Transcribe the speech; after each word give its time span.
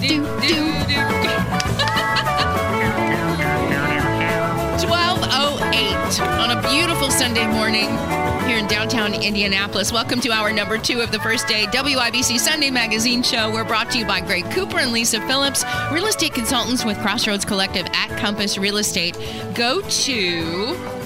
Do, 0.00 0.24
do, 0.40 0.86
do. 0.86 0.96
1208 4.86 6.20
on 6.20 6.50
a 6.56 6.62
beautiful 6.70 7.10
Sunday 7.10 7.46
morning 7.46 7.88
here 8.46 8.58
in 8.58 8.66
downtown 8.66 9.14
Indianapolis. 9.14 9.90
Welcome 9.92 10.20
to 10.20 10.30
our 10.30 10.52
number 10.52 10.78
two 10.78 11.00
of 11.00 11.10
the 11.10 11.18
first 11.18 11.48
day 11.48 11.64
WIBC 11.66 12.38
Sunday 12.38 12.70
Magazine 12.70 13.22
Show. 13.22 13.50
We're 13.52 13.64
brought 13.64 13.90
to 13.92 13.98
you 13.98 14.06
by 14.06 14.20
Greg 14.20 14.48
Cooper 14.52 14.78
and 14.78 14.92
Lisa 14.92 15.20
Phillips, 15.26 15.64
real 15.92 16.06
estate 16.06 16.34
consultants 16.34 16.84
with 16.84 16.98
Crossroads 17.00 17.44
Collective 17.44 17.86
at 17.92 18.16
Compass 18.18 18.56
Real 18.58 18.76
Estate. 18.78 19.16
Go 19.54 19.80
to 19.80 20.42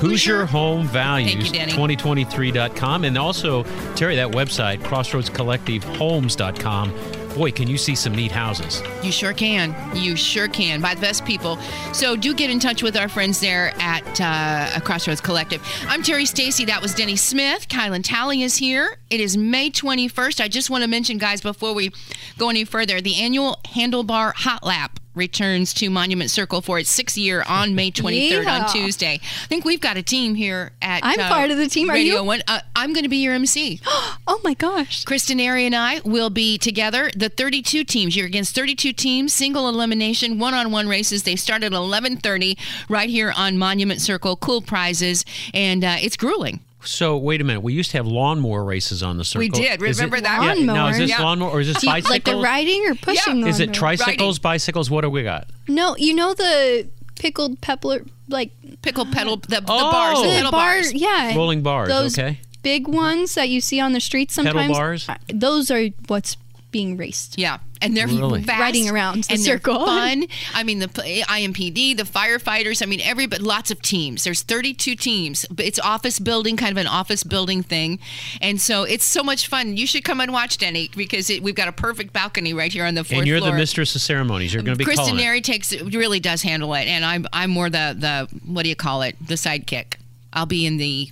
Who's 0.00 0.26
Your 0.26 0.44
Home 0.46 0.86
Values? 0.86 1.32
Thank 1.32 1.46
you, 1.46 1.52
Danny. 1.76 1.96
2023.com. 1.96 3.04
And 3.04 3.16
also, 3.16 3.62
Terri, 3.94 4.16
that 4.16 4.32
website, 4.32 4.80
crossroadscollectivehomes.com. 4.80 7.19
Boy, 7.40 7.50
can 7.50 7.68
you 7.68 7.78
see 7.78 7.94
some 7.94 8.14
neat 8.14 8.30
houses. 8.30 8.82
You 9.02 9.10
sure 9.10 9.32
can. 9.32 9.74
You 9.96 10.14
sure 10.14 10.46
can. 10.46 10.82
By 10.82 10.94
the 10.94 11.00
best 11.00 11.24
people. 11.24 11.56
So 11.94 12.14
do 12.14 12.34
get 12.34 12.50
in 12.50 12.60
touch 12.60 12.82
with 12.82 12.98
our 12.98 13.08
friends 13.08 13.40
there 13.40 13.72
at 13.80 14.20
uh, 14.20 14.78
Crossroads 14.80 15.22
Collective. 15.22 15.66
I'm 15.88 16.02
Terri 16.02 16.26
Stacy. 16.26 16.66
That 16.66 16.82
was 16.82 16.92
Denny 16.92 17.16
Smith. 17.16 17.66
Kylan 17.68 18.02
Talley 18.04 18.42
is 18.42 18.58
here. 18.58 18.98
It 19.08 19.20
is 19.20 19.38
May 19.38 19.70
21st. 19.70 20.42
I 20.42 20.48
just 20.48 20.68
want 20.68 20.84
to 20.84 20.88
mention, 20.90 21.16
guys, 21.16 21.40
before 21.40 21.72
we 21.72 21.92
go 22.36 22.50
any 22.50 22.66
further, 22.66 23.00
the 23.00 23.18
annual 23.18 23.58
Handlebar 23.64 24.34
Hot 24.34 24.62
Lap 24.62 24.99
returns 25.14 25.74
to 25.74 25.90
Monument 25.90 26.30
Circle 26.30 26.60
for 26.62 26.78
its 26.78 26.90
sixth 26.90 27.16
year 27.18 27.42
on 27.48 27.74
May 27.74 27.90
23rd 27.92 28.44
Yeah. 28.44 28.64
on 28.64 28.72
Tuesday. 28.72 29.20
I 29.22 29.46
think 29.46 29.64
we've 29.64 29.80
got 29.80 29.96
a 29.96 30.02
team 30.02 30.34
here 30.34 30.72
at 30.80 31.00
I'm 31.04 31.18
uh, 31.18 31.28
part 31.28 31.50
of 31.50 31.58
the 31.58 31.68
team. 31.68 31.90
Are 31.90 31.94
Radio 31.94 32.16
you? 32.20 32.24
One. 32.24 32.42
Uh, 32.46 32.60
I'm 32.76 32.92
going 32.92 33.02
to 33.04 33.08
be 33.08 33.18
your 33.18 33.34
MC. 33.34 33.80
Oh 34.32 34.40
my 34.44 34.54
gosh. 34.54 35.04
Chris 35.04 35.28
Denari 35.28 35.62
and 35.62 35.74
I 35.74 36.00
will 36.04 36.30
be 36.30 36.56
together. 36.56 37.10
The 37.16 37.28
32 37.28 37.82
teams. 37.82 38.16
You're 38.16 38.26
against 38.26 38.54
32 38.54 38.92
teams, 38.92 39.34
single 39.34 39.68
elimination, 39.68 40.38
one-on-one 40.38 40.86
races. 40.86 41.24
They 41.24 41.34
start 41.34 41.64
at 41.64 41.72
11:30 41.72 42.56
right 42.88 43.10
here 43.10 43.32
on 43.36 43.58
Monument 43.58 44.00
Circle. 44.00 44.36
Cool 44.36 44.62
prizes, 44.62 45.24
and 45.52 45.82
uh, 45.82 45.96
it's 46.00 46.16
grueling. 46.16 46.60
So, 46.82 47.16
wait 47.16 47.40
a 47.40 47.44
minute. 47.44 47.60
We 47.60 47.72
used 47.74 47.90
to 47.90 47.98
have 47.98 48.06
lawnmower 48.06 48.64
races 48.64 49.02
on 49.02 49.18
the 49.18 49.24
circle. 49.24 49.40
We 49.40 49.48
did. 49.50 49.82
Is 49.82 49.98
it- 49.98 50.02
Remember 50.04 50.20
that? 50.20 50.56
Yeah, 50.58 50.64
now, 50.64 50.88
is 50.88 50.98
this 50.98 51.10
Yeah. 51.10 51.22
lawnmower 51.22 51.50
or 51.50 51.60
is 51.60 51.68
this 51.68 51.80
Do 51.80 51.86
you, 51.86 51.92
bicycle? 51.92 52.10
like 52.12 52.24
the 52.24 52.36
riding 52.36 52.86
or 52.86 52.94
pushing? 52.94 53.40
Yeah. 53.40 53.46
Is 53.48 53.60
it 53.60 53.68
lawnmower? 53.68 53.74
tricycles, 53.96 54.38
bicycles? 54.38 54.90
What 54.90 55.02
do 55.02 55.10
we 55.10 55.22
got? 55.22 55.46
No, 55.68 55.96
you 55.96 56.14
know 56.14 56.32
the 56.34 56.88
pickled 57.16 57.60
pepper, 57.60 58.04
like 58.28 58.50
Pickle 58.82 59.04
pedal, 59.06 59.36
the, 59.36 59.60
the 59.60 59.64
Oh. 59.68 59.90
bars, 59.90 60.18
the 60.18 60.22
The 60.22 60.28
the 60.30 60.34
pedal 60.36 60.50
bar, 60.52 60.74
bars. 60.76 60.92
yeah, 60.94 61.34
Rolling 61.36 61.60
bars, 61.62 61.88
Those 61.88 62.18
okay. 62.18 62.40
big 62.62 62.88
ones 62.88 63.34
that 63.34 63.48
you 63.50 63.60
see 63.60 63.78
on 63.78 63.92
the 63.92 64.00
streets 64.00 64.32
sometimes. 64.34 64.56
Pedal 64.56 64.74
bars? 64.74 65.06
Those 65.32 65.70
are 65.70 65.88
what's 66.08 66.36
being 66.70 66.96
raced. 66.96 67.38
Yeah, 67.38 67.58
and 67.82 67.96
they're 67.96 68.06
Really? 68.06 68.42
fast, 68.42 68.60
Riding 68.60 68.88
around 68.90 69.24
the 69.24 69.32
and 69.34 69.42
they're 69.42 69.56
circle. 69.56 69.84
fun. 69.86 70.24
I 70.54 70.62
mean, 70.62 70.78
the 70.80 70.88
IMPD, 70.88 71.96
the 71.96 72.02
firefighters. 72.04 72.82
I 72.82 72.86
mean, 72.86 73.00
every 73.02 73.26
but 73.26 73.40
lots 73.40 73.70
of 73.70 73.80
teams. 73.82 74.24
There's 74.24 74.42
32 74.42 74.94
teams. 74.96 75.46
But 75.50 75.64
it's 75.66 75.78
office 75.78 76.18
building, 76.18 76.56
kind 76.56 76.72
of 76.72 76.76
an 76.78 76.86
office 76.86 77.22
building 77.24 77.62
thing, 77.62 77.98
and 78.40 78.60
so 78.60 78.82
it's 78.84 79.04
so 79.04 79.22
much 79.22 79.46
fun. 79.48 79.76
You 79.76 79.86
should 79.86 80.04
come 80.04 80.20
and 80.20 80.32
watch 80.32 80.58
Denny 80.58 80.90
because 80.96 81.30
it, 81.30 81.42
we've 81.42 81.54
got 81.54 81.68
a 81.68 81.72
perfect 81.72 82.12
balcony 82.12 82.54
right 82.54 82.72
here 82.72 82.84
on 82.84 82.94
the 82.94 83.04
fourth 83.04 83.18
And 83.18 83.26
you're 83.26 83.38
floor. 83.38 83.52
the 83.52 83.56
mistress 83.56 83.94
of 83.94 84.02
ceremonies. 84.02 84.52
You're 84.54 84.62
going 84.62 84.74
to 84.74 84.78
be 84.78 84.84
Kristen 84.84 85.06
calling. 85.10 85.22
Neri 85.24 85.40
takes 85.40 85.72
really 85.82 86.20
does 86.20 86.42
handle 86.42 86.72
it, 86.74 86.86
and 86.86 87.04
I'm 87.04 87.26
I'm 87.32 87.50
more 87.50 87.70
the 87.70 87.94
the 87.98 88.28
what 88.46 88.62
do 88.64 88.68
you 88.68 88.76
call 88.76 89.02
it? 89.02 89.16
The 89.26 89.34
sidekick. 89.34 89.94
I'll 90.32 90.46
be 90.46 90.64
in 90.66 90.76
the 90.76 91.10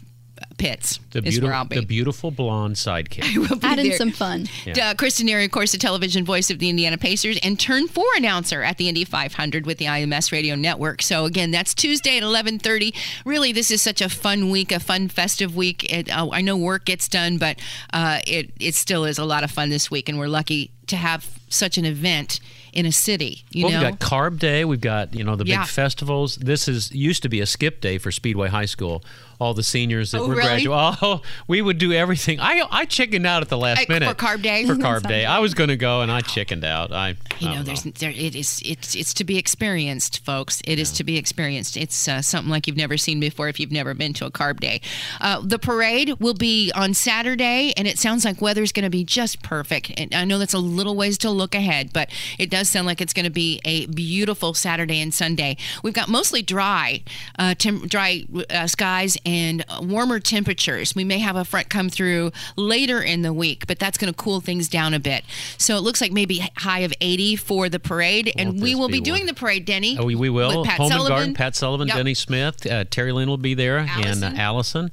pits. 0.59 0.99
The, 1.10 1.19
is 1.21 1.25
beautiful, 1.25 1.49
where 1.49 1.56
I'll 1.56 1.65
be. 1.65 1.76
the 1.76 1.87
beautiful 1.87 2.31
blonde 2.31 2.76
sidekick. 2.76 3.25
We'll 3.49 3.59
be 3.59 3.66
Add 3.66 3.78
in 3.78 3.93
some 3.93 4.10
fun. 4.10 4.47
Uh, 4.66 4.94
Chris 4.97 5.21
Denari, 5.21 5.44
of 5.44 5.50
course, 5.50 5.72
the 5.72 5.78
television 5.78 6.25
voice 6.25 6.50
of 6.50 6.59
the 6.59 6.69
Indiana 6.69 6.99
Pacers 6.99 7.38
and 7.43 7.59
turn 7.59 7.87
four 7.88 8.04
announcer 8.16 8.62
at 8.62 8.77
the 8.78 8.88
Indy 8.88 9.04
500 9.04 9.65
with 9.66 9.78
the 9.78 9.84
IMS 9.87 10.32
Radio 10.32 10.54
Network. 10.54 11.03
So 11.03 11.25
again, 11.25 11.50
that's 11.50 11.75
Tuesday 11.75 12.16
at 12.16 12.22
11:30. 12.22 12.94
Really, 13.25 13.53
this 13.53 13.71
is 13.71 13.81
such 13.81 14.00
a 14.00 14.09
fun 14.09 14.50
week, 14.50 14.72
a 14.72 14.81
fun 14.81 15.09
festive 15.09 15.54
week. 15.56 15.93
It, 15.93 16.10
uh, 16.10 16.28
I 16.32 16.41
know 16.41 16.56
work 16.56 16.84
gets 16.84 17.09
done, 17.09 17.38
but 17.38 17.59
uh, 17.93 18.19
it 18.27 18.50
it 18.59 18.75
still 18.75 19.04
is 19.04 19.19
a 19.19 19.25
lot 19.25 19.44
of 19.44 19.50
fun 19.50 19.71
this 19.71 19.91
week, 19.91 20.09
and 20.09 20.19
we're 20.19 20.28
lucky 20.28 20.71
to 20.88 20.97
have 20.97 21.27
such 21.48 21.78
an 21.78 21.84
event 21.84 22.41
in 22.72 22.87
a 22.87 22.93
city. 22.93 23.44
You 23.50 23.66
well, 23.66 23.72
know, 23.72 23.91
we've 23.91 23.98
got 23.98 24.09
Carb 24.09 24.38
Day. 24.38 24.65
We've 24.65 24.81
got 24.81 25.15
you 25.15 25.25
know 25.25 25.37
the 25.37 25.47
Yeah. 25.47 25.62
big 25.62 25.69
festivals. 25.69 26.37
This 26.37 26.69
is 26.69 26.93
used 26.93 27.22
to 27.22 27.28
be 27.28 27.41
a 27.41 27.47
skip 27.47 27.81
day 27.81 27.98
for 27.98 28.10
Speedway 28.10 28.48
High 28.48 28.66
School. 28.66 29.03
All 29.41 29.54
the 29.54 29.62
seniors 29.62 30.10
that 30.10 30.19
Oh, 30.21 30.26
were 30.28 30.34
really? 30.34 30.65
graduating. 30.65 30.99
Oh, 31.03 31.22
we 31.47 31.62
would 31.62 31.78
do 31.78 31.93
everything. 31.93 32.41
I 32.41 32.62
I 32.71 32.84
chickened 32.84 33.26
out 33.26 33.43
at 33.43 33.49
the 33.49 33.59
last 33.59 33.88
minute 33.88 34.09
for 34.09 34.15
Carb 34.15 34.43
Day? 34.43 34.66
For 34.66 34.75
Carb 34.75 35.03
Day, 35.09 35.25
I 35.25 35.38
was 35.38 35.54
going 35.54 35.69
to 35.69 35.76
go 35.76 36.00
and 36.00 36.10
I 36.10 36.21
chickened 36.22 36.65
out. 36.65 36.93
I 36.93 37.10
you 37.38 37.48
I 37.48 37.54
know, 37.56 37.62
there's 37.62 37.82
there 37.84 38.10
it 38.10 38.34
is 38.34 38.60
it's 38.65 38.94
it's 38.97 39.15
to 39.15 39.25
be 39.25 39.38
experienced, 39.38 40.25
folks. 40.25 40.60
It 40.65 40.78
is 40.78 40.91
to 40.93 41.04
be 41.04 41.16
experienced. 41.16 41.77
It's 41.77 42.09
uh, 42.09 42.21
something 42.22 42.50
like 42.50 42.66
you've 42.66 42.77
never 42.77 42.97
seen 42.97 43.21
before 43.21 43.48
if 43.48 43.60
you've 43.60 43.71
never 43.72 43.94
been 43.94 44.12
to 44.15 44.27
a 44.27 44.31
carb 44.31 44.60
day. 44.60 44.81
Uh, 45.21 45.41
the 45.44 45.59
parade 45.59 46.15
will 46.19 46.34
be 46.34 46.72
on 46.75 46.94
Saturday, 46.94 47.72
and 47.77 47.87
it 47.87 47.98
sounds 47.98 48.25
like 48.25 48.41
weather's 48.41 48.72
going 48.72 48.84
to 48.84 48.91
be 48.91 49.04
just 49.04 49.43
perfect. 49.43 49.93
And 49.97 50.15
I 50.15 50.25
know 50.25 50.38
that's 50.38 50.54
a 50.54 50.59
little 50.59 50.97
ways 50.97 51.16
to 51.19 51.31
look 51.31 51.54
ahead, 51.54 51.93
but 51.93 52.10
it 52.38 52.50
does 52.50 52.69
sound 52.69 52.87
like 52.87 53.00
it's 53.00 53.12
going 53.12 53.25
to 53.25 53.31
be 53.31 53.60
a 53.65 53.87
beautiful 53.87 54.53
Saturday 54.54 55.00
and 55.00 55.15
Sunday. 55.15 55.56
We've 55.82 55.94
got 55.94 56.09
mostly 56.09 56.43
dry, 56.43 57.03
uh, 57.38 57.54
tem- 57.54 57.87
dry 57.87 58.25
uh, 58.50 58.66
skies 58.66 59.16
and 59.28 59.65
warmer 59.83 60.21
temperatures. 60.21 60.94
We 60.94 61.05
may 61.05 61.19
have 61.19 61.37
a 61.37 61.44
front 61.44 61.69
come 61.69 61.89
through 61.91 62.33
later 62.56 63.03
in 63.03 63.22
the 63.22 63.33
week, 63.33 63.66
but 63.66 63.78
that's 63.78 63.99
going 63.99 64.12
to 64.12 64.16
cool 64.16 64.41
things 64.41 64.69
down 64.69 64.94
a 64.94 65.00
bit. 65.00 65.25
So 65.59 65.77
it 65.77 65.81
looks 65.81 66.00
like 66.00 66.12
maybe 66.12 66.43
high 66.56 66.81
of 66.81 66.93
80 67.00 67.37
for 67.37 67.69
the 67.69 67.78
parade, 67.78 68.33
and 68.37 68.50
Won't 68.50 68.61
we 68.62 68.75
will 68.75 68.89
be 68.89 68.94
be 68.99 69.00
doing 69.03 69.27
the 69.27 69.34
parade, 69.34 69.65
Denny. 69.65 69.97
Oh, 69.99 70.05
we, 70.06 70.15
we 70.15 70.31
will. 70.31 70.65
Pat 70.65 70.78
Home 70.78 70.89
Sullivan. 70.89 71.06
and 71.12 71.19
Garden, 71.19 71.34
Pat 71.34 71.56
Sullivan, 71.56 71.89
Yep. 71.89 71.97
Denny 71.97 72.15
Smith, 72.15 72.66
uh, 72.66 72.84
Terry 72.91 73.12
Lynn 73.12 73.28
will 73.28 73.37
be 73.37 73.55
there, 73.55 73.78
and 73.78 73.91
Allison. 73.91 74.25
uh, 74.37 74.41
Allison. 74.41 74.91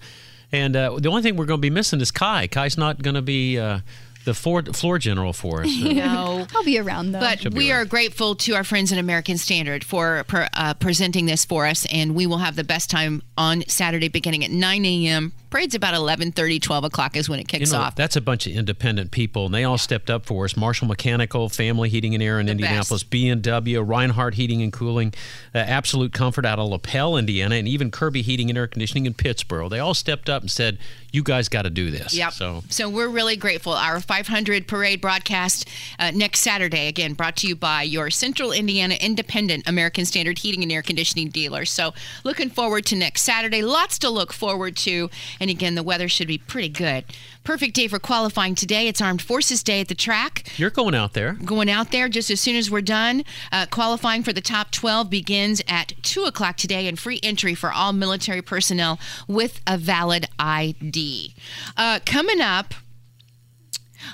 And 0.51 0.75
uh, 0.75 0.97
the 0.99 1.09
only 1.09 1.21
thing 1.21 1.35
we're 1.37 1.45
going 1.45 1.57
to 1.59 1.61
be 1.61 1.69
missing 1.69 1.99
is 2.01 2.11
Kai. 2.11 2.47
Kai's 2.47 2.77
not 2.77 3.01
going 3.01 3.15
to 3.15 3.21
be 3.21 3.57
uh, 3.59 3.79
the 4.25 4.33
floor, 4.33 4.61
floor 4.63 4.97
general 4.99 5.33
for 5.33 5.61
us. 5.63 5.69
No. 5.95 6.45
I'll 6.53 6.63
be 6.63 6.77
around 6.79 7.13
though. 7.13 7.19
But 7.19 7.53
we 7.53 7.71
are 7.71 7.85
grateful 7.85 8.35
to 8.35 8.53
our 8.55 8.63
friends 8.63 8.91
at 8.91 8.97
American 8.97 9.37
Standard 9.37 9.83
for 9.83 10.23
per, 10.27 10.49
uh, 10.53 10.73
presenting 10.73 11.25
this 11.25 11.45
for 11.45 11.65
us, 11.65 11.85
and 11.85 12.13
we 12.15 12.25
will 12.27 12.39
have 12.39 12.55
the 12.55 12.63
best 12.63 12.89
time 12.89 13.21
on 13.37 13.63
Saturday 13.67 14.09
beginning 14.09 14.43
at 14.43 14.51
9 14.51 14.85
a.m. 14.85 15.31
Parade's 15.49 15.73
about 15.75 15.93
11:30, 15.93 16.61
12 16.61 16.83
o'clock 16.83 17.15
is 17.15 17.29
when 17.29 17.39
it 17.39 17.43
You 17.43 17.59
kicks 17.59 17.71
know, 17.71 17.79
off. 17.79 17.95
that's 17.95 18.17
a 18.17 18.21
bunch 18.21 18.45
of 18.45 18.53
independent 18.53 19.11
people, 19.11 19.45
and 19.45 19.55
they 19.55 19.63
all 19.63 19.77
stepped 19.77 20.09
up 20.09 20.25
for 20.25 20.43
us. 20.43 20.57
Marshall 20.57 20.87
Mechanical, 20.87 21.47
Family 21.47 21.87
Heating 21.87 22.13
and 22.13 22.21
Air 22.21 22.39
in 22.41 22.49
Indianapolis, 22.49 23.03
B 23.03 23.29
and 23.29 23.41
W, 23.41 23.79
Reinhardt 23.81 24.33
Heating 24.33 24.61
and 24.61 24.73
Cooling, 24.73 25.13
uh, 25.53 25.59
Absolute 25.59 26.11
Comfort 26.11 26.45
out 26.45 26.59
of 26.59 26.67
Lapel, 26.69 27.15
Indiana, 27.15 27.55
and 27.55 27.67
even 27.69 27.89
Kirby 27.89 28.21
Heating 28.21 28.49
and 28.49 28.57
Air 28.57 28.67
Conditioning 28.67 29.05
in 29.05 29.13
Pittsburgh. 29.13 29.69
They 29.69 29.79
all 29.79 29.93
stepped 29.93 30.29
up 30.29 30.41
and 30.41 30.51
said, 30.51 30.77
"You 31.15 31.23
guys 31.23 31.49
got 31.49 31.63
to 31.63 31.69
do 31.69 31.89
this." 31.91 32.13
Yep. 32.13 32.33
So 32.33 32.63
So 32.69 32.89
we're 32.89 33.07
really 33.07 33.37
grateful. 33.37 33.73
Our 33.73 33.99
500 33.99 34.67
parade 34.67 35.01
broadcast 35.01 35.67
uh, 35.97 36.11
next 36.11 36.41
Saturday, 36.41 36.87
again, 36.87 37.13
brought 37.13 37.37
to 37.37 37.47
you 37.47 37.55
by 37.55 37.83
your 37.83 38.09
Central 38.09 38.51
Indiana 38.51 38.95
Independent 38.99 39.67
American 39.67 40.05
Standard 40.05 40.39
Heating 40.39 40.63
and 40.63 40.71
Air 40.71 40.81
Conditioning 40.81 41.29
dealer. 41.29 41.65
So 41.65 41.93
looking 42.23 42.49
forward 42.49 42.85
to 42.87 42.95
next 42.95 43.21
Saturday. 43.21 43.61
Lots 43.61 43.97
to 43.99 44.09
look 44.09 44.33
forward 44.33 44.75
to. 44.77 45.09
And 45.39 45.49
again, 45.49 45.75
the 45.75 45.83
weather 45.83 46.09
should 46.09 46.27
be 46.27 46.37
pretty 46.37 46.69
good. 46.69 47.05
Perfect 47.45 47.75
day 47.75 47.87
for 47.87 47.99
qualifying 47.99 48.55
today. 48.55 48.87
It's 48.87 48.99
Armed 48.99 49.21
Forces 49.21 49.61
Day 49.61 49.79
at 49.79 49.87
the 49.87 49.93
track 49.93 50.47
you're 50.57 50.71
going 50.71 50.95
out 50.95 51.13
there. 51.13 51.33
going 51.33 51.69
out 51.69 51.91
there 51.91 52.09
just 52.09 52.31
as 52.31 52.41
soon 52.41 52.55
as 52.55 52.71
we're 52.71 52.81
done. 52.81 53.23
Uh, 53.51 53.67
qualifying 53.69 54.23
for 54.23 54.33
the 54.33 54.41
top 54.41 54.71
12 54.71 55.11
begins 55.11 55.61
at 55.67 55.93
2 56.01 56.23
o'clock 56.23 56.57
today, 56.57 56.87
and 56.87 56.97
free 56.97 57.19
entry 57.21 57.53
for 57.53 57.71
all 57.71 57.93
military 57.93 58.41
personnel 58.41 58.99
with 59.27 59.61
a 59.67 59.77
valid 59.77 60.25
ID. 60.39 61.35
Uh, 61.77 61.99
coming 62.03 62.41
up, 62.41 62.73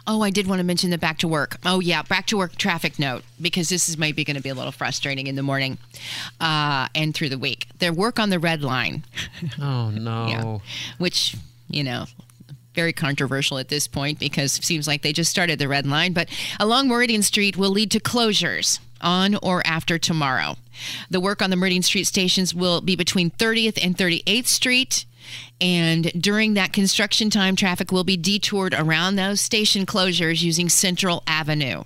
Oh, 0.08 0.22
I 0.22 0.30
did 0.30 0.48
want 0.48 0.60
to 0.60 0.64
mention 0.64 0.90
the 0.90 0.98
back 0.98 1.18
to 1.20 1.28
work. 1.28 1.58
Oh, 1.66 1.80
yeah, 1.80 2.02
back 2.02 2.26
to 2.28 2.38
work 2.38 2.56
traffic 2.58 2.98
note 3.00 3.24
because 3.42 3.68
this 3.70 3.88
is 3.90 3.98
maybe 3.98 4.24
going 4.26 4.38
to 4.38 4.44
be 4.44 4.48
a 4.50 4.54
little 4.56 4.72
frustrating 4.72 5.28
in 5.28 5.36
the 5.36 5.44
morning 5.44 5.78
uh, 6.40 6.88
and 6.96 7.14
through 7.14 7.30
the 7.30 7.38
week. 7.38 7.68
Their 7.80 7.92
work 7.94 8.18
on 8.20 8.30
the 8.30 8.40
red 8.40 8.62
line. 8.62 9.04
Oh 9.60 9.90
no. 9.94 10.28
Yeah. 10.28 10.58
Which 10.98 11.36
you 11.70 11.84
know. 11.84 12.06
Very 12.74 12.94
controversial 12.94 13.58
at 13.58 13.68
this 13.68 13.88
point 13.88 14.20
because 14.20 14.58
it 14.58 14.64
seems 14.64 14.88
like 14.88 15.02
they 15.02 15.14
just 15.14 15.30
started 15.30 15.60
the 15.60 15.68
red 15.68 15.86
line, 15.86 16.14
but 16.14 16.30
along 16.60 16.88
Meridian 16.88 17.22
Street 17.22 17.58
will 17.58 17.70
lead 17.72 17.92
to 17.92 18.00
closures 18.00 18.80
on 19.02 19.36
or 19.36 19.66
after 19.66 19.98
tomorrow. 19.98 20.56
The 21.10 21.20
work 21.20 21.42
on 21.42 21.50
the 21.50 21.56
Meridian 21.56 21.84
Street 21.84 22.06
stations 22.06 22.54
will 22.54 22.82
be 22.82 22.96
between 22.96 23.32
30th 23.32 23.84
and 23.84 23.98
38th 23.98 24.48
Street. 24.48 25.06
And 25.60 26.12
during 26.20 26.56
that 26.56 26.74
construction 26.74 27.30
time, 27.30 27.56
traffic 27.56 27.92
will 27.92 28.04
be 28.04 28.18
detoured 28.18 28.74
around 28.74 29.16
those 29.16 29.42
station 29.42 29.86
closures 29.86 30.42
using 30.42 30.70
Central 30.70 31.24
Avenue. 31.28 31.84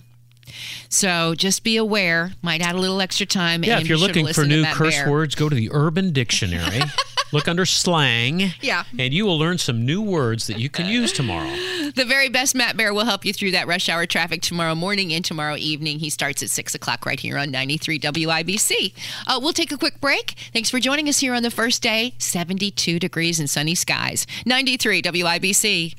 So 0.90 1.36
just 1.36 1.64
be 1.64 1.78
aware. 1.78 2.32
Might 2.42 2.62
add 2.62 2.76
a 2.76 2.80
little 2.80 3.02
extra 3.02 3.26
time. 3.26 3.64
Yeah, 3.64 3.80
if 3.80 3.90
you're 3.90 3.98
looking 3.98 4.28
for 4.28 4.46
new 4.46 4.64
curse 4.66 4.96
Bear. 4.96 5.12
words, 5.12 5.36
go 5.36 5.50
to 5.50 5.56
the 5.56 5.70
Urban 5.72 6.14
Dictionary. 6.14 6.82
Look 7.32 7.48
under 7.48 7.66
slang. 7.66 8.54
Yeah. 8.62 8.84
And 8.98 9.14
you 9.14 9.26
will 9.26 9.38
learn 9.38 9.58
some 9.58 9.86
new 9.86 10.02
words 10.02 10.48
that 10.48 10.60
you 10.60 10.70
can 10.70 10.88
use 10.88 11.12
tomorrow. 11.12 11.50
The 11.96 12.06
very 12.06 12.30
best 12.30 12.56
Matt 12.56 12.78
Bear 12.78 12.94
will 12.94 13.06
help 13.06 13.26
you 13.26 13.34
through 13.34 13.52
that 13.52 13.68
rush 13.68 13.90
hour 13.90 14.06
traffic 14.06 14.42
tomorrow 14.42 14.76
morning 14.76 15.14
and 15.14 15.24
tomorrow 15.24 15.56
evening. 15.56 16.00
He 16.00 16.10
starts 16.10 16.44
at 16.44 16.50
6 16.50 16.76
o'clock 16.76 17.06
right 17.06 17.20
here 17.20 17.38
on 17.38 17.52
93 17.52 18.00
WIBC. 18.00 18.94
Uh, 19.28 19.40
we'll 19.42 19.54
take 19.54 19.72
a 19.72 19.78
quick 19.78 20.00
break. 20.02 20.36
Thanks 20.54 20.70
for 20.70 20.80
joining 20.80 21.10
us 21.10 21.20
here 21.20 21.34
on 21.34 21.44
the 21.44 21.52
first 21.52 21.82
day. 21.82 22.16
72 22.20 23.00
degrees 23.00 23.40
and 23.40 23.50
sunny 23.50 23.76
skies. 23.76 24.26
93 24.46 25.02
WIBC. 25.02 25.96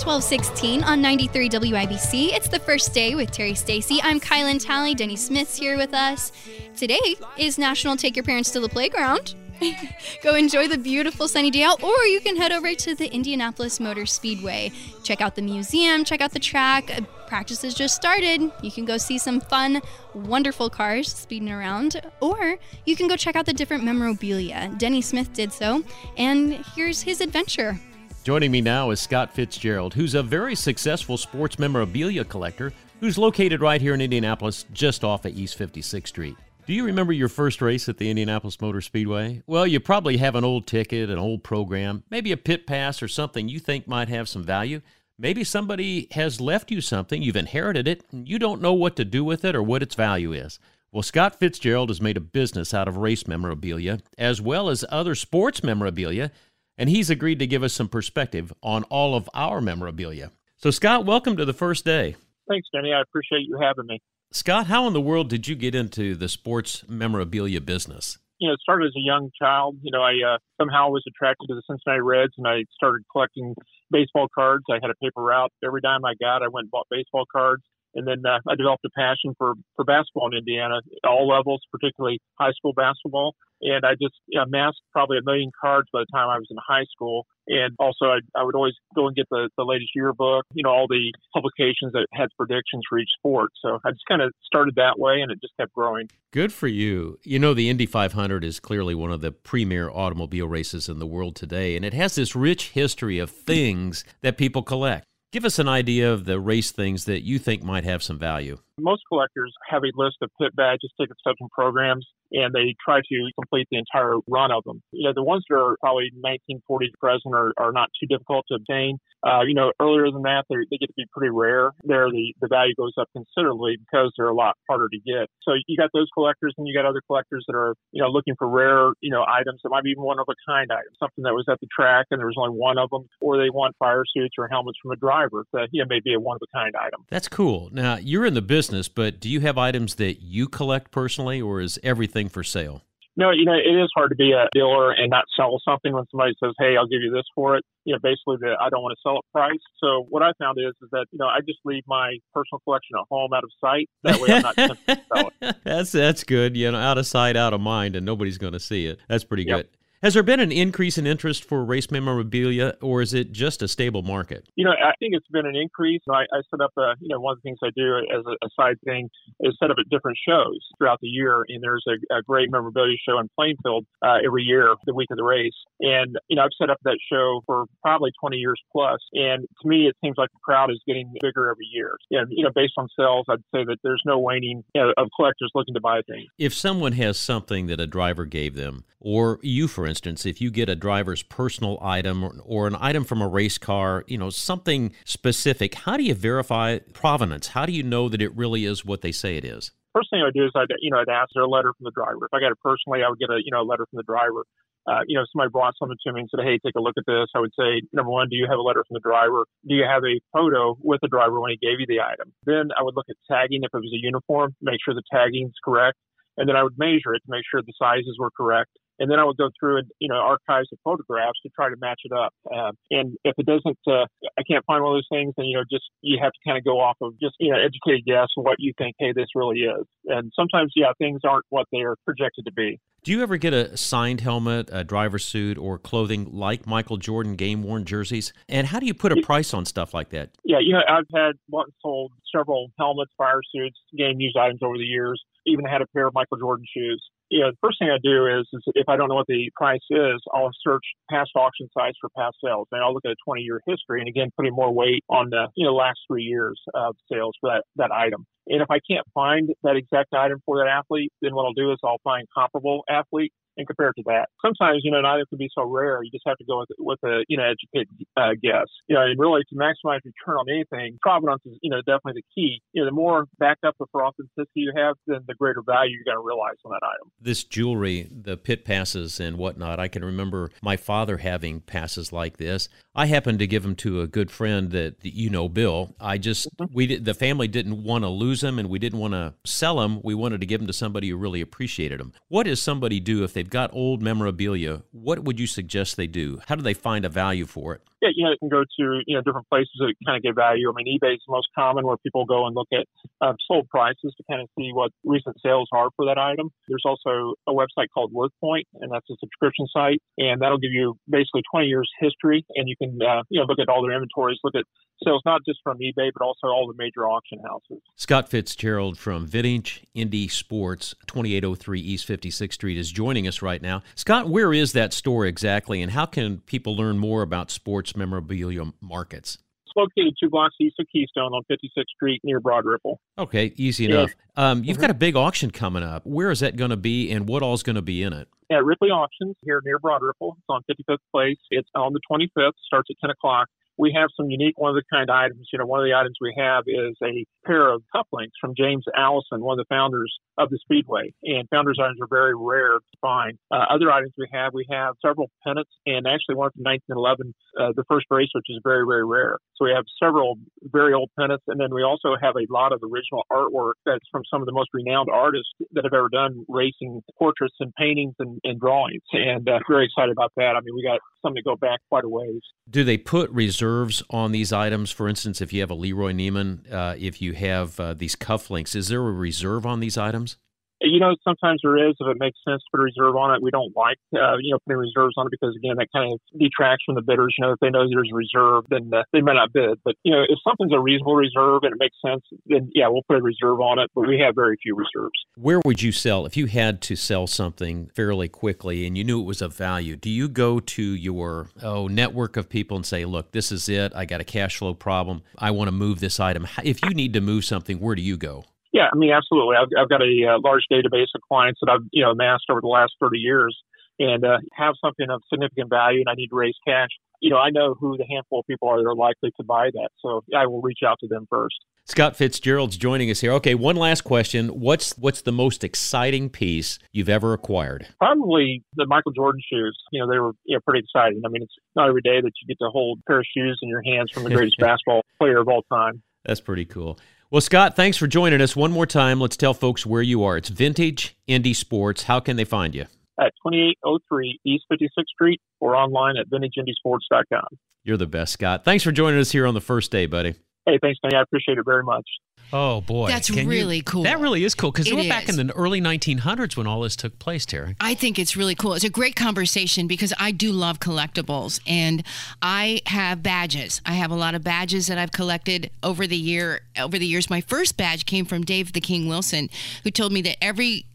1216 0.00 0.82
on 0.82 1.02
93 1.02 1.50
WIBC. 1.50 2.32
It's 2.32 2.48
the 2.48 2.58
first 2.58 2.94
day 2.94 3.14
with 3.14 3.30
Terri 3.32 3.54
Stacy. 3.54 4.00
I'm 4.02 4.18
Kylan 4.18 4.64
Talley. 4.64 4.94
Denny 4.94 5.14
Smith's 5.14 5.58
here 5.58 5.76
with 5.76 5.92
us. 5.92 6.32
Today 6.74 7.16
is 7.36 7.58
National 7.58 7.96
Take 7.96 8.16
Your 8.16 8.22
Parents 8.22 8.50
to 8.52 8.60
the 8.60 8.68
Playground. 8.68 9.34
Go 10.22 10.36
enjoy 10.36 10.68
the 10.68 10.78
beautiful 10.78 11.28
sunny 11.28 11.50
day 11.50 11.64
out, 11.64 11.82
or 11.82 11.94
you 12.04 12.20
can 12.20 12.36
head 12.36 12.50
over 12.50 12.74
to 12.74 12.94
the 12.94 13.12
Indianapolis 13.12 13.78
Motor 13.78 14.06
Speedway. 14.06 14.72
Check 15.02 15.20
out 15.20 15.34
the 15.34 15.42
museum, 15.42 16.02
check 16.04 16.22
out 16.22 16.32
the 16.32 16.38
track. 16.38 16.90
Uh, 16.90 17.02
Practice 17.26 17.60
has 17.62 17.74
just 17.74 17.94
started. 17.94 18.50
You 18.62 18.72
can 18.72 18.86
go 18.86 18.96
see 18.96 19.18
some 19.18 19.40
fun, 19.40 19.82
wonderful 20.14 20.70
cars 20.70 21.12
speeding 21.12 21.50
around, 21.50 22.00
or 22.20 22.58
you 22.86 22.96
can 22.96 23.06
go 23.06 23.16
check 23.16 23.36
out 23.36 23.44
the 23.44 23.52
different 23.52 23.84
memorabilia. 23.84 24.72
Denny 24.78 25.02
Smith 25.02 25.32
did 25.34 25.52
so, 25.52 25.84
and 26.16 26.64
here's 26.74 27.02
his 27.02 27.20
adventure. 27.20 27.78
Joining 28.22 28.50
me 28.50 28.60
now 28.60 28.90
is 28.90 29.00
Scott 29.00 29.32
Fitzgerald, 29.32 29.94
who's 29.94 30.14
a 30.14 30.22
very 30.22 30.54
successful 30.54 31.16
sports 31.16 31.58
memorabilia 31.58 32.22
collector 32.22 32.70
who's 33.00 33.16
located 33.16 33.62
right 33.62 33.80
here 33.80 33.94
in 33.94 34.02
Indianapolis, 34.02 34.66
just 34.74 35.02
off 35.02 35.24
of 35.24 35.34
East 35.34 35.58
56th 35.58 36.08
Street. 36.08 36.36
Do 36.66 36.74
you 36.74 36.84
remember 36.84 37.14
your 37.14 37.30
first 37.30 37.62
race 37.62 37.88
at 37.88 37.96
the 37.96 38.10
Indianapolis 38.10 38.60
Motor 38.60 38.82
Speedway? 38.82 39.42
Well, 39.46 39.66
you 39.66 39.80
probably 39.80 40.18
have 40.18 40.34
an 40.34 40.44
old 40.44 40.66
ticket, 40.66 41.08
an 41.08 41.18
old 41.18 41.42
program, 41.42 42.02
maybe 42.10 42.30
a 42.30 42.36
pit 42.36 42.66
pass 42.66 43.02
or 43.02 43.08
something 43.08 43.48
you 43.48 43.58
think 43.58 43.88
might 43.88 44.10
have 44.10 44.28
some 44.28 44.44
value. 44.44 44.82
Maybe 45.18 45.42
somebody 45.42 46.06
has 46.10 46.42
left 46.42 46.70
you 46.70 46.82
something, 46.82 47.22
you've 47.22 47.36
inherited 47.36 47.88
it, 47.88 48.04
and 48.12 48.28
you 48.28 48.38
don't 48.38 48.60
know 48.60 48.74
what 48.74 48.96
to 48.96 49.04
do 49.06 49.24
with 49.24 49.46
it 49.46 49.56
or 49.56 49.62
what 49.62 49.82
its 49.82 49.94
value 49.94 50.34
is. 50.34 50.58
Well, 50.92 51.02
Scott 51.02 51.38
Fitzgerald 51.38 51.88
has 51.88 52.00
made 52.00 52.16
a 52.16 52.20
business 52.20 52.74
out 52.74 52.88
of 52.88 52.96
race 52.96 53.26
memorabilia 53.26 54.00
as 54.18 54.42
well 54.42 54.68
as 54.68 54.84
other 54.90 55.14
sports 55.14 55.62
memorabilia, 55.62 56.32
and 56.80 56.88
he's 56.88 57.10
agreed 57.10 57.38
to 57.38 57.46
give 57.46 57.62
us 57.62 57.74
some 57.74 57.88
perspective 57.88 58.54
on 58.62 58.84
all 58.84 59.14
of 59.14 59.28
our 59.34 59.60
memorabilia. 59.60 60.32
So, 60.56 60.70
Scott, 60.70 61.04
welcome 61.04 61.36
to 61.36 61.44
the 61.44 61.52
first 61.52 61.84
day. 61.84 62.16
Thanks, 62.48 62.68
Denny. 62.74 62.90
I 62.94 63.02
appreciate 63.02 63.42
you 63.46 63.58
having 63.60 63.86
me. 63.86 64.00
Scott, 64.32 64.66
how 64.66 64.86
in 64.86 64.94
the 64.94 65.00
world 65.00 65.28
did 65.28 65.46
you 65.46 65.54
get 65.54 65.74
into 65.74 66.14
the 66.14 66.28
sports 66.28 66.82
memorabilia 66.88 67.60
business? 67.60 68.16
You 68.38 68.48
know, 68.48 68.54
it 68.54 68.60
started 68.60 68.86
as 68.86 68.94
a 68.96 69.04
young 69.04 69.30
child. 69.38 69.76
You 69.82 69.90
know, 69.92 70.00
I 70.00 70.12
uh, 70.26 70.38
somehow 70.58 70.88
was 70.88 71.04
attracted 71.06 71.48
to 71.48 71.54
the 71.54 71.62
Cincinnati 71.68 72.00
Reds, 72.00 72.32
and 72.38 72.48
I 72.48 72.64
started 72.74 73.02
collecting 73.12 73.54
baseball 73.90 74.28
cards. 74.34 74.64
I 74.70 74.78
had 74.80 74.90
a 74.90 74.94
paper 74.94 75.22
route 75.22 75.52
every 75.62 75.82
dime 75.82 76.06
I 76.06 76.14
got. 76.18 76.42
I 76.42 76.48
went 76.48 76.64
and 76.64 76.70
bought 76.70 76.86
baseball 76.90 77.26
cards, 77.30 77.62
and 77.94 78.06
then 78.06 78.22
uh, 78.24 78.38
I 78.48 78.54
developed 78.56 78.84
a 78.84 78.90
passion 78.90 79.34
for 79.36 79.54
for 79.76 79.84
basketball 79.84 80.28
in 80.32 80.38
Indiana, 80.38 80.80
all 81.04 81.28
levels, 81.28 81.62
particularly 81.72 82.20
high 82.38 82.52
school 82.52 82.72
basketball. 82.72 83.34
And 83.62 83.84
I 83.84 83.92
just 83.92 84.14
amassed 84.34 84.80
probably 84.92 85.18
a 85.18 85.22
million 85.22 85.50
cards 85.60 85.88
by 85.92 86.00
the 86.00 86.06
time 86.16 86.30
I 86.30 86.38
was 86.38 86.46
in 86.50 86.56
high 86.66 86.86
school. 86.90 87.26
And 87.46 87.74
also, 87.78 88.06
I, 88.06 88.20
I 88.34 88.42
would 88.42 88.54
always 88.54 88.74
go 88.94 89.06
and 89.06 89.14
get 89.14 89.26
the, 89.30 89.50
the 89.58 89.64
latest 89.64 89.90
yearbook, 89.94 90.46
you 90.54 90.62
know, 90.62 90.70
all 90.70 90.86
the 90.88 91.12
publications 91.34 91.92
that 91.92 92.06
had 92.12 92.28
predictions 92.38 92.84
for 92.88 92.98
each 92.98 93.10
sport. 93.18 93.50
So 93.60 93.78
I 93.84 93.90
just 93.90 94.06
kind 94.08 94.22
of 94.22 94.32
started 94.44 94.76
that 94.76 94.98
way, 94.98 95.20
and 95.20 95.30
it 95.30 95.40
just 95.42 95.54
kept 95.58 95.74
growing. 95.74 96.08
Good 96.30 96.52
for 96.52 96.68
you. 96.68 97.18
You 97.22 97.38
know, 97.38 97.52
the 97.52 97.68
Indy 97.68 97.86
500 97.86 98.44
is 98.44 98.60
clearly 98.60 98.94
one 98.94 99.10
of 99.10 99.20
the 99.20 99.32
premier 99.32 99.90
automobile 99.90 100.48
races 100.48 100.88
in 100.88 100.98
the 100.98 101.06
world 101.06 101.34
today, 101.34 101.76
and 101.76 101.84
it 101.84 101.92
has 101.92 102.14
this 102.14 102.36
rich 102.36 102.70
history 102.70 103.18
of 103.18 103.30
things 103.30 104.04
that 104.22 104.38
people 104.38 104.62
collect. 104.62 105.04
Give 105.32 105.44
us 105.44 105.60
an 105.60 105.68
idea 105.68 106.12
of 106.12 106.24
the 106.24 106.40
race 106.40 106.72
things 106.72 107.04
that 107.04 107.22
you 107.22 107.38
think 107.38 107.62
might 107.62 107.84
have 107.84 108.02
some 108.02 108.18
value. 108.18 108.58
Most 108.80 109.02
collectors 109.08 109.52
have 109.68 109.82
a 109.82 109.92
list 109.94 110.16
of 110.22 110.30
pit 110.40 110.54
badges, 110.56 110.92
ticket 111.00 111.16
stubs, 111.18 111.38
and 111.40 111.50
programs, 111.50 112.06
and 112.32 112.54
they 112.54 112.74
try 112.82 113.00
to 113.00 113.30
complete 113.34 113.66
the 113.70 113.78
entire 113.78 114.16
run 114.28 114.52
of 114.52 114.64
them. 114.64 114.82
You 114.92 115.08
know, 115.08 115.12
the 115.14 115.22
ones 115.22 115.44
that 115.48 115.56
are 115.56 115.76
probably 115.80 116.10
1940 116.14 116.86
to 116.86 116.96
present 116.98 117.34
are, 117.34 117.52
are 117.58 117.72
not 117.72 117.90
too 117.98 118.06
difficult 118.06 118.46
to 118.48 118.56
obtain. 118.56 118.98
Uh, 119.22 119.42
you 119.42 119.54
know, 119.54 119.72
earlier 119.80 120.10
than 120.10 120.22
that, 120.22 120.44
they 120.48 120.78
get 120.78 120.86
to 120.86 120.96
be 120.96 121.04
pretty 121.12 121.30
rare. 121.30 121.72
There, 121.84 122.08
the, 122.10 122.34
the 122.40 122.48
value 122.48 122.74
goes 122.74 122.94
up 122.98 123.08
considerably 123.12 123.76
because 123.76 124.12
they're 124.16 124.30
a 124.30 124.34
lot 124.34 124.56
harder 124.68 124.88
to 124.88 124.98
get. 124.98 125.28
So 125.42 125.52
you 125.66 125.76
got 125.76 125.90
those 125.92 126.08
collectors, 126.14 126.54
and 126.56 126.66
you 126.66 126.74
got 126.74 126.86
other 126.86 127.02
collectors 127.06 127.44
that 127.48 127.56
are, 127.56 127.74
you 127.92 128.02
know, 128.02 128.08
looking 128.08 128.34
for 128.38 128.48
rare, 128.48 128.92
you 129.00 129.10
know, 129.10 129.24
items 129.26 129.60
that 129.62 129.70
might 129.70 129.84
be 129.84 129.90
even 129.90 130.04
one 130.04 130.18
of 130.18 130.26
a 130.28 130.34
kind 130.48 130.70
items, 130.70 130.96
something 130.98 131.24
that 131.24 131.34
was 131.34 131.44
at 131.50 131.60
the 131.60 131.66
track 131.74 132.06
and 132.10 132.18
there 132.18 132.26
was 132.26 132.36
only 132.38 132.56
one 132.56 132.78
of 132.78 132.88
them, 132.90 133.06
or 133.20 133.36
they 133.36 133.50
want 133.50 133.76
fire 133.78 134.04
suits 134.14 134.34
or 134.38 134.48
helmets 134.48 134.78
from 134.82 134.92
a 134.92 134.96
driver 134.96 135.44
that, 135.52 135.68
you 135.72 135.82
know, 135.82 135.86
may 135.88 136.00
be 136.00 136.14
a 136.14 136.20
one 136.20 136.36
of 136.36 136.42
a 136.42 136.56
kind 136.56 136.74
item. 136.76 137.04
That's 137.10 137.28
cool. 137.28 137.68
Now, 137.72 137.98
you're 138.00 138.24
in 138.24 138.34
the 138.34 138.42
business, 138.42 138.69
but 138.88 139.20
do 139.20 139.28
you 139.28 139.40
have 139.40 139.58
items 139.58 139.96
that 139.96 140.22
you 140.22 140.48
collect 140.48 140.90
personally, 140.90 141.40
or 141.40 141.60
is 141.60 141.78
everything 141.82 142.28
for 142.28 142.42
sale? 142.42 142.82
No, 143.16 143.32
you 143.32 143.44
know, 143.44 143.52
it 143.54 143.76
is 143.76 143.90
hard 143.94 144.10
to 144.10 144.16
be 144.16 144.32
a 144.32 144.48
dealer 144.54 144.92
and 144.92 145.10
not 145.10 145.24
sell 145.36 145.60
something 145.68 145.92
when 145.92 146.04
somebody 146.10 146.32
says, 146.42 146.54
"Hey, 146.58 146.76
I'll 146.76 146.86
give 146.86 147.02
you 147.02 147.10
this 147.10 147.24
for 147.34 147.56
it." 147.56 147.64
You 147.84 147.94
know, 147.94 147.98
basically, 148.02 148.36
the 148.40 148.56
I 148.58 148.68
don't 148.70 148.82
want 148.82 148.96
to 148.96 149.00
sell 149.02 149.18
it 149.18 149.24
price. 149.32 149.58
So 149.78 150.06
what 150.08 150.22
I 150.22 150.32
found 150.38 150.58
is, 150.58 150.72
is 150.80 150.88
that 150.92 151.06
you 151.10 151.18
know, 151.18 151.26
I 151.26 151.40
just 151.40 151.58
leave 151.64 151.82
my 151.86 152.16
personal 152.32 152.60
collection 152.64 152.96
at 152.98 153.04
home, 153.10 153.32
out 153.34 153.44
of 153.44 153.50
sight. 153.60 153.90
That 154.04 154.20
way, 154.20 154.32
I'm 154.32 154.42
not 154.42 154.56
tempted 154.56 154.78
to 154.86 155.02
sell 155.12 155.30
it. 155.40 155.56
that's 155.64 155.92
that's 155.92 156.24
good. 156.24 156.56
You 156.56 156.70
know, 156.70 156.78
out 156.78 156.98
of 156.98 157.06
sight, 157.06 157.36
out 157.36 157.52
of 157.52 157.60
mind, 157.60 157.96
and 157.96 158.06
nobody's 158.06 158.38
going 158.38 158.52
to 158.54 158.60
see 158.60 158.86
it. 158.86 159.00
That's 159.08 159.24
pretty 159.24 159.44
Yep. 159.44 159.56
good. 159.56 159.68
Has 160.02 160.14
there 160.14 160.22
been 160.22 160.40
an 160.40 160.50
increase 160.50 160.96
in 160.96 161.06
interest 161.06 161.44
for 161.44 161.62
race 161.62 161.90
memorabilia, 161.90 162.74
or 162.80 163.02
is 163.02 163.12
it 163.12 163.32
just 163.32 163.60
a 163.60 163.68
stable 163.68 164.00
market? 164.00 164.48
You 164.56 164.64
know, 164.64 164.70
I 164.70 164.92
think 164.98 165.12
it's 165.14 165.28
been 165.28 165.44
an 165.44 165.54
increase. 165.54 166.00
I, 166.08 166.22
I 166.32 166.40
set 166.50 166.62
up 166.64 166.72
a, 166.78 166.94
you 167.00 167.08
know, 167.08 167.20
one 167.20 167.32
of 167.32 167.42
the 167.42 167.42
things 167.42 167.58
I 167.62 167.68
do 167.76 167.98
as 167.98 168.24
a, 168.24 168.46
a 168.46 168.48
side 168.58 168.80
thing 168.82 169.10
is 169.40 169.54
set 169.60 169.70
up 169.70 169.76
at 169.78 169.90
different 169.90 170.16
shows 170.26 170.56
throughout 170.78 171.00
the 171.02 171.08
year. 171.08 171.44
And 171.46 171.62
there's 171.62 171.84
a, 171.86 172.16
a 172.16 172.22
great 172.22 172.50
memorabilia 172.50 172.96
show 173.06 173.18
in 173.18 173.28
Plainfield 173.36 173.84
uh, 174.00 174.24
every 174.24 174.42
year, 174.42 174.74
the 174.86 174.94
week 174.94 175.08
of 175.10 175.18
the 175.18 175.22
race. 175.22 175.52
And, 175.80 176.16
you 176.28 176.36
know, 176.36 176.44
I've 176.44 176.56
set 176.58 176.70
up 176.70 176.78
that 176.84 176.96
show 177.12 177.42
for 177.44 177.66
probably 177.82 178.10
20 178.22 178.38
years 178.38 178.58
plus. 178.72 179.00
And 179.12 179.46
to 179.60 179.68
me, 179.68 179.86
it 179.86 179.96
seems 180.02 180.16
like 180.16 180.30
the 180.30 180.40
crowd 180.42 180.70
is 180.70 180.80
getting 180.86 181.12
bigger 181.20 181.50
every 181.50 181.68
year. 181.70 181.98
And, 182.10 182.28
you 182.30 182.42
know, 182.42 182.50
based 182.54 182.72
on 182.78 182.88
sales, 182.98 183.26
I'd 183.28 183.44
say 183.54 183.64
that 183.64 183.76
there's 183.82 184.02
no 184.06 184.18
waning 184.18 184.64
you 184.74 184.80
know, 184.80 184.94
of 184.96 185.08
collectors 185.14 185.50
looking 185.54 185.74
to 185.74 185.80
buy 185.82 186.00
things. 186.08 186.24
If 186.38 186.54
someone 186.54 186.92
has 186.92 187.18
something 187.18 187.66
that 187.66 187.80
a 187.80 187.86
driver 187.86 188.24
gave 188.24 188.54
them, 188.54 188.84
or 189.00 189.38
you, 189.42 189.66
for 189.66 189.86
instance, 189.90 190.24
if 190.24 190.40
you 190.40 190.50
get 190.50 190.70
a 190.70 190.74
driver's 190.74 191.22
personal 191.22 191.78
item 191.82 192.24
or, 192.24 192.34
or 192.44 192.66
an 192.66 192.76
item 192.80 193.04
from 193.04 193.20
a 193.20 193.28
race 193.28 193.58
car, 193.58 194.04
you 194.06 194.16
know, 194.16 194.30
something 194.30 194.92
specific, 195.04 195.74
how 195.74 195.98
do 195.98 196.04
you 196.04 196.14
verify 196.14 196.78
provenance? 196.94 197.48
How 197.48 197.66
do 197.66 197.72
you 197.72 197.82
know 197.82 198.08
that 198.08 198.22
it 198.22 198.34
really 198.34 198.64
is 198.64 198.84
what 198.84 199.02
they 199.02 199.12
say 199.12 199.36
it 199.36 199.44
is? 199.44 199.72
First 199.92 200.08
thing 200.10 200.22
I 200.22 200.24
would 200.24 200.34
do 200.34 200.46
is 200.46 200.52
I'd, 200.54 200.72
you 200.80 200.90
know, 200.90 200.98
I'd 200.98 201.10
ask 201.10 201.30
for 201.34 201.42
a 201.42 201.48
letter 201.48 201.74
from 201.76 201.84
the 201.84 201.90
driver. 201.90 202.24
If 202.24 202.32
I 202.32 202.40
got 202.40 202.52
it 202.52 202.58
personally, 202.62 203.02
I 203.04 203.10
would 203.10 203.18
get 203.18 203.28
a, 203.28 203.38
you 203.44 203.50
know, 203.50 203.60
a 203.60 203.68
letter 203.68 203.86
from 203.90 203.98
the 203.98 204.06
driver. 204.06 204.46
Uh, 204.86 205.04
you 205.06 205.18
know, 205.18 205.24
somebody 205.30 205.50
brought 205.50 205.74
something 205.78 205.98
to 206.06 206.12
me 206.12 206.20
and 206.24 206.30
said, 206.30 206.40
"Hey, 206.42 206.58
take 206.58 206.74
a 206.74 206.80
look 206.80 206.96
at 206.96 207.04
this." 207.06 207.28
I 207.34 207.40
would 207.40 207.52
say, 207.58 207.82
number 207.92 208.10
one, 208.10 208.28
do 208.30 208.36
you 208.36 208.46
have 208.48 208.58
a 208.58 208.62
letter 208.62 208.82
from 208.88 208.94
the 208.94 209.04
driver? 209.04 209.44
Do 209.68 209.74
you 209.74 209.84
have 209.84 210.02
a 210.04 210.20
photo 210.32 210.74
with 210.80 211.00
the 211.02 211.08
driver 211.08 211.38
when 211.38 211.52
he 211.52 211.58
gave 211.60 211.80
you 211.80 211.86
the 211.86 212.00
item? 212.00 212.32
Then 212.46 212.70
I 212.72 212.82
would 212.82 212.96
look 212.96 213.06
at 213.10 213.16
tagging 213.30 213.60
if 213.62 213.74
it 213.74 213.76
was 213.76 213.92
a 213.92 214.00
uniform, 214.00 214.56
make 214.62 214.80
sure 214.82 214.94
the 214.94 215.04
tagging's 215.12 215.52
correct, 215.62 215.98
and 216.38 216.48
then 216.48 216.56
I 216.56 216.62
would 216.62 216.78
measure 216.78 217.12
it 217.12 217.20
to 217.20 217.30
make 217.30 217.44
sure 217.44 217.60
the 217.60 217.76
sizes 217.76 218.16
were 218.18 218.30
correct. 218.30 218.70
And 219.00 219.10
then 219.10 219.18
I 219.18 219.24
would 219.24 219.36
go 219.36 219.50
through 219.58 219.78
and 219.78 219.88
you 219.98 220.08
know 220.08 220.16
archives 220.16 220.68
of 220.72 220.78
photographs 220.84 221.40
to 221.42 221.50
try 221.50 221.68
to 221.68 221.76
match 221.80 222.00
it 222.04 222.12
up. 222.12 222.32
Uh, 222.46 222.72
and 222.90 223.16
if 223.24 223.34
it 223.38 223.46
doesn't, 223.46 223.78
uh, 223.88 224.06
I 224.38 224.42
can't 224.48 224.64
find 224.66 224.84
one 224.84 224.92
of 224.92 224.96
those 224.98 225.08
things, 225.10 225.34
then 225.36 225.46
you 225.46 225.56
know 225.56 225.64
just 225.70 225.84
you 226.02 226.18
have 226.22 226.32
to 226.32 226.40
kind 226.46 226.58
of 226.58 226.64
go 226.64 226.78
off 226.78 226.96
of 227.00 227.18
just 227.18 227.34
you 227.40 227.50
know 227.50 227.58
educated 227.58 228.04
guess 228.06 228.28
what 228.36 228.56
you 228.58 228.72
think. 228.78 228.94
Hey, 228.98 229.12
this 229.12 229.28
really 229.34 229.60
is. 229.60 229.86
And 230.06 230.30
sometimes, 230.38 230.72
yeah, 230.76 230.92
things 230.98 231.20
aren't 231.24 231.46
what 231.48 231.66
they 231.72 231.80
are 231.80 231.96
projected 232.04 232.44
to 232.44 232.52
be. 232.52 232.78
Do 233.02 233.12
you 233.12 233.22
ever 233.22 233.38
get 233.38 233.54
a 233.54 233.78
signed 233.78 234.20
helmet, 234.20 234.68
a 234.70 234.84
driver 234.84 235.18
suit, 235.18 235.56
or 235.56 235.78
clothing 235.78 236.28
like 236.32 236.66
Michael 236.66 236.98
Jordan 236.98 237.34
game 237.34 237.62
worn 237.62 237.86
jerseys? 237.86 238.34
And 238.46 238.66
how 238.66 238.78
do 238.78 238.84
you 238.84 238.92
put 238.92 239.10
a 239.10 239.22
price 239.22 239.54
on 239.54 239.64
stuff 239.64 239.94
like 239.94 240.10
that? 240.10 240.30
Yeah, 240.44 240.58
you 240.60 240.74
know, 240.74 240.82
I've 240.86 241.06
had 241.14 241.32
and 241.50 241.72
sold 241.80 242.12
several 242.34 242.70
helmets, 242.78 243.10
fire 243.16 243.40
suits, 243.54 243.78
game 243.96 244.20
used 244.20 244.36
items 244.36 244.60
over 244.62 244.76
the 244.76 244.84
years. 244.84 245.22
Even 245.46 245.64
had 245.64 245.80
a 245.80 245.86
pair 245.86 246.06
of 246.06 246.12
Michael 246.12 246.36
Jordan 246.36 246.66
shoes. 246.76 247.02
Yeah, 247.30 247.46
the 247.50 247.56
first 247.62 247.78
thing 247.78 247.88
I 247.88 247.98
do 248.02 248.26
is, 248.26 248.48
is 248.52 248.62
if 248.74 248.88
I 248.88 248.96
don't 248.96 249.08
know 249.08 249.14
what 249.14 249.28
the 249.28 249.50
price 249.54 249.86
is, 249.88 250.20
I'll 250.34 250.50
search 250.66 250.82
past 251.08 251.30
auction 251.36 251.68
sites 251.72 251.96
for 252.00 252.10
past 252.18 252.36
sales, 252.44 252.66
and 252.72 252.82
I'll 252.82 252.92
look 252.92 253.04
at 253.04 253.12
a 253.12 253.16
20 253.24 253.42
year 253.42 253.60
history, 253.66 254.00
and 254.00 254.08
again, 254.08 254.30
putting 254.36 254.52
more 254.52 254.72
weight 254.72 255.04
on 255.08 255.30
the 255.30 255.46
you 255.54 255.64
know 255.64 255.74
last 255.74 256.00
three 256.08 256.24
years 256.24 256.60
of 256.74 256.96
sales 257.10 257.34
for 257.40 257.50
that 257.50 257.64
that 257.76 257.92
item. 257.92 258.26
And 258.48 258.62
if 258.62 258.70
I 258.70 258.80
can't 258.90 259.06
find 259.14 259.50
that 259.62 259.76
exact 259.76 260.12
item 260.12 260.42
for 260.44 260.58
that 260.58 260.68
athlete, 260.68 261.12
then 261.22 261.34
what 261.34 261.44
I'll 261.46 261.52
do 261.52 261.70
is 261.70 261.78
I'll 261.84 262.00
find 262.02 262.26
comparable 262.36 262.82
athlete 262.88 263.32
and 263.60 263.66
compare 263.66 263.90
it 263.90 263.96
to 263.96 264.04
that. 264.06 264.28
Sometimes, 264.42 264.80
you 264.82 264.90
know, 264.90 264.98
item 265.04 265.26
can 265.28 265.38
be 265.38 265.48
so 265.54 265.64
rare, 265.64 266.02
you 266.02 266.10
just 266.10 266.24
have 266.26 266.38
to 266.38 266.44
go 266.44 266.60
with 266.60 266.70
with 266.78 266.98
a 267.04 267.24
you 267.28 267.36
know 267.36 267.44
educated 267.44 267.88
uh, 268.16 268.32
guess. 268.42 268.66
You 268.88 268.96
know, 268.96 269.02
and 269.02 269.18
really 269.18 269.42
to 269.48 269.54
maximize 269.54 270.00
return 270.04 270.36
on 270.36 270.46
anything, 270.48 270.98
provenance 271.00 271.42
is 271.46 271.58
you 271.62 271.70
know 271.70 271.78
definitely 271.78 272.22
the 272.22 272.28
key. 272.34 272.60
You 272.72 272.82
know, 272.82 272.86
the 272.86 272.94
more 272.94 273.26
backup 273.38 273.76
for 273.76 274.04
authenticity 274.04 274.48
you 274.54 274.72
have, 274.76 274.96
then 275.06 275.20
the 275.26 275.34
greater 275.34 275.62
value 275.62 275.96
you're 275.96 276.04
going 276.04 276.22
to 276.22 276.26
realize 276.26 276.56
on 276.64 276.72
that 276.72 276.82
item. 276.82 277.10
This 277.20 277.44
jewelry, 277.44 278.08
the 278.10 278.36
pit 278.36 278.64
passes 278.64 279.20
and 279.20 279.36
whatnot, 279.36 279.78
I 279.78 279.88
can 279.88 280.04
remember 280.04 280.50
my 280.62 280.76
father 280.76 281.18
having 281.18 281.60
passes 281.60 282.12
like 282.12 282.36
this. 282.36 282.68
I 282.94 283.06
happened 283.06 283.38
to 283.38 283.46
give 283.46 283.62
them 283.62 283.76
to 283.76 284.00
a 284.00 284.06
good 284.06 284.30
friend 284.30 284.70
that 284.72 284.96
you 285.02 285.30
know, 285.30 285.48
Bill. 285.48 285.94
I 286.00 286.18
just 286.18 286.48
mm-hmm. 286.56 286.74
we 286.74 286.86
did, 286.86 287.04
the 287.04 287.14
family 287.14 287.48
didn't 287.48 287.82
want 287.84 288.04
to 288.04 288.08
lose 288.08 288.40
them, 288.40 288.58
and 288.58 288.68
we 288.68 288.78
didn't 288.78 288.98
want 288.98 289.14
to 289.14 289.34
sell 289.44 289.76
them. 289.76 290.00
We 290.02 290.14
wanted 290.14 290.40
to 290.40 290.46
give 290.46 290.60
them 290.60 290.66
to 290.66 290.72
somebody 290.72 291.10
who 291.10 291.16
really 291.16 291.40
appreciated 291.40 292.00
them. 292.00 292.12
What 292.28 292.46
does 292.46 292.60
somebody 292.60 293.00
do 293.00 293.22
if 293.22 293.32
they've 293.32 293.48
got 293.48 293.72
old 293.72 294.02
memorabilia? 294.02 294.82
What 294.90 295.24
would 295.24 295.38
you 295.38 295.46
suggest 295.46 295.96
they 295.96 296.06
do? 296.06 296.40
How 296.48 296.56
do 296.56 296.62
they 296.62 296.74
find 296.74 297.04
a 297.04 297.08
value 297.08 297.46
for 297.46 297.74
it? 297.74 297.82
yeah, 298.00 298.08
you 298.14 298.24
know, 298.24 298.32
it 298.32 298.38
can 298.38 298.48
go 298.48 298.62
to 298.62 299.00
you 299.06 299.14
know 299.14 299.22
different 299.22 299.48
places 299.48 299.72
that 299.78 299.94
kind 300.04 300.16
of 300.16 300.22
get 300.22 300.34
value. 300.34 300.70
I 300.70 300.72
mean, 300.74 300.98
eBay 300.98 301.14
is 301.14 301.20
the 301.26 301.32
most 301.32 301.48
common 301.54 301.86
where 301.86 301.96
people 301.98 302.24
go 302.24 302.46
and 302.46 302.54
look 302.54 302.68
at 302.72 302.86
uh, 303.20 303.34
sold 303.46 303.68
prices 303.68 304.14
to 304.16 304.22
kind 304.28 304.40
of 304.40 304.48
see 304.58 304.70
what 304.72 304.90
recent 305.04 305.36
sales 305.44 305.68
are 305.72 305.88
for 305.96 306.06
that 306.06 306.18
item. 306.18 306.50
There's 306.68 306.84
also 306.84 307.34
a 307.46 307.52
website 307.52 307.88
called 307.92 308.12
WorthPoint, 308.12 308.64
and 308.80 308.90
that's 308.92 309.08
a 309.10 309.16
subscription 309.20 309.66
site, 309.72 310.00
and 310.18 310.40
that'll 310.40 310.58
give 310.58 310.72
you 310.72 310.96
basically 311.08 311.42
20 311.52 311.66
years 311.66 311.90
history, 312.00 312.44
and 312.54 312.68
you 312.68 312.76
can 312.80 312.98
uh, 313.02 313.22
you 313.28 313.40
know 313.40 313.46
look 313.46 313.58
at 313.58 313.68
all 313.68 313.82
their 313.82 313.92
inventories, 313.92 314.38
look 314.44 314.54
at 314.54 314.64
sales 315.04 315.22
not 315.24 315.40
just 315.46 315.58
from 315.62 315.78
eBay 315.78 316.10
but 316.12 316.22
also 316.22 316.46
all 316.46 316.66
the 316.66 316.74
major 316.76 317.08
auction 317.08 317.38
houses. 317.46 317.82
Scott 317.96 318.28
Fitzgerald 318.28 318.98
from 318.98 319.26
Vintage 319.26 319.84
Indy 319.94 320.28
Sports, 320.28 320.94
2803 321.06 321.80
East 321.80 322.06
56th 322.06 322.52
Street, 322.52 322.76
is 322.76 322.92
joining 322.92 323.26
us 323.26 323.42
right 323.42 323.62
now. 323.62 323.82
Scott, 323.94 324.28
where 324.28 324.52
is 324.52 324.72
that 324.72 324.92
store 324.92 325.26
exactly, 325.26 325.80
and 325.80 325.92
how 325.92 326.06
can 326.06 326.40
people 326.40 326.76
learn 326.76 326.98
more 326.98 327.22
about 327.22 327.50
sports? 327.50 327.70
sports 327.70 327.96
memorabilia 327.96 328.64
markets? 328.80 329.38
It's 329.70 329.76
located 329.76 330.16
two 330.20 330.28
blocks 330.28 330.54
east 330.60 330.76
of 330.80 330.86
Keystone 330.92 331.32
on 331.32 331.42
56th 331.50 331.84
Street 331.94 332.20
near 332.24 332.40
Broad 332.40 332.64
Ripple. 332.64 333.00
Okay, 333.18 333.52
easy 333.56 333.86
enough. 333.86 334.10
Um, 334.36 334.64
you've 334.64 334.76
mm-hmm. 334.76 334.80
got 334.80 334.90
a 334.90 334.94
big 334.94 335.16
auction 335.16 335.50
coming 335.50 335.82
up. 335.82 336.04
Where 336.04 336.30
is 336.30 336.40
that 336.40 336.56
going 336.56 336.70
to 336.70 336.76
be, 336.76 337.10
and 337.10 337.28
what 337.28 337.42
all's 337.42 337.62
going 337.62 337.76
to 337.76 337.82
be 337.82 338.02
in 338.02 338.12
it? 338.12 338.28
At 338.50 338.64
Ripley 338.64 338.88
Auctions 338.88 339.36
here 339.42 339.60
near 339.64 339.78
Broad 339.78 340.02
Ripple. 340.02 340.36
It's 340.38 340.46
on 340.48 340.62
55th 340.68 340.98
Place. 341.12 341.38
It's 341.50 341.68
on 341.74 341.92
the 341.92 342.00
25th. 342.10 342.52
Starts 342.66 342.88
at 342.90 342.96
10 343.00 343.10
o'clock 343.10 343.48
we 343.80 343.96
have 343.96 344.10
some 344.14 344.30
unique 344.30 344.58
one 344.58 344.70
of 344.70 344.76
the 344.76 344.84
kind 344.92 345.10
items. 345.10 345.48
You 345.50 345.58
know, 345.58 345.64
one 345.64 345.80
of 345.80 345.86
the 345.86 345.94
items 345.94 346.16
we 346.20 346.34
have 346.36 346.64
is 346.66 346.94
a 347.02 347.24
pair 347.46 347.72
of 347.72 347.82
cufflinks 347.94 348.36
from 348.38 348.52
James 348.54 348.84
Allison, 348.94 349.40
one 349.40 349.58
of 349.58 349.64
the 349.64 349.74
founders 349.74 350.12
of 350.36 350.50
the 350.50 350.58
Speedway. 350.60 351.14
And 351.24 351.48
founders 351.48 351.78
items 351.80 351.98
are 352.02 352.08
very 352.10 352.34
rare 352.36 352.78
to 352.78 352.96
find. 353.00 353.38
Uh, 353.50 353.64
other 353.70 353.90
items 353.90 354.12
we 354.18 354.28
have, 354.32 354.52
we 354.52 354.66
have 354.70 354.94
several 355.00 355.30
pennants, 355.42 355.70
and 355.86 356.06
actually 356.06 356.36
one 356.36 356.50
from 356.52 356.64
1911, 356.64 357.34
uh, 357.58 357.72
the 357.74 357.84
first 357.88 358.06
race, 358.10 358.28
which 358.34 358.46
is 358.50 358.60
very, 358.62 358.84
very 358.86 359.04
rare. 359.04 359.38
So 359.56 359.64
we 359.64 359.72
have 359.72 359.84
several 360.02 360.36
very 360.62 360.92
old 360.92 361.10
pennants, 361.18 361.44
and 361.48 361.58
then 361.58 361.72
we 361.72 361.82
also 361.82 362.16
have 362.20 362.36
a 362.36 362.44
lot 362.52 362.72
of 362.72 362.80
original 362.84 363.24
artwork 363.32 363.80
that's 363.86 364.04
from 364.12 364.22
some 364.30 364.42
of 364.42 364.46
the 364.46 364.52
most 364.52 364.68
renowned 364.74 365.08
artists 365.08 365.52
that 365.72 365.84
have 365.84 365.94
ever 365.94 366.08
done 366.12 366.44
racing 366.48 367.02
portraits 367.18 367.56
and 367.60 367.72
paintings 367.74 368.14
and, 368.18 368.40
and 368.44 368.60
drawings. 368.60 369.02
And 369.12 369.48
uh, 369.48 369.60
very 369.68 369.86
excited 369.86 370.12
about 370.12 370.32
that. 370.36 370.52
I 370.56 370.60
mean, 370.60 370.74
we 370.74 370.82
got 370.82 371.00
some 371.22 371.34
to 371.34 371.42
go 371.42 371.56
back 371.56 371.80
quite 371.88 372.04
a 372.04 372.08
ways. 372.08 372.40
Do 372.68 372.84
they 372.84 372.96
put 372.96 373.30
reserves 373.70 374.02
on 374.10 374.32
these 374.32 374.52
items? 374.52 374.90
For 374.90 375.08
instance, 375.08 375.40
if 375.40 375.52
you 375.52 375.60
have 375.60 375.70
a 375.70 375.74
Leroy 375.74 376.12
Neiman, 376.12 376.70
uh, 376.72 376.94
if 376.98 377.22
you 377.22 377.34
have 377.34 377.78
uh, 377.78 377.94
these 377.94 378.16
cufflinks, 378.16 378.74
is 378.74 378.88
there 378.88 379.00
a 379.00 379.12
reserve 379.12 379.66
on 379.66 379.80
these 379.80 379.96
items? 379.96 380.36
You 380.80 381.00
know, 381.00 381.14
sometimes 381.24 381.60
there 381.62 381.76
is 381.88 381.94
if 382.00 382.06
it 382.06 382.16
makes 382.18 382.38
sense 382.46 382.62
to 382.62 382.68
put 382.72 382.80
a 382.80 382.84
reserve 382.84 383.16
on 383.16 383.34
it. 383.34 383.42
We 383.42 383.50
don't 383.50 383.74
like, 383.76 383.98
uh, 384.14 384.36
you 384.40 384.52
know, 384.52 384.58
putting 384.66 384.78
reserves 384.78 385.14
on 385.16 385.26
it 385.26 385.30
because 385.30 385.54
again, 385.56 385.76
that 385.76 385.88
kind 385.94 386.12
of 386.12 386.20
detracts 386.38 386.84
from 386.84 386.94
the 386.94 387.02
bidders. 387.02 387.34
You 387.38 387.46
know, 387.46 387.52
if 387.52 387.60
they 387.60 387.70
know 387.70 387.86
there's 387.88 388.10
a 388.10 388.16
reserve, 388.16 388.64
then 388.70 388.90
uh, 388.92 389.02
they 389.12 389.20
may 389.20 389.34
not 389.34 389.52
bid. 389.52 389.78
But 389.84 389.96
you 390.02 390.12
know, 390.12 390.22
if 390.22 390.38
something's 390.46 390.72
a 390.72 390.80
reasonable 390.80 391.16
reserve 391.16 391.62
and 391.64 391.72
it 391.72 391.78
makes 391.78 391.96
sense, 392.04 392.22
then 392.46 392.70
yeah, 392.74 392.88
we'll 392.88 393.04
put 393.08 393.18
a 393.18 393.22
reserve 393.22 393.60
on 393.60 393.78
it. 393.78 393.90
But 393.94 394.08
we 394.08 394.18
have 394.20 394.34
very 394.34 394.56
few 394.62 394.74
reserves. 394.74 395.18
Where 395.36 395.60
would 395.64 395.82
you 395.82 395.92
sell 395.92 396.26
if 396.26 396.36
you 396.36 396.46
had 396.46 396.80
to 396.82 396.96
sell 396.96 397.26
something 397.26 397.90
fairly 397.94 398.28
quickly 398.28 398.86
and 398.86 398.96
you 398.96 399.04
knew 399.04 399.20
it 399.20 399.24
was 399.24 399.42
of 399.42 399.54
value? 399.54 399.96
Do 399.96 400.10
you 400.10 400.28
go 400.28 400.60
to 400.60 400.82
your 400.82 401.48
oh 401.62 401.86
network 401.88 402.36
of 402.36 402.48
people 402.48 402.76
and 402.76 402.86
say, 402.86 403.04
look, 403.04 403.32
this 403.32 403.52
is 403.52 403.68
it. 403.68 403.92
I 403.94 404.04
got 404.04 404.20
a 404.20 404.24
cash 404.24 404.56
flow 404.56 404.74
problem. 404.74 405.22
I 405.38 405.50
want 405.50 405.68
to 405.68 405.72
move 405.72 406.00
this 406.00 406.18
item. 406.20 406.46
If 406.62 406.82
you 406.82 406.90
need 406.90 407.12
to 407.14 407.20
move 407.20 407.44
something, 407.44 407.80
where 407.80 407.94
do 407.94 408.02
you 408.02 408.16
go? 408.16 408.44
Yeah, 408.72 408.88
I 408.92 408.96
mean, 408.96 409.10
absolutely. 409.10 409.56
I've, 409.56 409.68
I've 409.76 409.88
got 409.88 410.00
a 410.00 410.34
uh, 410.34 410.38
large 410.42 410.64
database 410.70 411.10
of 411.14 411.22
clients 411.26 411.60
that 411.62 411.70
I've 411.70 411.86
you 411.92 412.04
know 412.04 412.10
amassed 412.10 412.44
over 412.50 412.60
the 412.60 412.68
last 412.68 412.92
30 413.00 413.18
years, 413.18 413.56
and 413.98 414.24
uh, 414.24 414.38
have 414.54 414.74
something 414.82 415.08
of 415.10 415.22
significant 415.32 415.70
value, 415.70 416.00
and 416.00 416.08
I 416.08 416.14
need 416.14 416.28
to 416.28 416.36
raise 416.36 416.54
cash. 416.66 416.90
You 417.20 417.30
know, 417.30 417.36
I 417.36 417.50
know 417.50 417.74
who 417.78 417.96
the 417.98 418.06
handful 418.08 418.40
of 418.40 418.46
people 418.46 418.68
are 418.68 418.78
that 418.78 418.88
are 418.88 418.94
likely 418.94 419.30
to 419.36 419.44
buy 419.44 419.70
that, 419.72 419.90
so 420.00 420.24
I 420.36 420.46
will 420.46 420.62
reach 420.62 420.80
out 420.86 420.98
to 421.00 421.08
them 421.08 421.26
first. 421.28 421.56
Scott 421.84 422.16
Fitzgerald's 422.16 422.76
joining 422.76 423.10
us 423.10 423.20
here. 423.20 423.32
Okay, 423.32 423.54
one 423.54 423.76
last 423.76 424.02
question. 424.02 424.48
What's 424.48 424.96
what's 424.96 425.22
the 425.22 425.32
most 425.32 425.64
exciting 425.64 426.30
piece 426.30 426.78
you've 426.92 427.08
ever 427.08 427.32
acquired? 427.32 427.88
Probably 427.98 428.62
the 428.76 428.86
Michael 428.86 429.12
Jordan 429.12 429.40
shoes. 429.52 429.76
You 429.90 430.00
know, 430.00 430.10
they 430.10 430.18
were 430.18 430.32
you 430.44 430.56
know, 430.56 430.60
pretty 430.64 430.84
exciting. 430.84 431.22
I 431.26 431.28
mean, 431.28 431.42
it's 431.42 431.52
not 431.74 431.88
every 431.88 432.02
day 432.02 432.20
that 432.20 432.32
you 432.40 432.46
get 432.46 432.58
to 432.64 432.70
hold 432.70 433.00
a 433.00 433.02
pair 433.10 433.18
of 433.18 433.26
shoes 433.36 433.58
in 433.62 433.68
your 433.68 433.82
hands 433.82 434.12
from 434.12 434.22
the 434.22 434.30
greatest 434.30 434.56
basketball 434.60 435.02
player 435.18 435.38
of 435.38 435.48
all 435.48 435.62
time. 435.62 436.02
That's 436.24 436.40
pretty 436.40 436.64
cool. 436.64 436.98
Well, 437.32 437.40
Scott, 437.40 437.76
thanks 437.76 437.96
for 437.96 438.08
joining 438.08 438.40
us 438.40 438.56
one 438.56 438.72
more 438.72 438.86
time. 438.86 439.20
Let's 439.20 439.36
tell 439.36 439.54
folks 439.54 439.86
where 439.86 440.02
you 440.02 440.24
are. 440.24 440.36
It's 440.36 440.48
Vintage 440.48 441.16
Indy 441.28 441.54
Sports. 441.54 442.02
How 442.02 442.18
can 442.18 442.34
they 442.34 442.44
find 442.44 442.74
you? 442.74 442.86
At 443.20 443.32
2803 443.46 444.40
East 444.44 444.64
56th 444.68 445.06
Street 445.06 445.40
or 445.60 445.76
online 445.76 446.16
at 446.16 446.28
vintageindysports.com. 446.28 447.46
You're 447.84 447.98
the 447.98 448.08
best, 448.08 448.32
Scott. 448.32 448.64
Thanks 448.64 448.82
for 448.82 448.90
joining 448.90 449.20
us 449.20 449.30
here 449.30 449.46
on 449.46 449.54
the 449.54 449.60
first 449.60 449.92
day, 449.92 450.06
buddy. 450.06 450.34
Hey, 450.66 450.80
thanks, 450.82 450.98
Tony. 450.98 451.14
I 451.14 451.22
appreciate 451.22 451.56
it 451.56 451.64
very 451.64 451.84
much. 451.84 452.04
Oh 452.52 452.80
boy, 452.80 453.08
that's 453.08 453.30
Can 453.30 453.46
really 453.46 453.78
you, 453.78 453.82
cool. 453.82 454.02
That 454.02 454.20
really 454.20 454.44
is 454.44 454.54
cool 454.54 454.72
because 454.72 454.92
we're 454.92 455.08
back 455.08 455.28
in 455.28 455.36
the 455.36 455.52
early 455.54 455.80
1900s 455.80 456.56
when 456.56 456.66
all 456.66 456.80
this 456.80 456.96
took 456.96 457.18
place, 457.18 457.46
Terri. 457.46 457.76
I 457.80 457.94
think 457.94 458.18
it's 458.18 458.36
really 458.36 458.54
cool. 458.54 458.74
It's 458.74 458.84
a 458.84 458.90
great 458.90 459.16
conversation 459.16 459.86
because 459.86 460.12
I 460.18 460.32
do 460.32 460.50
love 460.50 460.80
collectibles 460.80 461.60
and 461.66 462.04
I 462.42 462.82
have 462.86 463.22
badges. 463.22 463.80
I 463.86 463.92
have 463.92 464.10
a 464.10 464.16
lot 464.16 464.34
of 464.34 464.42
badges 464.42 464.88
that 464.88 464.98
I've 464.98 465.12
collected 465.12 465.70
over 465.82 466.06
the 466.06 466.16
year. 466.16 466.62
Over 466.78 466.98
the 466.98 467.06
years, 467.06 467.30
my 467.30 467.40
first 467.40 467.76
badge 467.76 468.06
came 468.06 468.24
from 468.24 468.42
Dave 468.42 468.72
the 468.72 468.80
King 468.80 469.08
Wilson, 469.08 469.48
who 469.84 469.90
told 469.90 470.12
me 470.12 470.22
that 470.22 470.42
every 470.42 470.86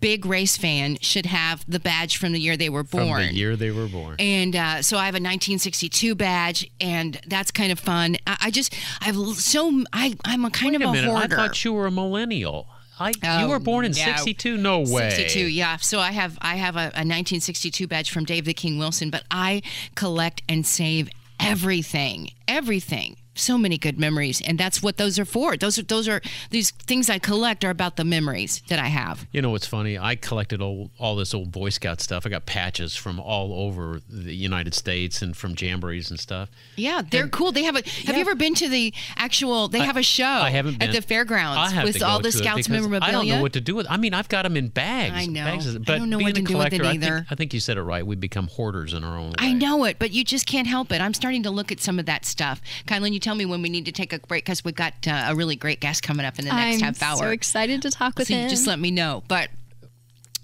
big 0.00 0.26
race 0.26 0.56
fan 0.56 0.98
should 1.00 1.26
have 1.26 1.64
the 1.68 1.80
badge 1.80 2.16
from 2.16 2.32
the 2.32 2.40
year 2.40 2.56
they 2.56 2.68
were 2.68 2.84
born. 2.84 3.06
From 3.06 3.26
the 3.28 3.34
year 3.34 3.56
they 3.56 3.70
were 3.70 3.86
born. 3.86 4.16
And 4.18 4.54
uh, 4.54 4.82
so 4.82 4.96
I 4.96 5.06
have 5.06 5.14
a 5.14 5.22
1962 5.22 6.14
badge, 6.14 6.70
and 6.80 7.20
that's 7.26 7.50
kind 7.50 7.72
of 7.72 7.78
fun. 7.78 8.16
I, 8.26 8.36
I 8.42 8.50
just, 8.50 8.74
I've 9.00 9.16
so, 9.16 9.84
I, 9.92 10.14
I'm 10.24 10.44
a 10.44 10.50
kind 10.50 10.72
Wait 10.72 10.82
of 10.82 10.82
a, 10.82 10.88
a 10.88 10.92
minute. 10.92 11.10
hoarder. 11.10 11.34
I 11.34 11.36
thought 11.36 11.64
you 11.64 11.72
were 11.72 11.86
a 11.86 11.90
millennial. 11.90 12.68
I, 13.00 13.12
you 13.40 13.48
were 13.48 13.60
born 13.60 13.84
in 13.84 13.94
'62. 13.94 14.56
No 14.56 14.80
way. 14.80 15.10
'62, 15.10 15.46
yeah. 15.46 15.76
So 15.76 16.00
I 16.00 16.10
have 16.10 16.36
I 16.40 16.56
have 16.56 16.74
a, 16.74 16.80
a 16.80 17.06
1962 17.06 17.86
badge 17.86 18.10
from 18.10 18.24
Dave 18.24 18.44
the 18.44 18.54
King 18.54 18.76
Wilson, 18.76 19.10
but 19.10 19.22
I 19.30 19.62
collect 19.94 20.42
and 20.48 20.66
save 20.66 21.08
everything, 21.38 22.30
everything 22.48 23.16
so 23.38 23.58
many 23.58 23.78
good 23.78 23.98
memories, 23.98 24.40
and 24.40 24.58
that's 24.58 24.82
what 24.82 24.96
those 24.96 25.18
are 25.18 25.24
for. 25.24 25.56
Those 25.56 25.78
are 25.78 25.82
those 25.82 26.08
are 26.08 26.20
these 26.50 26.70
things 26.70 27.08
I 27.10 27.18
collect 27.18 27.64
are 27.64 27.70
about 27.70 27.96
the 27.96 28.04
memories 28.04 28.62
that 28.68 28.78
I 28.78 28.86
have. 28.86 29.26
You 29.32 29.42
know 29.42 29.50
what's 29.50 29.66
funny? 29.66 29.98
I 29.98 30.16
collected 30.16 30.60
all, 30.60 30.90
all 30.98 31.16
this 31.16 31.34
old 31.34 31.52
Boy 31.52 31.70
Scout 31.70 32.00
stuff. 32.00 32.26
I 32.26 32.28
got 32.28 32.46
patches 32.46 32.96
from 32.96 33.20
all 33.20 33.52
over 33.52 34.00
the 34.08 34.34
United 34.34 34.74
States 34.74 35.22
and 35.22 35.36
from 35.36 35.54
jamborees 35.54 36.10
and 36.10 36.18
stuff. 36.18 36.50
Yeah, 36.76 37.02
they're 37.08 37.24
and, 37.24 37.32
cool. 37.32 37.52
They 37.52 37.64
have 37.64 37.76
a. 37.76 37.82
Have 37.82 38.04
yeah. 38.04 38.14
you 38.14 38.20
ever 38.20 38.34
been 38.34 38.54
to 38.54 38.68
the 38.68 38.92
actual? 39.16 39.68
They 39.68 39.80
have 39.80 39.96
a 39.96 40.02
show. 40.02 40.24
I 40.24 40.50
haven't 40.50 40.82
at 40.82 40.92
the 40.92 41.02
fairgrounds 41.02 41.74
with 41.84 42.02
all 42.02 42.20
the 42.20 42.32
Scouts 42.32 42.68
memorabilia. 42.68 43.08
I 43.08 43.12
don't 43.12 43.28
know 43.28 43.42
what 43.42 43.52
to 43.54 43.60
do 43.60 43.74
with. 43.74 43.86
I 43.88 43.96
mean, 43.96 44.14
I've 44.14 44.28
got 44.28 44.42
them 44.42 44.56
in 44.56 44.68
bags. 44.68 45.14
I 45.14 45.26
know. 45.26 45.44
Bags, 45.44 45.78
but 45.78 45.90
I 45.90 45.98
don't 45.98 46.10
know 46.10 46.18
what 46.18 46.34
to 46.34 46.42
do 46.42 46.58
with 46.58 46.72
it 46.72 46.82
either. 46.82 47.06
I 47.06 47.18
think, 47.18 47.26
I 47.30 47.34
think, 47.34 47.54
you 47.54 47.60
said 47.60 47.76
it 47.78 47.82
right. 47.82 48.06
We 48.06 48.16
become 48.16 48.48
hoarders 48.48 48.94
in 48.94 49.04
our 49.04 49.16
own 49.16 49.30
way. 49.30 49.34
I 49.38 49.52
know 49.52 49.84
it, 49.84 49.98
but 49.98 50.12
you 50.12 50.24
just 50.24 50.46
can't 50.46 50.66
help 50.66 50.92
it. 50.92 51.00
I'm 51.00 51.14
starting 51.14 51.42
to 51.44 51.50
look 51.50 51.72
at 51.72 51.80
some 51.80 51.98
of 51.98 52.06
that 52.06 52.24
stuff. 52.24 52.60
Kylan, 52.86 53.12
you 53.12 53.20
tell 53.28 53.34
me 53.34 53.44
when 53.44 53.60
we 53.60 53.68
need 53.68 53.84
to 53.84 53.92
take 53.92 54.14
a 54.14 54.18
break 54.20 54.46
because 54.46 54.64
we've 54.64 54.74
got 54.74 54.94
uh, 55.06 55.26
a 55.28 55.34
really 55.34 55.54
great 55.54 55.80
guest 55.80 56.02
coming 56.02 56.24
up 56.24 56.38
in 56.38 56.46
the 56.46 56.50
next 56.50 56.76
I'm 56.76 56.94
half 56.94 57.02
hour. 57.02 57.18
So 57.18 57.28
excited 57.28 57.82
to 57.82 57.90
talk 57.90 58.16
with 58.16 58.28
so 58.28 58.34
him. 58.34 58.48
Just 58.48 58.66
let 58.66 58.78
me 58.78 58.90
know. 58.90 59.22
But 59.28 59.50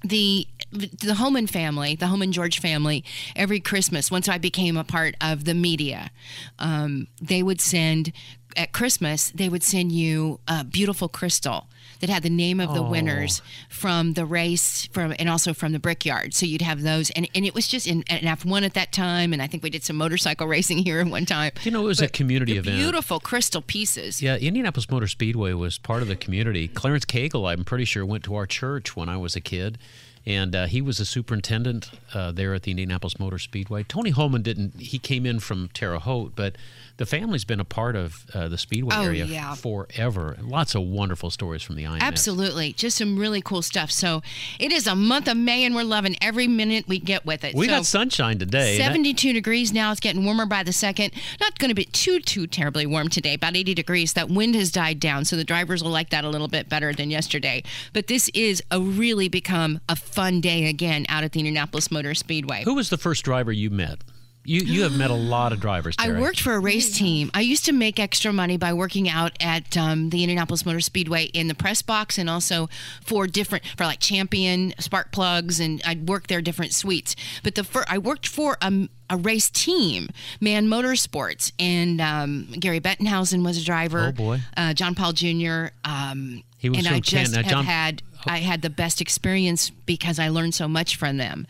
the 0.02 0.46
the 0.70 1.14
Hulman 1.14 1.46
family, 1.46 1.94
the 1.94 2.08
Hulman 2.08 2.30
George 2.30 2.60
family, 2.60 3.02
every 3.34 3.58
Christmas, 3.58 4.10
once 4.10 4.28
I 4.28 4.36
became 4.36 4.76
a 4.76 4.84
part 4.84 5.14
of 5.22 5.44
the 5.44 5.54
media, 5.54 6.10
um, 6.58 7.06
they 7.22 7.42
would 7.42 7.60
send 7.60 8.12
at 8.54 8.72
Christmas, 8.72 9.30
they 9.30 9.48
would 9.48 9.62
send 9.62 9.90
you 9.90 10.40
a 10.46 10.62
beautiful 10.62 11.08
crystal 11.08 11.68
that 12.00 12.10
had 12.10 12.22
the 12.22 12.30
name 12.30 12.60
of 12.60 12.74
the 12.74 12.82
oh. 12.82 12.90
winners 12.90 13.42
from 13.68 14.14
the 14.14 14.24
race 14.24 14.86
from 14.92 15.14
and 15.18 15.28
also 15.28 15.54
from 15.54 15.72
the 15.72 15.78
brickyard. 15.78 16.34
So 16.34 16.46
you'd 16.46 16.62
have 16.62 16.82
those, 16.82 17.10
and, 17.10 17.28
and 17.34 17.44
it 17.44 17.54
was 17.54 17.66
just 17.66 17.86
in, 17.86 18.02
in 18.10 18.20
F1 18.20 18.64
at 18.64 18.74
that 18.74 18.92
time, 18.92 19.32
and 19.32 19.40
I 19.40 19.46
think 19.46 19.62
we 19.62 19.70
did 19.70 19.84
some 19.84 19.96
motorcycle 19.96 20.46
racing 20.54 20.78
here 20.78 21.00
at 21.00 21.06
one 21.06 21.26
time. 21.26 21.52
You 21.62 21.70
know, 21.70 21.82
it 21.84 21.88
was 21.88 22.00
but 22.00 22.08
a 22.08 22.12
community 22.12 22.56
event. 22.56 22.76
Beautiful 22.76 23.20
crystal 23.20 23.62
pieces. 23.62 24.22
Yeah, 24.22 24.36
Indianapolis 24.36 24.90
Motor 24.90 25.08
Speedway 25.08 25.52
was 25.52 25.78
part 25.78 26.02
of 26.02 26.08
the 26.08 26.16
community. 26.16 26.68
Clarence 26.68 27.04
Cagle, 27.04 27.50
I'm 27.50 27.64
pretty 27.64 27.84
sure, 27.84 28.04
went 28.04 28.24
to 28.24 28.34
our 28.34 28.46
church 28.46 28.96
when 28.96 29.08
I 29.08 29.16
was 29.16 29.36
a 29.36 29.40
kid 29.40 29.78
and 30.26 30.54
uh, 30.54 30.66
he 30.66 30.80
was 30.80 31.00
a 31.00 31.04
superintendent 31.04 31.90
uh, 32.14 32.32
there 32.32 32.54
at 32.54 32.62
the 32.62 32.70
Indianapolis 32.70 33.18
Motor 33.18 33.38
Speedway. 33.38 33.82
Tony 33.82 34.10
Hulman 34.10 34.42
didn't; 34.42 34.80
he 34.80 34.98
came 34.98 35.26
in 35.26 35.38
from 35.38 35.68
Terre 35.74 35.98
Haute, 35.98 36.32
but 36.34 36.56
the 36.96 37.06
family's 37.06 37.44
been 37.44 37.60
a 37.60 37.64
part 37.64 37.96
of 37.96 38.24
uh, 38.34 38.48
the 38.48 38.58
Speedway 38.58 38.94
oh, 38.96 39.02
area 39.02 39.24
yeah. 39.24 39.54
forever. 39.54 40.36
Lots 40.40 40.74
of 40.74 40.82
wonderful 40.82 41.30
stories 41.30 41.62
from 41.62 41.74
the 41.76 41.84
IMS. 41.84 42.00
Absolutely, 42.00 42.72
just 42.72 42.98
some 42.98 43.18
really 43.18 43.40
cool 43.40 43.62
stuff. 43.62 43.90
So 43.90 44.22
it 44.60 44.72
is 44.72 44.86
a 44.86 44.94
month 44.94 45.28
of 45.28 45.36
May, 45.36 45.64
and 45.64 45.74
we're 45.74 45.82
loving 45.82 46.16
every 46.20 46.46
minute 46.46 46.86
we 46.86 46.98
get 46.98 47.26
with 47.26 47.42
it. 47.44 47.54
We 47.54 47.66
so 47.66 47.72
got 47.72 47.86
sunshine 47.86 48.38
today. 48.38 48.76
Seventy-two 48.76 49.32
degrees 49.32 49.72
now. 49.72 49.90
It's 49.90 50.00
getting 50.00 50.24
warmer 50.24 50.46
by 50.46 50.62
the 50.62 50.72
second. 50.72 51.12
Not 51.40 51.58
going 51.58 51.70
to 51.70 51.74
be 51.74 51.84
too 51.86 52.20
too 52.20 52.46
terribly 52.46 52.86
warm 52.86 53.08
today. 53.08 53.34
About 53.34 53.56
eighty 53.56 53.74
degrees. 53.74 54.12
That 54.12 54.28
wind 54.28 54.54
has 54.54 54.70
died 54.70 55.00
down, 55.00 55.24
so 55.24 55.36
the 55.36 55.44
drivers 55.44 55.82
will 55.82 55.90
like 55.90 56.10
that 56.10 56.24
a 56.24 56.28
little 56.28 56.48
bit 56.48 56.68
better 56.68 56.92
than 56.92 57.10
yesterday. 57.10 57.62
But 57.92 58.06
this 58.06 58.30
is 58.34 58.62
a 58.70 58.80
really 58.80 59.28
become 59.28 59.80
a 59.88 59.96
fun 59.96 60.40
day 60.40 60.66
again 60.66 61.06
out 61.08 61.24
at 61.24 61.32
the 61.32 61.40
Indianapolis 61.40 61.90
Motor 61.90 62.14
Speedway. 62.14 62.62
Who 62.64 62.74
was 62.74 62.90
the 62.90 62.98
first 62.98 63.24
driver 63.24 63.50
you 63.52 63.70
met? 63.70 64.02
You 64.44 64.60
you 64.60 64.82
have 64.82 64.96
met 64.96 65.10
a 65.10 65.14
lot 65.14 65.52
of 65.52 65.60
drivers. 65.60 65.96
Terri. 65.96 66.16
I 66.16 66.20
worked 66.20 66.40
for 66.40 66.52
a 66.52 66.58
race 66.58 66.96
team. 66.96 67.30
I 67.32 67.40
used 67.40 67.64
to 67.64 67.72
make 67.72 67.98
extra 67.98 68.32
money 68.32 68.58
by 68.58 68.74
working 68.74 69.08
out 69.08 69.32
at 69.40 69.76
um, 69.76 70.10
the 70.10 70.22
Indianapolis 70.22 70.66
Motor 70.66 70.80
Speedway 70.80 71.24
in 71.26 71.48
the 71.48 71.54
press 71.54 71.80
box, 71.80 72.18
and 72.18 72.28
also 72.28 72.68
for 73.02 73.26
different 73.26 73.64
for 73.76 73.84
like 73.84 74.00
Champion, 74.00 74.74
Spark 74.78 75.12
Plugs, 75.12 75.60
and 75.60 75.80
I'd 75.86 76.08
work 76.08 76.26
their 76.26 76.42
different 76.42 76.74
suites. 76.74 77.16
But 77.42 77.54
the 77.54 77.64
fir- 77.64 77.86
I 77.88 77.96
worked 77.96 78.28
for 78.28 78.58
a, 78.60 78.88
a 79.08 79.16
race 79.16 79.48
team, 79.48 80.08
Man 80.40 80.66
Motorsports, 80.66 81.52
and 81.58 82.00
um, 82.02 82.48
Gary 82.60 82.80
Bettenhausen 82.80 83.42
was 83.44 83.56
a 83.56 83.64
driver. 83.64 84.08
Oh 84.08 84.12
boy, 84.12 84.40
uh, 84.58 84.74
John 84.74 84.94
Paul 84.94 85.12
Jr. 85.12 85.68
Um, 85.84 86.42
he 86.58 86.68
was 86.68 86.78
and 86.78 86.88
I 86.88 87.00
just 87.00 87.34
uh, 87.34 87.42
have 87.42 87.50
John, 87.50 87.64
had 87.64 88.02
I 88.26 88.38
had 88.38 88.62
the 88.62 88.70
best 88.70 89.00
experience 89.00 89.70
because 89.70 90.18
I 90.18 90.28
learned 90.28 90.54
so 90.54 90.68
much 90.68 90.96
from 90.96 91.16
them. 91.16 91.46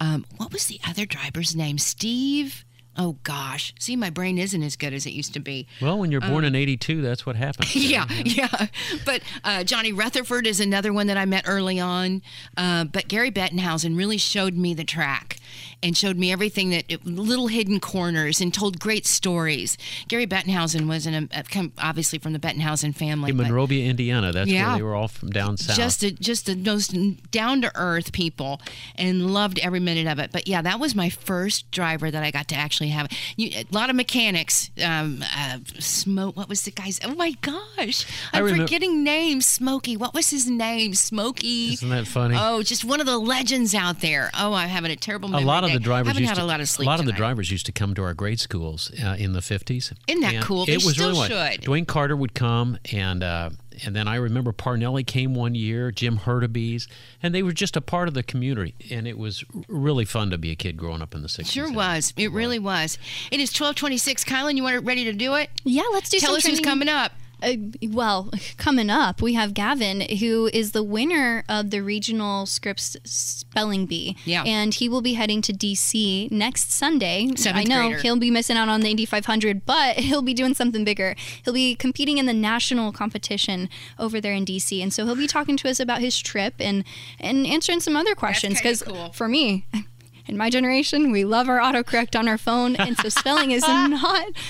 Um, 0.00 0.24
what 0.36 0.52
was 0.52 0.66
the 0.66 0.80
other 0.86 1.06
driver's 1.06 1.54
name? 1.56 1.78
Steve. 1.78 2.64
Oh 3.00 3.16
gosh, 3.22 3.72
see, 3.78 3.94
my 3.94 4.10
brain 4.10 4.38
isn't 4.38 4.60
as 4.60 4.74
good 4.74 4.92
as 4.92 5.06
it 5.06 5.12
used 5.12 5.32
to 5.34 5.38
be. 5.38 5.68
Well, 5.80 6.00
when 6.00 6.10
you're 6.10 6.20
born 6.20 6.38
um, 6.38 6.46
in 6.46 6.56
'82, 6.56 7.00
that's 7.00 7.24
what 7.24 7.36
happens. 7.36 7.76
yeah, 7.76 8.06
yeah. 8.24 8.66
But 9.04 9.22
uh, 9.44 9.62
Johnny 9.62 9.92
Rutherford 9.92 10.48
is 10.48 10.58
another 10.58 10.92
one 10.92 11.06
that 11.06 11.16
I 11.16 11.24
met 11.24 11.44
early 11.46 11.78
on. 11.78 12.22
Uh, 12.56 12.84
but 12.84 13.06
Gary 13.06 13.30
Bettenhausen 13.30 13.96
really 13.96 14.18
showed 14.18 14.54
me 14.54 14.74
the 14.74 14.82
track, 14.82 15.36
and 15.82 15.96
showed 15.96 16.16
me 16.16 16.32
everything 16.32 16.70
that 16.70 16.84
it, 16.88 17.06
little 17.06 17.46
hidden 17.46 17.80
corners 17.80 18.40
and 18.40 18.52
told 18.52 18.80
great 18.80 19.06
stories. 19.06 19.78
Gary 20.08 20.26
Bettenhausen 20.26 20.88
was 20.88 21.06
an, 21.06 21.30
obviously 21.78 22.18
from 22.18 22.32
the 22.32 22.38
Bettenhausen 22.38 22.94
family. 22.94 23.30
In 23.30 23.36
Monrovia, 23.36 23.88
Indiana. 23.88 24.32
That's 24.32 24.50
yeah, 24.50 24.68
where 24.68 24.76
they 24.76 24.82
were 24.82 24.94
all 24.94 25.08
from 25.08 25.30
down 25.30 25.56
south. 25.56 25.76
Just 25.76 26.02
a, 26.02 26.10
just 26.10 26.46
the 26.46 26.56
most 26.56 27.30
down 27.30 27.62
to 27.62 27.72
earth 27.74 28.12
people, 28.12 28.60
and 28.96 29.32
loved 29.32 29.58
every 29.60 29.80
minute 29.80 30.06
of 30.06 30.18
it. 30.18 30.32
But 30.32 30.48
yeah, 30.48 30.62
that 30.62 30.80
was 30.80 30.94
my 30.94 31.08
first 31.08 31.70
driver 31.70 32.10
that 32.10 32.22
I 32.22 32.30
got 32.30 32.48
to 32.48 32.56
actually 32.56 32.88
have. 32.88 33.08
You, 33.36 33.50
a 33.50 33.64
lot 33.70 33.90
of 33.90 33.96
mechanics. 33.96 34.70
Um, 34.84 35.24
uh, 35.36 35.58
smoke. 35.78 36.36
What 36.36 36.48
was 36.48 36.62
the 36.62 36.70
guy's? 36.70 37.00
Oh 37.04 37.14
my 37.14 37.32
gosh, 37.40 38.06
I'm 38.32 38.44
remember, 38.44 38.64
forgetting 38.64 39.04
names. 39.04 39.46
Smokey. 39.46 39.96
What 39.96 40.14
was 40.14 40.30
his 40.30 40.48
name? 40.48 40.94
Smokey. 40.94 41.72
Isn't 41.74 41.90
that 41.90 42.06
funny? 42.06 42.36
Oh, 42.38 42.62
just 42.62 42.84
one 42.84 43.00
of 43.00 43.06
the 43.06 43.18
legends 43.18 43.74
out 43.74 44.00
there. 44.00 44.30
Oh, 44.38 44.54
I'm 44.54 44.68
having 44.68 44.90
a 44.90 44.96
terrible 44.96 45.28
memory. 45.28 45.44
A 45.44 45.46
lot 45.46 45.64
of 45.64 45.67
the 45.72 45.80
drivers 45.80 46.08
haven't 46.08 46.22
used 46.22 46.30
had 46.30 46.38
to, 46.38 46.44
a 46.44 46.46
lot 46.46 46.60
of 46.60 46.68
sleep. 46.68 46.86
A 46.86 46.90
lot 46.90 47.00
of 47.00 47.06
the 47.06 47.12
drivers 47.12 47.50
used 47.50 47.66
to 47.66 47.72
come 47.72 47.94
to 47.94 48.02
our 48.02 48.14
grade 48.14 48.40
schools 48.40 48.90
uh, 49.02 49.16
in 49.18 49.32
the 49.32 49.40
50s. 49.40 49.92
Isn't 50.06 50.20
that 50.22 50.34
and 50.34 50.44
cool? 50.44 50.66
They 50.66 50.74
it 50.74 50.84
was 50.84 50.94
still 50.94 51.10
really 51.10 51.28
should. 51.28 51.60
Duane 51.62 51.86
Carter 51.86 52.16
would 52.16 52.34
come 52.34 52.78
and. 52.92 53.22
Uh, 53.22 53.50
and 53.84 53.94
then 53.94 54.08
I 54.08 54.16
remember 54.16 54.52
Parnelli 54.52 55.06
came 55.06 55.34
one 55.34 55.54
year, 55.54 55.92
Jim 55.92 56.18
Hurtubise, 56.18 56.88
and 57.22 57.32
they 57.32 57.44
were 57.44 57.52
just 57.52 57.76
a 57.76 57.80
part 57.80 58.08
of 58.08 58.14
the 58.14 58.24
community. 58.24 58.74
And 58.90 59.06
it 59.06 59.16
was 59.16 59.44
really 59.68 60.04
fun 60.04 60.30
to 60.30 60.38
be 60.38 60.50
a 60.50 60.56
kid 60.56 60.76
growing 60.76 61.00
up 61.00 61.14
in 61.14 61.22
the 61.22 61.28
60s. 61.28 61.50
Sure 61.52 61.72
was. 61.72 62.12
It 62.16 62.32
really 62.32 62.58
was. 62.58 62.98
It 63.30 63.38
is 63.40 63.50
1226. 63.50 64.24
Kylan, 64.24 64.56
you 64.56 64.64
want 64.64 64.84
ready 64.84 65.04
to 65.04 65.12
do 65.12 65.34
it? 65.34 65.50
Yeah, 65.64 65.84
let's 65.92 66.10
do 66.10 66.18
Tell 66.18 66.34
us 66.34 66.42
training. 66.42 66.58
who's 66.58 66.64
coming 66.66 66.88
up. 66.88 67.12
Uh, 67.42 67.54
well, 67.82 68.30
coming 68.56 68.90
up, 68.90 69.22
we 69.22 69.34
have 69.34 69.54
Gavin, 69.54 70.00
who 70.18 70.50
is 70.52 70.72
the 70.72 70.82
winner 70.82 71.44
of 71.48 71.70
the 71.70 71.82
regional 71.82 72.46
Scripps 72.46 72.96
spelling 73.04 73.86
bee. 73.86 74.16
Yeah. 74.24 74.42
And 74.44 74.74
he 74.74 74.88
will 74.88 75.02
be 75.02 75.14
heading 75.14 75.42
to 75.42 75.52
DC 75.52 76.30
next 76.30 76.72
Sunday. 76.72 77.28
Seventh 77.36 77.56
I 77.56 77.64
know 77.64 77.88
grader. 77.88 78.02
he'll 78.02 78.18
be 78.18 78.30
missing 78.30 78.56
out 78.56 78.68
on 78.68 78.80
the 78.80 78.90
Indy 78.90 79.04
500, 79.04 79.64
but 79.64 79.96
he'll 79.98 80.22
be 80.22 80.34
doing 80.34 80.54
something 80.54 80.84
bigger. 80.84 81.14
He'll 81.44 81.54
be 81.54 81.74
competing 81.74 82.18
in 82.18 82.26
the 82.26 82.34
national 82.34 82.92
competition 82.92 83.68
over 83.98 84.20
there 84.20 84.32
in 84.32 84.44
DC. 84.44 84.82
And 84.82 84.92
so 84.92 85.04
he'll 85.04 85.16
be 85.16 85.26
talking 85.26 85.56
to 85.58 85.68
us 85.68 85.80
about 85.80 86.00
his 86.00 86.18
trip 86.18 86.54
and, 86.58 86.84
and 87.20 87.46
answering 87.46 87.80
some 87.80 87.96
other 87.96 88.14
questions. 88.14 88.58
Because 88.58 88.82
cool. 88.82 89.12
for 89.12 89.28
me, 89.28 89.66
in 90.28 90.36
my 90.36 90.50
generation, 90.50 91.10
we 91.10 91.24
love 91.24 91.48
our 91.48 91.58
autocorrect 91.58 92.18
on 92.18 92.28
our 92.28 92.38
phone, 92.38 92.76
and 92.76 92.96
so 92.98 93.08
spelling 93.08 93.50
is 93.50 93.62
not 93.68 93.90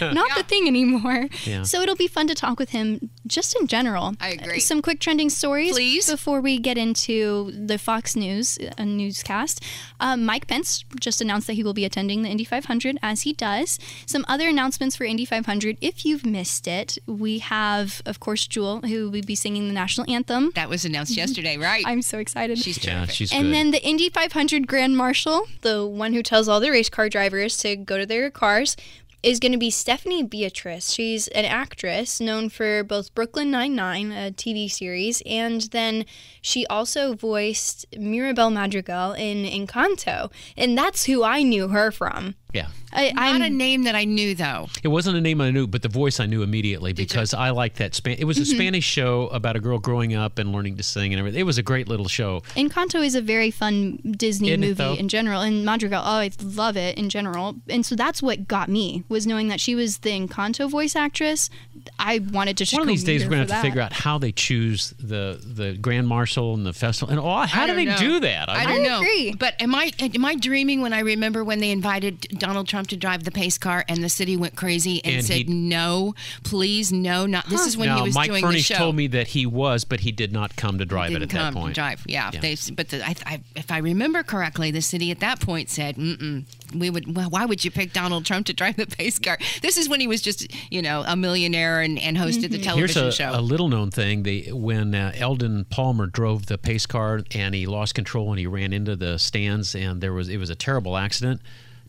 not 0.00 0.28
yeah. 0.28 0.34
the 0.36 0.42
thing 0.42 0.66
anymore. 0.66 1.28
Yeah. 1.44 1.62
So 1.62 1.80
it'll 1.80 1.96
be 1.96 2.08
fun 2.08 2.26
to 2.26 2.34
talk 2.34 2.58
with 2.58 2.70
him 2.70 3.10
just 3.28 3.56
in 3.60 3.66
general. 3.66 4.14
I 4.20 4.30
agree. 4.30 4.60
Some 4.60 4.82
quick 4.82 5.00
trending 5.00 5.30
stories, 5.30 5.72
please, 5.72 6.10
before 6.10 6.40
we 6.40 6.58
get 6.58 6.78
into 6.78 7.52
the 7.52 7.78
Fox 7.78 8.16
News 8.16 8.58
a 8.76 8.84
newscast. 8.84 9.62
Um, 10.00 10.24
Mike 10.24 10.46
Pence 10.46 10.84
just 11.00 11.20
announced 11.20 11.46
that 11.46 11.54
he 11.54 11.62
will 11.62 11.74
be 11.74 11.84
attending 11.84 12.22
the 12.22 12.28
Indy 12.28 12.44
500, 12.44 12.98
as 13.02 13.22
he 13.22 13.32
does. 13.32 13.78
Some 14.06 14.24
other 14.28 14.48
announcements 14.48 14.96
for 14.96 15.04
Indy 15.04 15.24
500. 15.24 15.78
If 15.80 16.04
you've 16.04 16.24
missed 16.24 16.66
it, 16.66 16.98
we 17.06 17.38
have, 17.38 18.02
of 18.06 18.20
course, 18.20 18.46
Jewel, 18.46 18.80
who 18.80 19.10
will 19.10 19.22
be 19.22 19.34
singing 19.34 19.68
the 19.68 19.74
national 19.74 20.10
anthem. 20.10 20.50
That 20.54 20.68
was 20.68 20.84
announced 20.84 21.16
yesterday, 21.16 21.56
right? 21.56 21.84
I'm 21.86 22.02
so 22.02 22.18
excited. 22.18 22.58
She's 22.58 22.82
yeah, 22.84 22.98
terrific. 22.98 23.14
she's 23.14 23.32
and 23.32 23.44
good. 23.44 23.54
then 23.54 23.70
the 23.70 23.84
Indy 23.84 24.08
500 24.10 24.66
Grand 24.66 24.96
Marshal, 24.96 25.46
the 25.62 25.86
one 25.86 26.12
who 26.12 26.22
tells 26.22 26.48
all 26.48 26.60
the 26.60 26.70
race 26.70 26.88
car 26.88 27.08
drivers 27.08 27.56
to 27.58 27.76
go 27.76 27.98
to 27.98 28.06
their 28.06 28.30
cars, 28.30 28.76
is 29.22 29.40
going 29.40 29.52
to 29.52 29.58
be 29.58 29.70
Stephanie 29.70 30.22
Beatrice. 30.22 30.90
She's 30.92 31.28
an 31.28 31.44
actress 31.44 32.20
known 32.20 32.48
for 32.48 32.84
both 32.84 33.14
Brooklyn 33.14 33.50
Nine-Nine, 33.50 34.12
a 34.12 34.30
TV 34.30 34.70
series, 34.70 35.22
and 35.26 35.62
then 35.72 36.04
she 36.40 36.66
also 36.66 37.14
voiced 37.14 37.86
Mirabel 37.96 38.50
Madrigal 38.50 39.12
in 39.12 39.44
Encanto. 39.44 40.30
And 40.56 40.78
that's 40.78 41.04
who 41.04 41.24
I 41.24 41.42
knew 41.42 41.68
her 41.68 41.90
from. 41.90 42.36
Yeah. 42.54 42.68
I, 42.90 43.10
Not 43.12 43.22
I'm, 43.22 43.42
a 43.42 43.50
name 43.50 43.82
that 43.84 43.94
I 43.94 44.04
knew, 44.06 44.34
though. 44.34 44.68
It 44.82 44.88
wasn't 44.88 45.18
a 45.18 45.20
name 45.20 45.42
I 45.42 45.50
knew, 45.50 45.66
but 45.66 45.82
the 45.82 45.90
voice 45.90 46.18
I 46.20 46.24
knew 46.26 46.42
immediately 46.42 46.94
because 46.94 47.34
I 47.34 47.50
liked 47.50 47.76
that. 47.76 47.94
Span- 47.94 48.16
it 48.18 48.24
was 48.24 48.38
a 48.38 48.40
Mm-hmm. 48.40 48.56
Spanish 48.56 48.84
show 48.84 49.26
about 49.28 49.56
a 49.56 49.60
girl 49.60 49.78
growing 49.78 50.14
up 50.14 50.38
and 50.38 50.52
learning 50.52 50.78
to 50.78 50.82
sing 50.82 51.12
and 51.12 51.18
everything. 51.18 51.38
It 51.38 51.44
was 51.44 51.58
a 51.58 51.62
great 51.62 51.86
little 51.88 52.08
show. 52.08 52.40
Encanto 52.56 53.04
is 53.04 53.14
a 53.14 53.20
very 53.20 53.50
fun 53.50 53.96
Disney 54.16 54.48
Isn't 54.52 54.60
movie 54.62 54.98
in 54.98 55.08
general, 55.08 55.42
and 55.42 55.66
Madrigal. 55.66 56.00
Oh, 56.02 56.08
I 56.20 56.30
love 56.42 56.78
it 56.78 56.96
in 56.96 57.10
general, 57.10 57.56
and 57.68 57.84
so 57.84 57.94
that's 57.94 58.22
what 58.22 58.48
got 58.48 58.70
me 58.70 59.04
was 59.10 59.26
knowing 59.26 59.48
that 59.48 59.60
she 59.60 59.74
was 59.74 59.98
the 59.98 60.10
Encanto 60.18 60.70
voice 60.70 60.96
actress. 60.96 61.50
I 61.98 62.20
wanted 62.32 62.56
to. 62.56 62.64
just 62.64 62.72
One 62.72 62.82
of 62.82 62.88
these 62.88 63.04
days, 63.04 63.22
we're 63.24 63.30
going 63.30 63.46
to 63.46 63.52
have 63.52 63.62
to 63.62 63.68
figure 63.68 63.82
out 63.82 63.92
how 63.92 64.16
they 64.16 64.32
choose 64.32 64.94
the 64.98 65.38
the 65.44 65.74
grand 65.76 66.08
marshal 66.08 66.54
and 66.54 66.64
the 66.64 66.72
festival. 66.72 67.10
And 67.12 67.20
oh, 67.20 67.46
how 67.46 67.64
I 67.64 67.66
do 67.66 67.74
don't 67.74 67.76
they 67.76 67.84
know. 67.84 67.98
do 67.98 68.20
that? 68.20 68.48
I 68.48 68.62
I 68.62 68.64
don't 68.64 68.82
know. 68.82 68.96
agree. 69.00 69.34
But 69.38 69.60
am 69.60 69.74
I 69.74 69.92
am 70.00 70.24
I 70.24 70.36
dreaming 70.36 70.80
when 70.80 70.94
I 70.94 71.00
remember 71.00 71.44
when 71.44 71.58
they 71.60 71.70
invited 71.70 72.37
Donald 72.38 72.68
Trump 72.68 72.88
to 72.88 72.96
drive 72.96 73.24
the 73.24 73.30
pace 73.30 73.58
car, 73.58 73.84
and 73.88 74.02
the 74.02 74.08
city 74.08 74.36
went 74.36 74.56
crazy 74.56 75.04
and, 75.04 75.16
And 75.16 75.24
said, 75.24 75.36
he- 75.36 75.44
"No, 75.44 76.14
please, 76.44 76.92
no, 76.92 77.26
not." 77.26 77.48
This 77.48 77.66
is 77.66 77.76
when 77.76 77.88
now, 77.88 77.96
he 77.98 78.02
was 78.04 78.14
Mike 78.14 78.28
doing 78.28 78.42
the 78.42 78.48
Furnish 78.48 78.66
show. 78.66 78.74
told 78.76 78.96
me 78.96 79.06
that 79.08 79.28
he 79.28 79.46
was, 79.46 79.84
but 79.84 80.00
he 80.00 80.12
did 80.12 80.32
not 80.32 80.56
come 80.56 80.78
to 80.78 80.84
drive 80.84 81.10
it 81.10 81.14
didn't 81.14 81.22
at 81.24 81.28
that 81.30 81.38
come 81.38 81.54
to 81.54 81.60
point. 81.60 81.74
drive. 81.74 82.04
Yeah, 82.06 82.30
Yeah. 82.32 82.40
They, 82.40 82.56
but 82.74 82.88
the, 82.90 83.06
I, 83.06 83.14
I, 83.26 83.40
if 83.56 83.70
I 83.70 83.78
remember 83.78 84.22
correctly, 84.22 84.70
the 84.70 84.82
city 84.82 85.10
at 85.10 85.20
that 85.20 85.40
point 85.40 85.70
said, 85.70 85.96
Mm-mm, 85.96 86.44
"We 86.74 86.90
would. 86.90 87.16
Well, 87.16 87.30
why 87.30 87.44
would 87.44 87.64
you 87.64 87.70
pick 87.70 87.92
Donald 87.92 88.24
Trump 88.24 88.46
to 88.46 88.52
drive 88.52 88.76
the 88.76 88.86
pace 88.86 89.18
car?" 89.18 89.38
This 89.62 89.76
is 89.76 89.88
when 89.88 90.00
he 90.00 90.06
was 90.06 90.22
just, 90.22 90.46
you 90.72 90.82
know, 90.82 91.04
a 91.06 91.16
millionaire 91.16 91.80
and, 91.80 91.98
and 91.98 92.16
hosted 92.16 92.50
the 92.50 92.58
Here's 92.58 92.64
television 92.64 93.06
a, 93.06 93.12
show. 93.12 93.30
a 93.34 93.40
little 93.40 93.68
known 93.68 93.90
thing. 93.90 94.22
They, 94.22 94.50
when 94.52 94.94
uh, 94.94 95.12
Eldon 95.16 95.64
Palmer 95.66 96.06
drove 96.06 96.46
the 96.46 96.58
pace 96.58 96.86
car 96.86 97.22
and 97.32 97.54
he 97.54 97.66
lost 97.66 97.94
control 97.94 98.30
and 98.30 98.38
he 98.38 98.46
ran 98.46 98.72
into 98.72 98.96
the 98.96 99.18
stands 99.18 99.74
and 99.74 100.00
there 100.00 100.12
was 100.12 100.28
it 100.28 100.38
was 100.38 100.50
a 100.50 100.54
terrible 100.54 100.96
accident. 100.96 101.40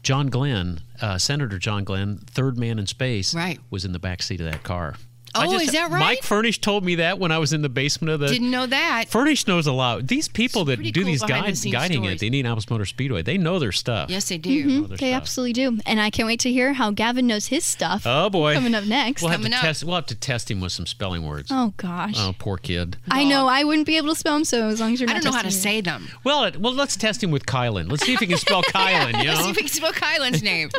John 0.03 0.27
Glenn, 0.27 0.81
uh, 1.01 1.17
Senator 1.17 1.57
John 1.59 1.83
Glenn, 1.83 2.17
third 2.25 2.57
man 2.57 2.79
in 2.79 2.87
space, 2.87 3.33
Right. 3.33 3.59
was 3.69 3.85
in 3.85 3.91
the 3.91 3.99
back 3.99 4.21
seat 4.23 4.39
of 4.41 4.49
that 4.51 4.63
car. 4.63 4.95
Oh, 5.35 5.53
is 5.59 5.71
that 5.71 5.91
right? 5.91 5.99
Mike 5.99 6.23
Furnish 6.23 6.59
told 6.59 6.83
me 6.83 6.95
that 6.95 7.19
when 7.19 7.31
I 7.31 7.37
was 7.37 7.53
in 7.53 7.61
the 7.61 7.69
basement 7.69 8.11
of 8.11 8.19
the. 8.19 8.27
Didn't 8.27 8.51
know 8.51 8.65
that. 8.65 9.05
Furnish 9.09 9.47
knows 9.47 9.67
a 9.67 9.71
lot. 9.73 10.07
These 10.07 10.27
people 10.27 10.65
that 10.65 10.81
do 10.81 10.91
cool 10.91 11.03
these 11.05 11.21
behind 11.23 11.43
the 11.43 11.47
guides, 11.47 11.59
scenes 11.61 11.73
guiding 11.73 11.97
stories. 11.97 12.13
at 12.13 12.19
the 12.19 12.27
Indianapolis 12.27 12.69
Motor 12.69 12.85
Speedway, 12.85 13.21
they 13.21 13.37
know 13.37 13.59
their 13.59 13.71
stuff. 13.71 14.09
Yes, 14.09 14.29
they 14.29 14.37
do. 14.37 14.49
Know 14.49 14.71
mm-hmm. 14.71 14.87
their 14.87 14.97
They 14.97 15.11
stuff. 15.11 15.21
absolutely 15.21 15.53
do. 15.53 15.79
And 15.85 15.99
I 16.01 16.09
can't 16.09 16.27
wait 16.27 16.39
to 16.41 16.51
hear 16.51 16.73
how 16.73 16.91
Gavin 16.91 17.27
knows 17.27 17.47
his 17.47 17.65
stuff. 17.65 18.03
Oh 18.05 18.29
boy! 18.29 18.53
Coming 18.53 18.75
up 18.75 18.85
next. 18.85 19.21
We'll 19.21 19.31
have 19.31 19.39
to 19.41 19.43
Coming 19.45 19.55
up. 19.55 19.61
test. 19.61 19.83
We'll 19.83 19.95
have 19.95 20.05
to 20.07 20.15
test 20.15 20.49
him 20.49 20.61
with 20.61 20.71
some 20.71 20.85
spelling 20.85 21.25
words. 21.25 21.49
Oh 21.51 21.73
gosh. 21.77 22.15
Oh, 22.17 22.33
poor 22.37 22.57
kid. 22.57 22.97
I 23.11 23.23
know 23.23 23.47
I 23.47 23.63
wouldn't 23.63 23.87
be 23.87 23.97
able 23.97 24.09
to 24.09 24.15
spell 24.15 24.33
them, 24.35 24.43
so 24.45 24.67
as 24.67 24.79
long 24.79 24.93
as 24.93 25.01
you're 25.01 25.09
I 25.09 25.13
not 25.13 25.23
don't 25.23 25.31
know 25.31 25.37
how 25.37 25.41
to 25.43 25.47
me. 25.47 25.51
say 25.53 25.81
them. 25.81 26.07
Well, 26.23 26.45
it, 26.45 26.57
well, 26.59 26.73
let's 26.73 26.95
test 26.95 27.23
him 27.23 27.31
with 27.31 27.45
Kylan. 27.45 27.89
Let's 27.89 28.05
see 28.05 28.13
if 28.13 28.19
he 28.19 28.27
can 28.27 28.37
spell 28.37 28.63
Kylan. 28.63 29.21
You 29.23 29.29
Let's 29.29 29.43
see 29.43 29.49
if 29.49 29.55
we 29.55 29.61
can 29.63 29.71
spell 29.71 29.91
Kylan's 29.93 30.41
name. 30.43 30.69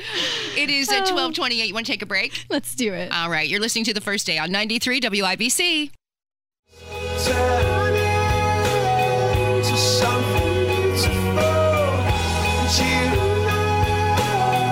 It 0.56 0.70
is 0.70 0.90
at 0.90 1.06
twelve 1.06 1.34
twenty 1.34 1.60
eight. 1.60 1.66
You 1.68 1.74
want 1.74 1.86
to 1.86 1.92
take 1.92 2.02
a 2.02 2.06
break? 2.06 2.46
Let's 2.50 2.74
do 2.74 2.92
it. 2.92 3.12
All 3.12 3.30
right. 3.30 3.48
You're 3.48 3.60
listening 3.60 3.84
to 3.84 3.94
the 3.94 4.00
first 4.00 4.26
day 4.26 4.38
on 4.40 4.50
ninety 4.50 4.78
three 4.78 5.00
WIBC. 5.00 5.90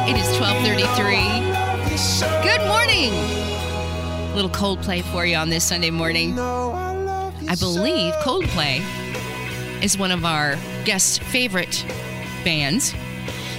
It 0.09 0.17
is 0.17 0.37
twelve 0.37 0.57
thirty 0.65 0.87
three. 0.97 1.29
Good 2.43 2.67
morning. 2.67 3.13
A 3.13 4.33
Little 4.35 4.51
Coldplay 4.51 5.03
for 5.13 5.27
you 5.27 5.37
on 5.37 5.51
this 5.51 5.65
Sunday 5.65 5.91
morning. 5.91 6.39
I 6.39 7.57
believe 7.59 8.15
Coldplay 8.23 8.83
is 9.83 9.99
one 9.99 10.11
of 10.11 10.25
our 10.25 10.57
guest 10.85 11.23
favorite 11.25 11.85
bands. 12.45 12.95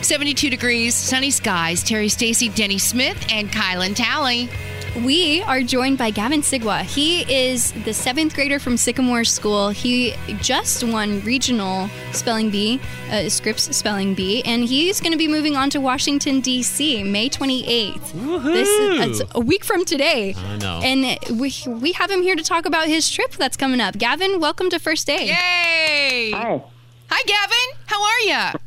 72 0.02 0.50
degrees, 0.50 0.96
sunny 0.96 1.30
skies, 1.30 1.84
Terri 1.84 2.10
Stacy, 2.10 2.50
Denny 2.50 2.78
Smith, 2.80 3.18
and 3.30 3.50
Kylan 3.52 3.96
Talley. 3.96 4.50
We 4.98 5.42
are 5.44 5.62
joined 5.62 5.98
by 5.98 6.10
Gavin 6.10 6.42
Sigwa. 6.42 6.82
He 6.82 7.22
is 7.32 7.72
the 7.86 7.94
seventh 7.94 8.34
grader 8.34 8.60
from 8.60 8.76
Sycamore 8.76 9.24
School. 9.24 9.70
He 9.70 10.16
just 10.42 10.84
won 10.84 11.22
regional 11.22 11.90
spelling 12.12 12.50
bee, 12.50 12.82
uh, 13.12 13.30
Scripps 13.30 13.76
spelling 13.76 14.16
bee, 14.16 14.42
and 14.46 14.64
he's 14.64 15.00
going 15.00 15.12
to 15.12 15.18
be 15.18 15.28
moving 15.28 15.56
on 15.56 15.70
to 15.70 15.80
Washington 15.80 16.42
D.C. 16.42 17.04
May 17.04 17.30
28th. 17.30 18.44
This 18.44 18.68
is 18.68 19.20
it's 19.22 19.32
a 19.36 19.40
week 19.40 19.64
from 19.64 19.86
today. 19.86 20.34
I 20.36 20.58
know. 20.58 20.82
And 20.84 21.40
we 21.40 21.54
we 21.68 21.92
have 21.94 22.10
him 22.10 22.22
here 22.24 22.36
to 22.36 22.44
talk 22.44 22.66
about 22.66 22.88
his 22.88 23.10
trip 23.10 23.32
that's 23.34 23.56
coming 23.58 23.80
up. 23.80 23.98
Gavin, 23.98 24.40
welcome 24.40 24.70
to 24.72 24.80
First 24.80 25.06
Day. 25.08 25.28
Yay! 25.28 26.32
Hi, 26.32 26.62
Hi, 27.10 27.24
Gavin. 27.26 27.84
How 27.86 28.04
are 28.04 28.20
you? 28.54 28.60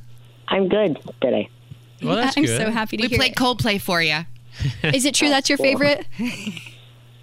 I'm 0.48 0.68
good 0.68 0.98
today. 1.20 1.50
Well, 2.02 2.16
that's 2.16 2.37
I'm 2.37 2.44
good. 2.44 2.56
so 2.58 2.70
happy 2.70 2.96
to 2.96 3.02
We 3.02 3.08
hear 3.08 3.16
We 3.18 3.18
played 3.18 3.32
it. 3.32 3.37
Coldplay 3.37 3.80
for 3.80 4.00
you. 4.02 4.20
Is 4.82 5.04
it 5.04 5.14
true 5.14 5.28
that's 5.28 5.48
your 5.48 5.58
favorite? 5.58 6.06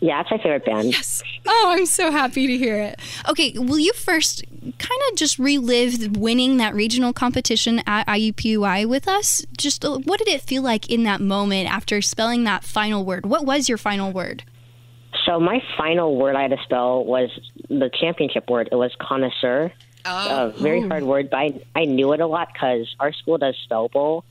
Yeah, 0.02 0.22
it's 0.22 0.32
my 0.32 0.38
favorite 0.38 0.64
band. 0.64 0.94
Yes. 0.94 1.22
Oh, 1.46 1.66
I'm 1.76 1.86
so 1.86 2.10
happy 2.10 2.48
to 2.48 2.58
hear 2.58 2.78
it. 2.78 3.00
Okay, 3.28 3.54
will 3.58 3.80
you 3.80 3.92
first 3.92 4.46
kind 4.62 5.02
of 5.12 5.18
just 5.18 5.38
relive 5.38 6.16
winning 6.16 6.58
that 6.58 6.74
regional 6.74 7.12
competition 7.12 7.82
at 7.86 8.08
IUPUI 8.08 8.88
with 8.88 9.08
us? 9.10 9.46
Just 9.58 9.84
uh, 9.84 9.98
what 9.98 10.20
did 10.20 10.30
it 10.30 10.42
feel 10.42 10.62
like 10.62 10.90
in 10.90 11.04
that 11.04 11.20
moment 11.20 11.70
after 11.70 12.02
spelling 12.02 12.46
that 12.46 12.64
final 12.64 13.04
word? 13.04 13.26
What 13.26 13.46
was 13.46 13.68
your 13.68 13.78
final 13.78 14.12
word? 14.12 14.44
So 15.26 15.40
my 15.40 15.62
final 15.78 16.16
word 16.16 16.36
I 16.36 16.44
had 16.44 16.52
to 16.52 16.64
spell 16.64 17.04
was 17.04 17.30
the 17.68 17.90
championship 18.00 18.50
word. 18.50 18.70
It 18.72 18.76
was 18.76 18.96
connoisseur. 19.02 19.72
Oh. 20.06 20.48
A 20.48 20.62
very 20.62 20.88
hard 20.88 21.04
word, 21.04 21.30
but 21.30 21.38
I, 21.38 21.62
I 21.76 21.86
knew 21.86 22.14
it 22.14 22.22
a 22.22 22.28
lot 22.28 22.54
because 22.54 22.88
our 23.02 23.12
school 23.12 23.38
does 23.38 23.56
Spell 23.66 23.90
Bowl, 23.90 24.24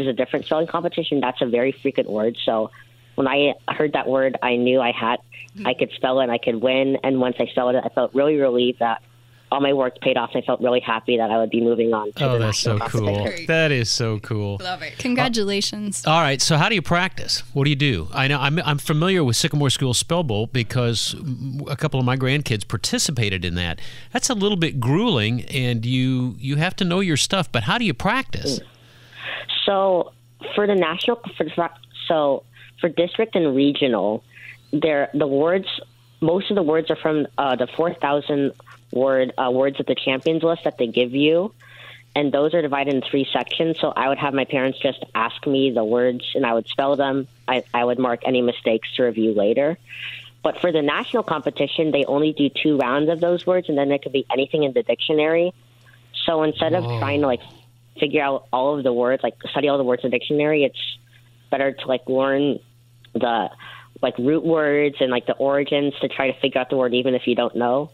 is 0.00 0.06
a 0.06 0.12
different 0.12 0.46
spelling 0.46 0.66
competition. 0.66 1.20
That's 1.20 1.40
a 1.42 1.46
very 1.46 1.72
frequent 1.72 2.10
word. 2.10 2.36
So 2.44 2.70
when 3.14 3.26
I 3.26 3.54
heard 3.68 3.92
that 3.94 4.06
word, 4.08 4.38
I 4.42 4.56
knew 4.56 4.80
I 4.80 4.92
had 4.92 5.20
I 5.64 5.74
could 5.74 5.90
spell 5.92 6.20
it 6.20 6.24
and 6.24 6.32
I 6.32 6.38
could 6.38 6.56
win. 6.56 6.98
And 7.02 7.20
once 7.20 7.36
I 7.38 7.46
spelled 7.46 7.74
it, 7.76 7.82
I 7.84 7.88
felt 7.88 8.14
really 8.14 8.36
relieved 8.36 8.80
that 8.80 9.02
all 9.50 9.60
my 9.60 9.72
work 9.72 10.00
paid 10.00 10.16
off. 10.16 10.30
I 10.34 10.40
felt 10.40 10.60
really 10.60 10.80
happy 10.80 11.16
that 11.18 11.30
I 11.30 11.38
would 11.38 11.50
be 11.50 11.60
moving 11.60 11.94
on. 11.94 12.12
To 12.14 12.24
Oh, 12.28 12.32
the 12.34 12.46
that's 12.46 12.58
so 12.58 12.78
cool. 12.78 13.28
That 13.46 13.70
is 13.70 13.88
so 13.88 14.18
cool. 14.18 14.58
Love 14.60 14.82
it. 14.82 14.98
Congratulations. 14.98 16.04
All 16.06 16.20
right, 16.20 16.42
so 16.42 16.56
how 16.56 16.68
do 16.68 16.74
you 16.74 16.82
practice? 16.82 17.42
What 17.54 17.64
do 17.64 17.70
you 17.70 17.76
do? 17.76 18.08
I 18.12 18.26
know 18.28 18.40
I'm, 18.40 18.58
I'm 18.58 18.78
familiar 18.78 19.22
with 19.22 19.36
Sycamore 19.36 19.70
School 19.70 19.94
Spell 19.94 20.24
Bowl 20.24 20.48
because 20.48 21.14
mm, 21.14 21.70
a 21.70 21.76
couple 21.76 22.00
of 22.00 22.04
my 22.06 22.16
grandkids 22.16 22.66
participated 22.66 23.44
in 23.44 23.54
that. 23.54 23.80
That's 24.12 24.28
a 24.28 24.34
little 24.34 24.58
bit 24.58 24.80
grueling, 24.80 25.44
and 25.44 25.86
you 25.86 26.34
you 26.38 26.56
have 26.56 26.74
to 26.76 26.84
know 26.84 27.00
your 27.00 27.16
stuff. 27.16 27.50
But 27.50 27.62
how 27.64 27.78
do 27.78 27.84
you 27.84 27.94
practice? 27.94 28.60
So 29.66 30.12
for 30.54 30.66
the 30.66 30.74
national, 30.74 31.20
for, 31.36 31.70
so 32.08 32.44
for 32.80 32.88
district 32.88 33.36
and 33.36 33.54
regional, 33.54 34.24
there 34.72 35.10
the 35.12 35.26
words. 35.26 35.68
Most 36.22 36.50
of 36.50 36.54
the 36.54 36.62
words 36.62 36.90
are 36.90 36.96
from 36.96 37.26
uh, 37.36 37.56
the 37.56 37.66
four 37.66 37.92
thousand 37.92 38.52
word 38.90 39.34
uh, 39.36 39.50
words 39.50 39.78
of 39.80 39.86
the 39.86 39.94
champions 39.94 40.42
list 40.42 40.64
that 40.64 40.78
they 40.78 40.86
give 40.86 41.12
you, 41.12 41.52
and 42.14 42.32
those 42.32 42.54
are 42.54 42.62
divided 42.62 42.94
in 42.94 43.02
three 43.02 43.28
sections. 43.30 43.78
So 43.78 43.92
I 43.94 44.08
would 44.08 44.16
have 44.16 44.32
my 44.32 44.46
parents 44.46 44.78
just 44.78 45.04
ask 45.14 45.46
me 45.46 45.72
the 45.72 45.84
words, 45.84 46.24
and 46.34 46.46
I 46.46 46.54
would 46.54 46.68
spell 46.68 46.96
them. 46.96 47.28
I, 47.46 47.64
I 47.74 47.84
would 47.84 47.98
mark 47.98 48.22
any 48.24 48.40
mistakes 48.40 48.88
to 48.96 49.04
review 49.04 49.34
later. 49.34 49.76
But 50.42 50.60
for 50.60 50.72
the 50.72 50.80
national 50.80 51.24
competition, 51.24 51.90
they 51.90 52.04
only 52.06 52.32
do 52.32 52.48
two 52.48 52.78
rounds 52.78 53.10
of 53.10 53.20
those 53.20 53.46
words, 53.46 53.68
and 53.68 53.76
then 53.76 53.90
it 53.90 54.02
could 54.02 54.12
be 54.12 54.24
anything 54.32 54.62
in 54.62 54.72
the 54.72 54.82
dictionary. 54.82 55.52
So 56.24 56.44
instead 56.44 56.72
of 56.72 56.84
trying 56.84 57.20
to 57.20 57.26
like 57.26 57.42
figure 57.98 58.22
out 58.22 58.46
all 58.52 58.76
of 58.76 58.84
the 58.84 58.92
words, 58.92 59.22
like 59.22 59.34
study 59.50 59.68
all 59.68 59.78
the 59.78 59.84
words 59.84 60.04
in 60.04 60.10
the 60.10 60.18
dictionary, 60.18 60.64
it's 60.64 60.98
better 61.50 61.72
to 61.72 61.86
like 61.86 62.08
learn 62.08 62.58
the 63.14 63.48
like 64.02 64.16
root 64.18 64.44
words 64.44 64.96
and 65.00 65.10
like 65.10 65.26
the 65.26 65.34
origins 65.34 65.94
to 66.00 66.08
try 66.08 66.30
to 66.30 66.40
figure 66.40 66.60
out 66.60 66.70
the 66.70 66.76
word 66.76 66.94
even 66.94 67.14
if 67.14 67.26
you 67.26 67.34
don't 67.34 67.56
know. 67.56 67.90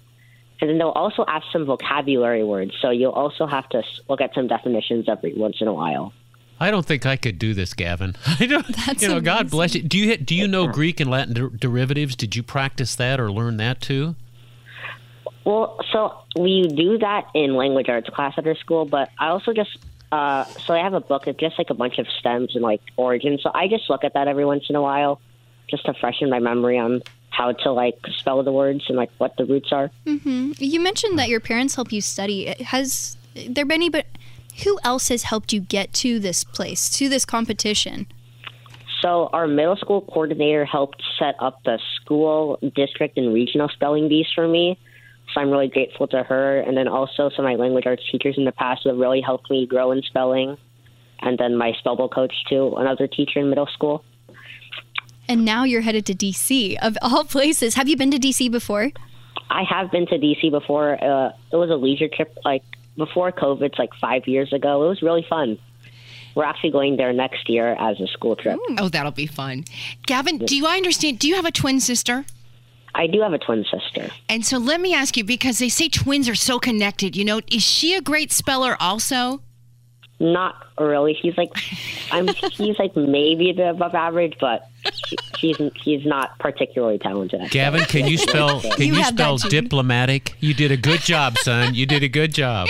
And 0.60 0.70
then 0.70 0.78
they'll 0.78 0.88
also 0.90 1.24
ask 1.26 1.44
some 1.52 1.66
vocabulary 1.66 2.44
words, 2.44 2.72
so 2.80 2.90
you'll 2.90 3.10
also 3.12 3.46
have 3.46 3.68
to 3.70 3.82
look 4.08 4.20
at 4.20 4.32
some 4.34 4.46
definitions 4.46 5.08
every 5.08 5.34
once 5.34 5.56
in 5.60 5.66
a 5.66 5.72
while. 5.72 6.12
I 6.60 6.70
don't 6.70 6.86
think 6.86 7.04
I 7.04 7.16
could 7.16 7.40
do 7.40 7.54
this, 7.54 7.74
Gavin. 7.74 8.14
I 8.26 8.46
don't. 8.46 8.66
That's 8.86 9.02
you 9.02 9.08
know, 9.08 9.20
God 9.20 9.50
bless 9.50 9.74
you. 9.74 9.82
Do 9.82 9.98
you 9.98 10.16
do 10.16 10.36
you 10.36 10.46
know 10.46 10.68
Greek 10.68 11.00
and 11.00 11.10
Latin 11.10 11.34
der- 11.34 11.48
derivatives? 11.48 12.14
Did 12.14 12.36
you 12.36 12.44
practice 12.44 12.94
that 12.94 13.18
or 13.18 13.32
learn 13.32 13.56
that 13.56 13.80
too? 13.80 14.14
Well, 15.44 15.80
so 15.92 16.14
we 16.38 16.68
do 16.68 16.98
that 16.98 17.26
in 17.34 17.56
language 17.56 17.88
arts 17.88 18.08
class 18.10 18.34
at 18.36 18.46
our 18.46 18.54
school, 18.54 18.84
but 18.84 19.08
I 19.18 19.28
also 19.28 19.52
just 19.52 19.76
uh, 20.12 20.44
so 20.44 20.74
I 20.74 20.78
have 20.78 20.92
a 20.92 21.00
book 21.00 21.26
of 21.26 21.38
just 21.38 21.56
like 21.58 21.70
a 21.70 21.74
bunch 21.74 21.98
of 21.98 22.06
stems 22.20 22.54
and 22.54 22.62
like 22.62 22.82
origins. 22.96 23.42
So 23.42 23.50
I 23.54 23.66
just 23.66 23.88
look 23.88 24.04
at 24.04 24.12
that 24.12 24.28
every 24.28 24.44
once 24.44 24.64
in 24.68 24.76
a 24.76 24.82
while, 24.82 25.20
just 25.68 25.86
to 25.86 25.94
freshen 25.94 26.28
my 26.28 26.38
memory 26.38 26.78
on 26.78 27.02
how 27.30 27.52
to 27.52 27.72
like 27.72 27.98
spell 28.18 28.42
the 28.42 28.52
words 28.52 28.84
and 28.88 28.96
like 28.96 29.10
what 29.16 29.34
the 29.38 29.46
roots 29.46 29.72
are. 29.72 29.90
You 30.04 30.80
mentioned 30.80 31.18
that 31.18 31.30
your 31.30 31.40
parents 31.40 31.74
help 31.76 31.90
you 31.90 32.02
study. 32.02 32.54
Has 32.62 33.16
there 33.34 33.64
been 33.64 33.76
any? 33.76 33.88
But 33.88 34.06
Who 34.64 34.78
else 34.84 35.08
has 35.08 35.22
helped 35.24 35.54
you 35.54 35.60
get 35.60 35.94
to 35.94 36.18
this 36.18 36.44
place, 36.44 36.90
to 36.98 37.08
this 37.08 37.24
competition? 37.24 38.06
So 39.00 39.30
our 39.32 39.48
middle 39.48 39.76
school 39.76 40.02
coordinator 40.02 40.66
helped 40.66 41.02
set 41.18 41.34
up 41.40 41.62
the 41.64 41.80
school, 41.96 42.58
district, 42.76 43.16
and 43.16 43.32
regional 43.32 43.68
spelling 43.70 44.08
bees 44.08 44.26
for 44.34 44.46
me. 44.46 44.78
So 45.32 45.40
I'm 45.40 45.50
really 45.50 45.68
grateful 45.68 46.06
to 46.08 46.22
her. 46.22 46.60
And 46.60 46.76
then 46.76 46.88
also 46.88 47.30
some 47.30 47.44
of 47.44 47.50
my 47.50 47.54
language 47.56 47.86
arts 47.86 48.02
teachers 48.10 48.36
in 48.36 48.44
the 48.44 48.52
past 48.52 48.82
have 48.86 48.96
really 48.96 49.20
helped 49.20 49.50
me 49.50 49.66
grow 49.66 49.92
in 49.92 50.02
spelling. 50.02 50.56
And 51.20 51.38
then 51.38 51.56
my 51.56 51.72
spell 51.78 51.96
bowl 51.96 52.08
coach 52.08 52.34
too, 52.48 52.74
another 52.76 53.06
teacher 53.06 53.40
in 53.40 53.48
middle 53.48 53.68
school. 53.72 54.04
And 55.28 55.44
now 55.44 55.64
you're 55.64 55.82
headed 55.82 56.04
to 56.06 56.14
DC, 56.14 56.76
of 56.82 56.98
all 57.00 57.24
places. 57.24 57.74
Have 57.74 57.88
you 57.88 57.96
been 57.96 58.10
to 58.10 58.18
DC 58.18 58.50
before? 58.50 58.90
I 59.48 59.62
have 59.62 59.90
been 59.90 60.06
to 60.06 60.18
DC 60.18 60.50
before. 60.50 60.92
Uh, 61.02 61.32
it 61.52 61.56
was 61.56 61.70
a 61.70 61.76
leisure 61.76 62.08
trip, 62.08 62.36
like 62.44 62.62
before 62.96 63.30
COVID, 63.30 63.62
it's 63.62 63.78
like 63.78 63.90
five 64.00 64.26
years 64.26 64.52
ago. 64.52 64.84
It 64.84 64.88
was 64.88 65.02
really 65.02 65.24
fun. 65.28 65.58
We're 66.34 66.44
actually 66.44 66.70
going 66.70 66.96
there 66.96 67.12
next 67.12 67.48
year 67.48 67.76
as 67.78 68.00
a 68.00 68.06
school 68.08 68.36
trip. 68.36 68.58
Oh, 68.78 68.88
that'll 68.88 69.12
be 69.12 69.26
fun. 69.26 69.64
Gavin, 70.06 70.38
do 70.38 70.56
you 70.56 70.66
understand? 70.66 71.18
Do 71.18 71.28
you 71.28 71.34
have 71.34 71.44
a 71.44 71.50
twin 71.50 71.78
sister? 71.78 72.24
I 72.94 73.06
do 73.06 73.20
have 73.22 73.32
a 73.32 73.38
twin 73.38 73.64
sister. 73.70 74.10
And 74.28 74.44
so 74.44 74.58
let 74.58 74.80
me 74.80 74.94
ask 74.94 75.16
you 75.16 75.24
because 75.24 75.58
they 75.58 75.68
say 75.68 75.88
twins 75.88 76.28
are 76.28 76.34
so 76.34 76.58
connected. 76.58 77.16
You 77.16 77.24
know, 77.24 77.40
is 77.50 77.62
she 77.62 77.94
a 77.94 78.00
great 78.00 78.32
speller 78.32 78.76
also? 78.80 79.42
Not 80.20 80.54
really. 80.78 81.14
He's 81.14 81.36
like, 81.36 81.50
I'm. 82.12 82.28
He's 82.28 82.78
like 82.78 82.94
maybe 82.94 83.50
a 83.50 83.54
bit 83.54 83.68
above 83.68 83.94
average, 83.94 84.34
but 84.40 84.68
he's 85.38 85.56
he's 85.82 86.06
not 86.06 86.38
particularly 86.38 86.98
talented. 86.98 87.50
Gavin, 87.50 87.82
can 87.84 88.06
you 88.06 88.16
spell? 88.18 88.60
Can 88.76 88.86
You 88.88 88.94
you, 88.94 89.04
spell 89.04 89.38
diplomatic? 89.38 90.36
You 90.38 90.54
did 90.54 90.70
a 90.70 90.76
good 90.76 91.00
job, 91.04 91.38
son. 91.38 91.74
You 91.74 91.86
did 91.86 92.04
a 92.04 92.08
good 92.08 92.32
job. 92.32 92.68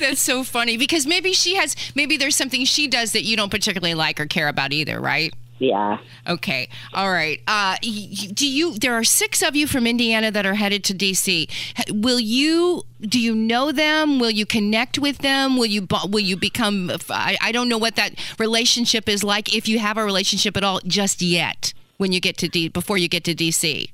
That's 0.00 0.20
so 0.20 0.42
funny 0.42 0.76
because 0.76 1.06
maybe 1.06 1.32
she 1.32 1.54
has, 1.56 1.76
maybe 1.94 2.16
there's 2.16 2.36
something 2.36 2.64
she 2.64 2.88
does 2.88 3.12
that 3.12 3.22
you 3.22 3.36
don't 3.36 3.50
particularly 3.50 3.94
like 3.94 4.18
or 4.20 4.26
care 4.26 4.48
about 4.48 4.72
either, 4.72 5.00
right? 5.00 5.32
Yeah. 5.58 5.98
Okay. 6.28 6.68
All 6.92 7.10
right. 7.10 7.40
Uh, 7.46 7.76
do 7.80 8.46
you? 8.46 8.74
There 8.74 8.94
are 8.94 9.04
six 9.04 9.42
of 9.42 9.56
you 9.56 9.66
from 9.66 9.86
Indiana 9.86 10.30
that 10.30 10.44
are 10.44 10.54
headed 10.54 10.84
to 10.84 10.94
DC. 10.94 11.50
Will 11.90 12.20
you? 12.20 12.82
Do 13.00 13.20
you 13.20 13.34
know 13.34 13.72
them? 13.72 14.18
Will 14.18 14.30
you 14.30 14.44
connect 14.44 14.98
with 14.98 15.18
them? 15.18 15.56
Will 15.56 15.66
you? 15.66 15.86
Will 16.08 16.20
you 16.20 16.36
become? 16.36 16.90
I, 17.08 17.38
I 17.40 17.52
don't 17.52 17.68
know 17.68 17.78
what 17.78 17.96
that 17.96 18.14
relationship 18.38 19.08
is 19.08 19.24
like. 19.24 19.54
If 19.54 19.66
you 19.68 19.78
have 19.78 19.96
a 19.96 20.04
relationship 20.04 20.56
at 20.56 20.64
all, 20.64 20.80
just 20.86 21.22
yet. 21.22 21.72
When 21.96 22.12
you 22.12 22.20
get 22.20 22.36
to 22.38 22.48
D, 22.48 22.68
before 22.68 22.98
you 22.98 23.08
get 23.08 23.24
to 23.24 23.34
DC. 23.34 23.88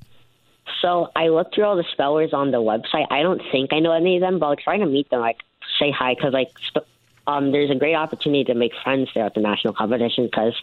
So 0.81 1.13
I 1.15 1.29
looked 1.29 1.55
through 1.55 1.65
all 1.65 1.77
the 1.77 1.85
spellers 1.93 2.33
on 2.33 2.51
the 2.51 2.59
website. 2.59 3.07
I 3.11 3.23
don't 3.23 3.41
think 3.53 3.73
I 3.73 3.79
know 3.79 3.93
any 3.93 4.17
of 4.17 4.23
them, 4.23 4.41
but 4.41 4.47
I'll 4.47 4.57
try 4.57 4.77
to 4.77 4.87
meet 4.87 5.09
them. 5.11 5.21
Like 5.21 5.39
say 5.79 5.91
hi 5.91 6.15
because 6.15 6.33
like 6.33 6.51
sp- 6.67 6.89
um, 7.27 7.53
there's 7.53 7.71
a 7.71 7.75
great 7.75 7.95
opportunity 7.95 8.45
to 8.45 8.55
make 8.55 8.73
friends 8.83 9.09
there 9.15 9.25
at 9.25 9.35
the 9.35 9.41
national 9.41 9.75
competition 9.75 10.25
because 10.25 10.61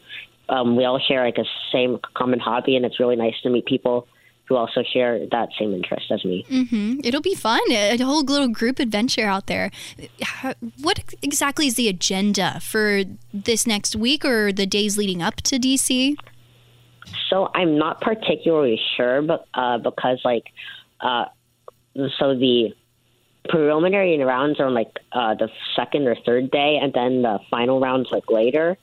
um, 0.49 0.75
we 0.75 0.85
all 0.85 0.99
share 0.99 1.23
like 1.23 1.37
a 1.37 1.45
same 1.71 1.99
common 2.15 2.39
hobby, 2.39 2.75
and 2.75 2.85
it's 2.85 2.99
really 2.99 3.15
nice 3.15 3.35
to 3.43 3.49
meet 3.49 3.65
people 3.65 4.07
who 4.49 4.55
also 4.55 4.81
share 4.81 5.19
that 5.31 5.49
same 5.59 5.75
interest 5.75 6.11
as 6.11 6.25
me. 6.25 6.43
hmm 6.49 6.99
It'll 7.03 7.21
be 7.21 7.35
fun. 7.35 7.61
A 7.69 7.93
a 7.93 7.97
whole 8.03 8.23
little 8.23 8.47
group 8.47 8.79
adventure 8.79 9.25
out 9.25 9.45
there. 9.45 9.69
What 10.81 11.03
exactly 11.21 11.67
is 11.67 11.75
the 11.75 11.87
agenda 11.87 12.59
for 12.59 13.03
this 13.31 13.67
next 13.67 13.95
week 13.95 14.25
or 14.25 14.51
the 14.51 14.65
days 14.65 14.97
leading 14.97 15.21
up 15.21 15.35
to 15.43 15.59
DC? 15.59 16.15
So 17.29 17.49
I'm 17.53 17.77
not 17.77 18.01
particularly 18.01 18.79
sure, 18.97 19.21
but 19.21 19.45
uh, 19.53 19.77
because 19.77 20.19
like, 20.25 20.45
uh, 20.99 21.25
so 22.17 22.35
the 22.35 22.73
preliminary 23.47 24.17
rounds 24.23 24.59
are 24.59 24.65
on 24.65 24.73
like 24.73 24.97
uh, 25.11 25.35
the 25.35 25.49
second 25.75 26.07
or 26.07 26.15
third 26.25 26.49
day, 26.49 26.79
and 26.81 26.91
then 26.93 27.21
the 27.21 27.39
final 27.51 27.79
rounds 27.79 28.09
like 28.11 28.29
later. 28.29 28.77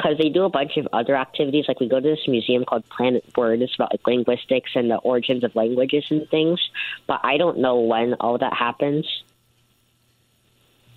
Because 0.00 0.16
they 0.16 0.30
do 0.30 0.44
a 0.44 0.48
bunch 0.48 0.78
of 0.78 0.88
other 0.94 1.14
activities, 1.14 1.66
like 1.68 1.78
we 1.78 1.86
go 1.86 2.00
to 2.00 2.08
this 2.08 2.26
museum 2.26 2.64
called 2.64 2.88
Planet 2.88 3.22
Word. 3.36 3.60
It's 3.60 3.74
about 3.74 3.92
like 3.92 4.06
linguistics 4.06 4.70
and 4.74 4.90
the 4.90 4.96
origins 4.96 5.44
of 5.44 5.54
languages 5.54 6.06
and 6.08 6.26
things. 6.30 6.58
But 7.06 7.20
I 7.22 7.36
don't 7.36 7.58
know 7.58 7.80
when 7.80 8.14
all 8.14 8.38
that 8.38 8.54
happens. 8.54 9.06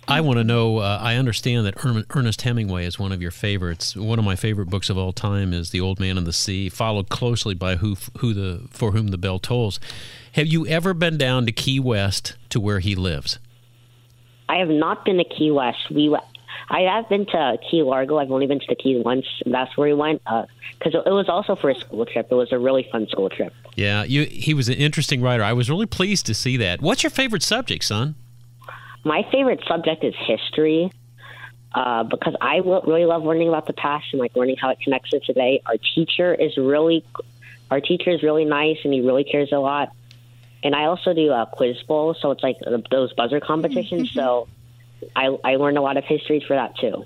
I 0.08 0.22
want 0.22 0.38
to 0.38 0.44
know. 0.44 0.78
Uh, 0.78 0.98
I 1.02 1.16
understand 1.16 1.66
that 1.66 1.84
Erm- 1.84 2.06
Ernest 2.10 2.42
Hemingway 2.42 2.86
is 2.86 2.98
one 2.98 3.12
of 3.12 3.20
your 3.20 3.30
favorites. 3.30 3.94
One 3.94 4.18
of 4.18 4.24
my 4.24 4.36
favorite 4.36 4.70
books 4.70 4.88
of 4.88 4.96
all 4.96 5.12
time 5.12 5.52
is 5.52 5.70
*The 5.70 5.82
Old 5.82 6.00
Man 6.00 6.16
and 6.16 6.26
the 6.26 6.32
Sea*, 6.32 6.70
followed 6.70 7.10
closely 7.10 7.54
by 7.54 7.76
*Who, 7.76 7.96
Who 8.18 8.32
the 8.32 8.62
For 8.70 8.92
Whom 8.92 9.08
the 9.08 9.18
Bell 9.18 9.38
Tolls*. 9.38 9.78
Have 10.32 10.46
you 10.46 10.66
ever 10.66 10.94
been 10.94 11.18
down 11.18 11.44
to 11.44 11.52
Key 11.52 11.78
West 11.78 12.36
to 12.50 12.58
where 12.58 12.80
he 12.80 12.94
lives? 12.94 13.38
I 14.48 14.56
have 14.56 14.68
not 14.68 15.04
been 15.04 15.18
to 15.18 15.24
Key 15.24 15.50
West. 15.50 15.90
We, 15.90 16.14
I 16.68 16.80
have 16.82 17.08
been 17.08 17.26
to 17.26 17.58
Key 17.70 17.82
Largo. 17.82 18.18
I've 18.18 18.30
only 18.30 18.46
been 18.46 18.60
to 18.60 18.66
the 18.68 18.74
Key 18.74 19.00
once. 19.04 19.26
and 19.44 19.52
That's 19.52 19.76
where 19.76 19.88
we 19.88 19.94
went. 19.94 20.22
Because 20.24 20.94
it 20.94 21.10
was 21.10 21.28
also 21.28 21.56
for 21.56 21.70
a 21.70 21.74
school 21.74 22.06
trip. 22.06 22.28
It 22.30 22.34
was 22.34 22.52
a 22.52 22.58
really 22.58 22.88
fun 22.90 23.06
school 23.08 23.28
trip. 23.28 23.52
Yeah, 23.76 24.04
you, 24.04 24.24
he 24.24 24.54
was 24.54 24.68
an 24.68 24.74
interesting 24.74 25.20
writer. 25.20 25.42
I 25.42 25.52
was 25.52 25.68
really 25.68 25.86
pleased 25.86 26.26
to 26.26 26.34
see 26.34 26.56
that. 26.58 26.80
What's 26.80 27.02
your 27.02 27.10
favorite 27.10 27.42
subject, 27.42 27.84
son? 27.84 28.14
My 29.04 29.26
favorite 29.30 29.62
subject 29.68 30.04
is 30.04 30.14
history. 30.16 30.90
Uh, 31.74 32.04
because 32.04 32.36
I 32.40 32.58
really 32.58 33.04
love 33.04 33.24
learning 33.24 33.48
about 33.48 33.66
the 33.66 33.72
past 33.72 34.06
and 34.12 34.20
like 34.20 34.36
learning 34.36 34.56
how 34.60 34.70
it 34.70 34.78
connects 34.80 35.10
to 35.10 35.18
today. 35.18 35.60
Our 35.66 35.74
teacher 35.94 36.32
is 36.32 36.56
really, 36.56 37.04
our 37.68 37.80
teacher 37.80 38.10
is 38.10 38.22
really 38.22 38.44
nice 38.44 38.78
and 38.84 38.94
he 38.94 39.00
really 39.00 39.24
cares 39.24 39.50
a 39.50 39.58
lot. 39.58 39.90
And 40.62 40.76
I 40.76 40.84
also 40.84 41.12
do 41.12 41.32
a 41.32 41.46
quiz 41.52 41.82
bowl, 41.82 42.14
so 42.14 42.30
it's 42.30 42.44
like 42.44 42.58
uh, 42.64 42.78
those 42.92 43.12
buzzer 43.14 43.40
competitions. 43.40 44.10
So 44.14 44.48
I 45.16 45.36
I 45.44 45.56
learned 45.56 45.78
a 45.78 45.82
lot 45.82 45.96
of 45.96 46.04
history 46.04 46.42
for 46.46 46.54
that 46.56 46.76
too. 46.78 47.04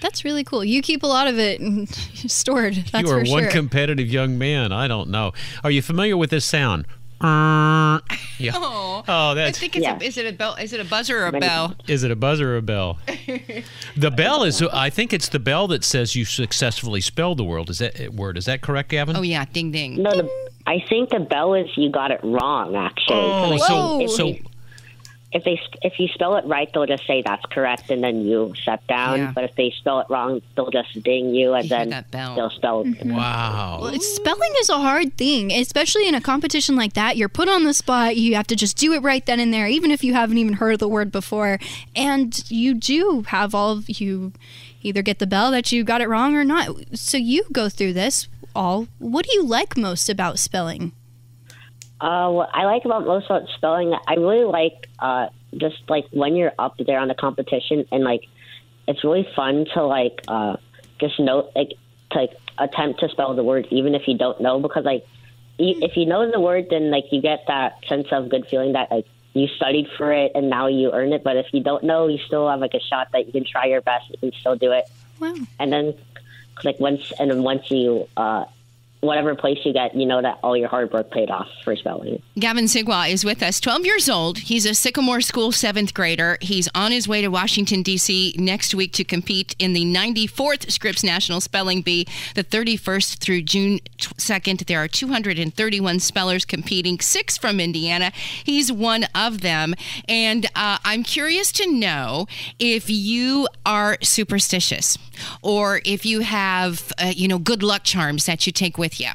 That's 0.00 0.24
really 0.24 0.44
cool. 0.44 0.64
You 0.64 0.82
keep 0.82 1.02
a 1.02 1.06
lot 1.06 1.28
of 1.28 1.38
it 1.38 1.60
stored. 2.30 2.74
That's 2.92 3.08
you 3.08 3.14
are 3.14 3.24
for 3.24 3.30
one 3.30 3.42
sure. 3.44 3.50
competitive 3.52 4.08
young 4.08 4.36
man. 4.36 4.70
I 4.72 4.86
don't 4.86 5.08
know. 5.10 5.32
Are 5.62 5.70
you 5.70 5.80
familiar 5.82 6.16
with 6.16 6.30
this 6.30 6.44
sound? 6.44 6.86
Uh, 7.20 8.00
yeah. 8.38 8.52
Oh, 8.54 9.02
Oh, 9.08 9.30
I 9.38 9.50
think 9.52 9.76
it's 9.76 9.82
Yeah. 9.82 9.96
a, 9.98 10.04
is 10.04 10.18
it 10.18 10.26
a 10.26 10.32
bell? 10.36 10.56
Is 10.56 10.74
it 10.74 10.80
a 10.80 10.84
buzzer 10.84 11.22
or 11.22 11.26
a 11.28 11.32
Many- 11.32 11.46
bell? 11.46 11.74
Is 11.88 12.02
it 12.04 12.10
a 12.10 12.16
buzzer 12.16 12.52
or 12.54 12.56
a 12.58 12.62
bell? 12.62 12.98
the 13.96 14.10
bell 14.10 14.42
is. 14.42 14.60
I 14.60 14.90
think 14.90 15.12
it's 15.14 15.28
the 15.28 15.38
bell 15.38 15.66
that 15.68 15.84
says 15.84 16.14
you 16.14 16.26
successfully 16.26 17.00
spelled 17.00 17.38
the 17.38 17.44
word. 17.44 17.70
Is 17.70 17.78
that 17.78 18.12
word? 18.12 18.36
Is 18.36 18.44
that 18.44 18.60
correct, 18.60 18.90
Gavin? 18.90 19.16
Oh 19.16 19.22
yeah, 19.22 19.46
ding 19.52 19.70
ding. 19.70 20.02
No, 20.02 20.10
the, 20.10 20.30
I 20.66 20.80
think 20.88 21.10
the 21.10 21.20
bell 21.20 21.54
is 21.54 21.68
you 21.76 21.88
got 21.90 22.10
it 22.10 22.20
wrong 22.22 22.76
actually. 22.76 23.16
Oh, 23.16 23.56
so 23.56 24.06
so 24.08 24.34
if 25.34 25.42
they 25.42 25.60
if 25.82 25.98
you 25.98 26.06
spell 26.08 26.36
it 26.36 26.44
right, 26.46 26.72
they'll 26.72 26.86
just 26.86 27.06
say 27.06 27.20
that's 27.20 27.44
correct, 27.46 27.90
and 27.90 28.02
then 28.02 28.24
you 28.24 28.54
set 28.64 28.86
down. 28.86 29.18
Yeah. 29.18 29.32
But 29.34 29.44
if 29.44 29.56
they 29.56 29.70
spell 29.70 29.98
it 29.98 30.06
wrong, 30.08 30.40
they'll 30.54 30.70
just 30.70 31.02
ding 31.02 31.34
you, 31.34 31.54
and 31.54 31.64
You 31.64 31.70
then 31.70 32.04
they'll 32.12 32.50
spell. 32.50 32.82
It. 32.82 32.86
Mm-hmm. 32.86 33.16
Wow. 33.16 33.80
Well, 33.82 34.00
spelling 34.00 34.52
is 34.60 34.68
a 34.68 34.78
hard 34.78 35.18
thing, 35.18 35.52
especially 35.52 36.06
in 36.06 36.14
a 36.14 36.20
competition 36.20 36.76
like 36.76 36.92
that. 36.92 37.16
You're 37.16 37.28
put 37.28 37.48
on 37.48 37.64
the 37.64 37.74
spot. 37.74 38.16
You 38.16 38.36
have 38.36 38.46
to 38.46 38.56
just 38.56 38.76
do 38.76 38.92
it 38.92 39.02
right 39.02 39.26
then 39.26 39.40
and 39.40 39.52
there, 39.52 39.66
even 39.66 39.90
if 39.90 40.04
you 40.04 40.14
haven't 40.14 40.38
even 40.38 40.54
heard 40.54 40.74
of 40.74 40.78
the 40.78 40.88
word 40.88 41.10
before. 41.10 41.58
And 41.96 42.48
you 42.48 42.74
do 42.74 43.24
have 43.28 43.54
all 43.54 43.72
of 43.72 43.90
you 43.90 44.32
either 44.82 45.02
get 45.02 45.18
the 45.18 45.26
bell 45.26 45.50
that 45.50 45.72
you 45.72 45.82
got 45.82 46.00
it 46.00 46.08
wrong 46.08 46.36
or 46.36 46.44
not. 46.44 46.68
So 46.96 47.16
you 47.16 47.44
go 47.50 47.68
through 47.68 47.94
this 47.94 48.28
all. 48.54 48.86
What 48.98 49.26
do 49.26 49.32
you 49.34 49.44
like 49.44 49.76
most 49.76 50.08
about 50.08 50.38
spelling? 50.38 50.92
Uh, 52.00 52.30
what 52.30 52.50
I 52.52 52.64
like 52.64 52.84
about 52.84 53.06
most 53.06 53.26
about 53.26 53.48
spelling, 53.56 53.94
I 54.06 54.14
really 54.14 54.44
like 54.44 54.88
uh, 54.98 55.28
just 55.56 55.76
like 55.88 56.04
when 56.10 56.36
you're 56.36 56.52
up 56.58 56.76
there 56.78 56.98
on 56.98 57.08
the 57.08 57.14
competition, 57.14 57.86
and 57.92 58.04
like 58.04 58.22
it's 58.86 59.04
really 59.04 59.26
fun 59.34 59.66
to 59.74 59.84
like 59.84 60.20
uh, 60.28 60.56
just 61.00 61.18
know 61.20 61.50
like 61.54 61.74
to 62.12 62.18
like 62.18 62.36
attempt 62.58 63.00
to 63.00 63.08
spell 63.08 63.34
the 63.34 63.42
word 63.42 63.66
even 63.70 63.96
if 63.96 64.06
you 64.06 64.16
don't 64.16 64.40
know 64.40 64.60
because 64.60 64.84
like 64.84 65.04
you, 65.58 65.76
if 65.82 65.96
you 65.96 66.06
know 66.06 66.28
the 66.30 66.40
word, 66.40 66.66
then 66.70 66.90
like 66.90 67.04
you 67.12 67.20
get 67.20 67.44
that 67.48 67.84
sense 67.88 68.08
of 68.10 68.28
good 68.28 68.46
feeling 68.50 68.72
that 68.72 68.90
like 68.90 69.06
you 69.34 69.48
studied 69.56 69.88
for 69.96 70.12
it 70.12 70.32
and 70.34 70.50
now 70.50 70.66
you 70.66 70.92
earn 70.92 71.12
it. 71.12 71.22
But 71.22 71.36
if 71.36 71.46
you 71.52 71.62
don't 71.62 71.84
know, 71.84 72.08
you 72.08 72.18
still 72.18 72.48
have 72.48 72.60
like 72.60 72.74
a 72.74 72.80
shot 72.80 73.08
that 73.12 73.26
you 73.26 73.32
can 73.32 73.44
try 73.44 73.66
your 73.66 73.80
best 73.80 74.14
and 74.22 74.32
still 74.34 74.56
do 74.56 74.72
it. 74.72 74.84
Wow. 75.20 75.34
And 75.58 75.72
then 75.72 75.94
like 76.64 76.78
once 76.80 77.12
and 77.18 77.30
then 77.30 77.42
once 77.42 77.70
you 77.70 78.08
uh, 78.16 78.44
whatever 79.04 79.34
place 79.34 79.58
you 79.64 79.72
get, 79.72 79.94
you 79.94 80.06
know 80.06 80.22
that 80.22 80.38
all 80.42 80.56
your 80.56 80.68
hard 80.68 80.92
work 80.92 81.10
paid 81.10 81.30
off 81.30 81.48
for 81.62 81.76
spelling. 81.76 82.22
Gavin 82.38 82.64
Sigwa 82.64 83.10
is 83.10 83.24
with 83.24 83.42
us, 83.42 83.60
12 83.60 83.84
years 83.84 84.08
old. 84.08 84.38
He's 84.38 84.66
a 84.66 84.74
Sycamore 84.74 85.20
School 85.20 85.52
seventh 85.52 85.94
grader. 85.94 86.38
He's 86.40 86.68
on 86.74 86.92
his 86.92 87.06
way 87.06 87.22
to 87.22 87.28
Washington, 87.28 87.82
D.C. 87.82 88.34
next 88.38 88.74
week 88.74 88.92
to 88.94 89.04
compete 89.04 89.54
in 89.58 89.72
the 89.72 89.84
94th 89.84 90.70
Scripps 90.70 91.04
National 91.04 91.40
Spelling 91.40 91.82
Bee, 91.82 92.06
the 92.34 92.44
31st 92.44 93.18
through 93.18 93.42
June 93.42 93.80
2nd. 93.98 94.66
There 94.66 94.82
are 94.82 94.88
231 94.88 96.00
spellers 96.00 96.44
competing, 96.44 97.00
six 97.00 97.36
from 97.36 97.60
Indiana. 97.60 98.12
He's 98.14 98.72
one 98.72 99.04
of 99.14 99.40
them. 99.40 99.74
And 100.08 100.46
uh, 100.54 100.78
I'm 100.84 101.02
curious 101.02 101.52
to 101.52 101.70
know 101.70 102.26
if 102.58 102.88
you 102.88 103.48
are 103.66 103.98
superstitious 104.02 104.98
or 105.42 105.80
if 105.84 106.04
you 106.04 106.20
have, 106.20 106.92
uh, 106.98 107.12
you 107.14 107.28
know, 107.28 107.38
good 107.38 107.62
luck 107.62 107.84
charms 107.84 108.26
that 108.26 108.46
you 108.46 108.52
take 108.52 108.78
with 108.78 108.93
you. 109.00 109.10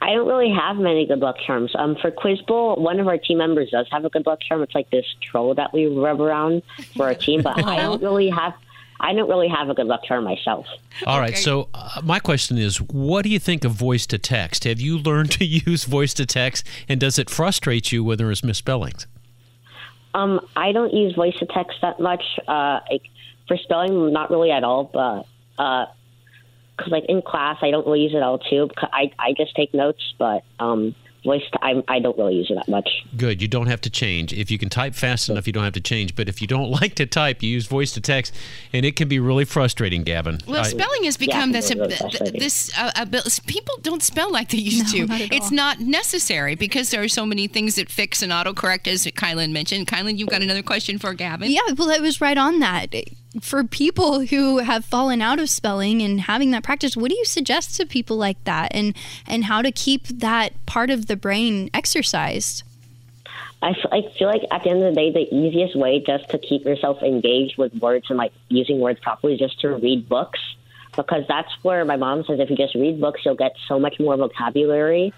I 0.00 0.12
don't 0.12 0.28
really 0.28 0.50
have 0.50 0.76
many 0.76 1.06
good 1.06 1.18
luck 1.18 1.36
charms. 1.44 1.72
Um, 1.74 1.96
for 2.00 2.10
Quiz 2.10 2.40
Bowl, 2.42 2.76
one 2.76 3.00
of 3.00 3.08
our 3.08 3.18
team 3.18 3.38
members 3.38 3.70
does 3.70 3.86
have 3.90 4.04
a 4.04 4.08
good 4.08 4.26
luck 4.26 4.38
charm. 4.40 4.62
It's 4.62 4.74
like 4.74 4.90
this 4.90 5.04
troll 5.20 5.54
that 5.54 5.72
we 5.74 5.86
rub 5.86 6.20
around 6.20 6.62
for 6.96 7.06
our 7.06 7.14
team, 7.14 7.42
but 7.42 7.64
I 7.64 7.76
don't 7.76 8.02
really 8.02 8.30
have. 8.30 8.54
I 9.00 9.12
don't 9.12 9.28
really 9.28 9.48
have 9.48 9.68
a 9.68 9.74
good 9.74 9.86
luck 9.86 10.02
charm 10.04 10.24
myself. 10.24 10.66
All 11.06 11.20
right. 11.20 11.36
So 11.36 11.68
uh, 11.72 12.00
my 12.02 12.18
question 12.18 12.58
is, 12.58 12.80
what 12.80 13.22
do 13.22 13.28
you 13.28 13.38
think 13.38 13.62
of 13.64 13.70
voice 13.70 14.06
to 14.08 14.18
text? 14.18 14.64
Have 14.64 14.80
you 14.80 14.98
learned 14.98 15.30
to 15.38 15.44
use 15.44 15.84
voice 15.84 16.14
to 16.14 16.26
text, 16.26 16.64
and 16.88 17.00
does 17.00 17.18
it 17.18 17.28
frustrate 17.28 17.90
you 17.90 18.04
when 18.04 18.18
there 18.18 18.30
is 18.30 18.44
misspellings? 18.44 19.06
Um, 20.14 20.40
I 20.56 20.72
don't 20.72 20.92
use 20.92 21.14
voice 21.14 21.36
to 21.38 21.46
text 21.46 21.78
that 21.82 22.00
much. 22.00 22.22
Uh, 22.46 22.80
like, 22.90 23.02
for 23.46 23.56
spelling, 23.56 24.12
not 24.12 24.30
really 24.30 24.50
at 24.50 24.62
all. 24.62 24.84
But 24.84 25.26
because 26.78 26.90
like 26.92 27.04
in 27.08 27.20
class, 27.20 27.58
I 27.60 27.70
don't 27.70 27.86
really 27.86 28.00
use 28.02 28.14
it 28.14 28.22
all 28.22 28.38
too. 28.38 28.68
Because 28.68 28.88
I 28.92 29.10
I 29.18 29.34
just 29.36 29.54
take 29.54 29.74
notes. 29.74 30.14
But 30.18 30.44
um, 30.58 30.94
voice. 31.24 31.42
I 31.60 31.82
I 31.88 31.98
don't 31.98 32.16
really 32.16 32.36
use 32.36 32.48
it 32.50 32.54
that 32.54 32.68
much. 32.68 32.88
Good. 33.16 33.42
You 33.42 33.48
don't 33.48 33.66
have 33.66 33.80
to 33.82 33.90
change. 33.90 34.32
If 34.32 34.50
you 34.50 34.58
can 34.58 34.68
type 34.68 34.94
fast 34.94 35.28
enough, 35.28 35.46
you 35.48 35.52
don't 35.52 35.64
have 35.64 35.72
to 35.74 35.80
change. 35.80 36.14
But 36.14 36.28
if 36.28 36.40
you 36.40 36.46
don't 36.46 36.70
like 36.80 36.94
to 36.94 37.06
type, 37.06 37.42
you 37.42 37.50
use 37.50 37.66
voice 37.66 37.92
to 37.94 38.00
text, 38.00 38.32
and 38.72 38.86
it 38.86 38.94
can 38.96 39.08
be 39.08 39.18
really 39.18 39.44
frustrating, 39.44 40.04
Gavin. 40.04 40.38
Well, 40.46 40.60
I- 40.60 40.68
spelling 40.68 41.04
has 41.04 41.16
become 41.16 41.50
Yeah, 41.50 41.60
this. 41.60 41.74
really 41.74 41.88
th- 41.96 42.18
th- 42.18 42.32
this 42.32 42.70
uh, 42.78 42.92
abil- 42.94 43.22
people 43.46 43.74
don't 43.82 44.02
spell 44.02 44.30
like 44.32 44.50
they 44.50 44.58
used 44.58 44.86
No, 44.94 45.00
to. 45.00 45.06
not 45.06 45.20
at 45.20 45.32
it's 45.32 45.46
all. 45.46 45.56
not 45.56 45.80
necessary 45.80 46.54
because 46.54 46.90
there 46.90 47.02
are 47.02 47.08
so 47.08 47.26
many 47.26 47.48
things 47.48 47.74
that 47.74 47.90
fix 47.90 48.22
and 48.22 48.30
autocorrect, 48.32 48.86
as 48.86 49.04
Kylan 49.04 49.50
mentioned. 49.52 49.86
Kylan, 49.88 50.16
you've 50.18 50.28
got 50.28 50.42
another 50.42 50.62
question 50.62 50.98
for 50.98 51.12
Gavin. 51.14 51.50
Yeah, 51.50 51.60
well, 51.76 51.90
I 51.90 51.98
was 51.98 52.20
right 52.20 52.38
on 52.38 52.60
that. 52.60 52.94
For 53.42 53.62
people 53.62 54.26
who 54.26 54.58
have 54.58 54.84
fallen 54.84 55.20
out 55.20 55.38
of 55.38 55.50
spelling 55.50 56.00
and 56.00 56.20
having 56.22 56.50
that 56.52 56.62
practice, 56.62 56.96
what 56.96 57.10
do 57.10 57.16
you 57.16 57.24
suggest 57.24 57.76
to 57.76 57.86
people 57.86 58.16
like 58.16 58.42
that, 58.44 58.74
and 58.74 58.96
and 59.26 59.44
how 59.44 59.62
to 59.62 59.70
keep 59.70 60.06
that 60.08 60.54
part 60.66 60.90
of 60.90 61.06
the 61.06 61.16
brain 61.16 61.68
exercised? 61.74 62.62
I 63.60 63.74
feel 64.16 64.28
like 64.28 64.42
at 64.52 64.62
the 64.62 64.70
end 64.70 64.82
of 64.84 64.94
the 64.94 65.00
day, 65.00 65.12
the 65.12 65.34
easiest 65.34 65.76
way 65.76 66.02
just 66.06 66.28
to 66.30 66.38
keep 66.38 66.64
yourself 66.64 67.02
engaged 67.02 67.58
with 67.58 67.74
words 67.74 68.06
and 68.08 68.16
like 68.16 68.32
using 68.48 68.78
words 68.78 69.00
properly 69.00 69.34
is 69.34 69.40
just 69.40 69.60
to 69.60 69.74
read 69.74 70.08
books 70.08 70.38
because 70.96 71.24
that's 71.28 71.50
where 71.62 71.84
my 71.84 71.96
mom 71.96 72.24
says 72.24 72.38
if 72.40 72.50
you 72.50 72.56
just 72.56 72.74
read 72.74 73.00
books, 73.00 73.22
you'll 73.24 73.34
get 73.34 73.56
so 73.66 73.78
much 73.78 73.98
more 73.98 74.16
vocabulary 74.16 75.12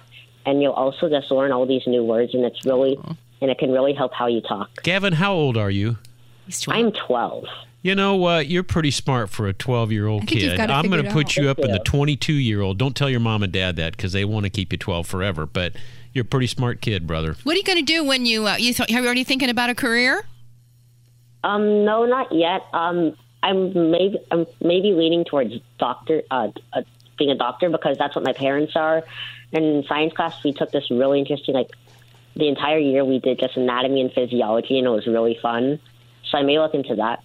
and 0.47 0.63
you'll 0.63 0.73
also 0.73 1.09
just 1.09 1.31
learn 1.31 1.53
all 1.53 1.67
these 1.67 1.87
new 1.87 2.03
words 2.03 2.35
and 2.35 2.45
it's 2.45 2.65
really 2.65 2.99
and 3.43 3.51
it 3.51 3.59
can 3.59 3.73
really 3.73 3.95
help 3.95 4.13
how 4.15 4.27
you 4.27 4.41
talk. 4.41 4.83
Gavin, 4.83 5.15
how 5.15 5.33
old 5.33 5.57
are 5.57 5.71
you? 5.71 5.99
He's 6.47 6.61
12. 6.61 6.79
I'm 6.79 6.93
12. 6.93 7.45
You 7.83 7.95
know, 7.95 8.17
what? 8.17 8.47
you're 8.47 8.63
pretty 8.63 8.91
smart 8.91 9.31
for 9.31 9.47
a 9.47 9.55
12 9.55 9.91
year 9.91 10.07
old 10.07 10.23
I 10.23 10.27
think 10.27 10.41
you've 10.43 10.57
kid. 10.57 10.71
I'm 10.71 10.89
going 10.91 11.03
to 11.03 11.11
put 11.11 11.27
out. 11.27 11.37
you 11.37 11.49
up 11.49 11.59
in 11.61 11.71
the 11.71 11.79
22 11.79 12.33
year 12.33 12.61
old. 12.61 12.79
Don't 12.79 12.95
tell 12.95 13.09
your 13.09 13.21
mom 13.21 13.43
and 13.43 13.53
dad 13.53 13.77
that 13.77 13.97
because 13.97 14.13
they 14.13 14.25
want 14.25 14.45
to 14.45 14.51
keep 14.51 14.73
you 14.73 14.79
12 14.79 15.07
forever. 15.07 15.47
But 15.47 15.75
you're 16.13 16.25
a 16.25 16.29
pretty 16.29 16.47
smart 16.47 16.81
kid, 16.81 17.07
brother. 17.07 17.37
What 17.43 17.55
are 17.55 17.57
you 17.57 17.65
going 17.65 17.79
to 17.79 17.85
do 17.85 18.05
when 18.05 18.27
you 18.27 18.47
uh, 18.47 18.57
you 18.57 18.75
th- 18.75 18.91
are 18.91 19.01
you 19.01 19.07
already 19.07 19.25
thinking 19.25 19.49
about 19.49 19.71
a 19.71 19.75
career? 19.75 20.25
Um, 21.43 21.85
no, 21.85 22.05
not 22.05 22.33
yet. 22.33 22.63
Um, 22.75 23.17
I'm 23.43 23.91
maybe 23.91 24.19
I'm 24.31 24.47
maybe 24.61 24.93
leaning 24.93 25.25
towards 25.25 25.55
doctor, 25.79 26.23
uh, 26.31 26.49
uh, 26.73 26.83
being 27.19 27.31
a 27.31 27.37
doctor 27.37 27.71
because 27.71 27.97
that's 27.97 28.15
what 28.15 28.25
my 28.25 28.35
parents 28.35 28.75
are. 28.77 29.03
And 29.53 29.65
in 29.65 29.85
science 29.85 30.13
class, 30.13 30.45
we 30.45 30.53
took 30.53 30.71
this 30.71 30.91
really 30.91 31.19
interesting, 31.19 31.55
like 31.55 31.71
the 32.37 32.49
entire 32.49 32.79
year 32.79 33.05
we 33.05 33.19
did 33.19 33.39
just 33.39 33.57
anatomy 33.57 34.03
and 34.03 34.13
physiology, 34.13 34.79
and 34.79 34.87
it 34.87 34.91
was 34.91 35.07
really 35.07 35.39
fun. 35.41 35.81
So 36.31 36.39
I 36.39 36.43
may 36.43 36.59
look 36.59 36.75
into 36.75 36.97
that. 36.97 37.23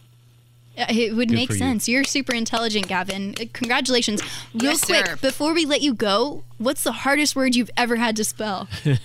Uh, 0.78 0.86
It 0.90 1.16
would 1.16 1.30
Good 1.30 1.36
make 1.36 1.48
for 1.50 1.54
you. 1.54 1.60
sense. 1.60 1.88
You. 1.88 2.00
are 2.00 2.04
super 2.04 2.34
intelligent, 2.34 2.88
Gavin. 2.88 3.34
Uh, 3.40 3.46
Congratulations. 3.54 4.22
Real 4.54 4.72
Yes, 4.72 4.84
quick, 4.86 5.06
sir. 5.08 5.16
before 5.22 5.54
we 5.54 5.66
let 5.66 5.82
you 5.82 5.94
go, 5.94 6.44
what's 6.58 6.84
the 6.84 6.92
hardest 6.92 7.36
word 7.36 7.56
you've 7.56 7.72
ever 7.78 7.96
had 7.96 8.16
to 8.18 8.24
spell? 8.24 8.68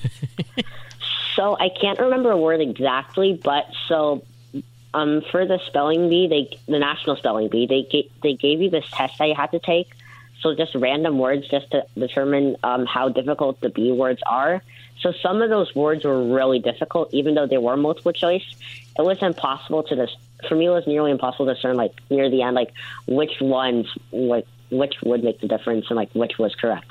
So 1.37 1.57
I 1.59 1.69
can't 1.71 1.99
remember 2.01 2.33
a 2.33 2.37
word 2.37 2.61
exactly, 2.61 3.41
but 3.43 3.65
so 3.89 4.23
um, 4.93 5.23
for 5.31 5.47
the 5.47 5.59
spelling 5.69 6.09
bee, 6.11 6.27
they 6.27 6.59
the 6.71 6.79
national 6.79 7.17
spelling 7.17 7.49
bee, 7.49 7.67
they 7.67 7.83
gave, 7.83 8.11
they 8.23 8.35
gave 8.35 8.61
you 8.61 8.69
this 8.69 8.85
test 8.91 9.17
that 9.19 9.27
you 9.29 9.35
had 9.35 9.53
to 9.53 9.61
take. 9.61 9.89
So 10.41 10.55
just 10.57 10.75
random 10.75 11.19
words, 11.19 11.49
just 11.49 11.71
to 11.71 11.87
determine 11.97 12.57
um, 12.65 12.85
how 12.85 13.09
difficult 13.11 13.61
the 13.61 13.69
B 13.71 13.93
words 13.93 14.21
are. 14.27 14.61
So 15.01 15.13
some 15.23 15.41
of 15.41 15.51
those 15.51 15.75
words 15.75 16.05
were 16.05 16.23
really 16.35 16.59
difficult, 16.59 17.15
even 17.15 17.35
though 17.35 17.47
they 17.47 17.59
were 17.59 17.77
multiple 17.77 18.13
choice. 18.13 18.45
It 18.99 19.03
was 19.03 19.23
impossible 19.23 19.85
to 19.85 19.97
dis- 19.97 20.17
for 20.49 20.55
me. 20.55 20.67
It 20.67 20.71
was 20.71 20.87
nearly 20.87 21.11
impossible 21.11 21.47
to 21.47 21.55
discern, 21.55 21.77
like 21.77 21.93
near 22.11 22.31
the 22.31 22.43
end, 22.43 22.55
like 22.55 22.73
which 23.07 23.41
ones, 23.41 23.87
like 24.13 24.47
which 24.71 24.95
would 25.03 25.25
make 25.25 25.41
the 25.41 25.49
difference, 25.49 25.87
and 25.89 25.97
like 25.97 26.11
which 26.15 26.39
was 26.39 26.55
correct. 26.55 26.91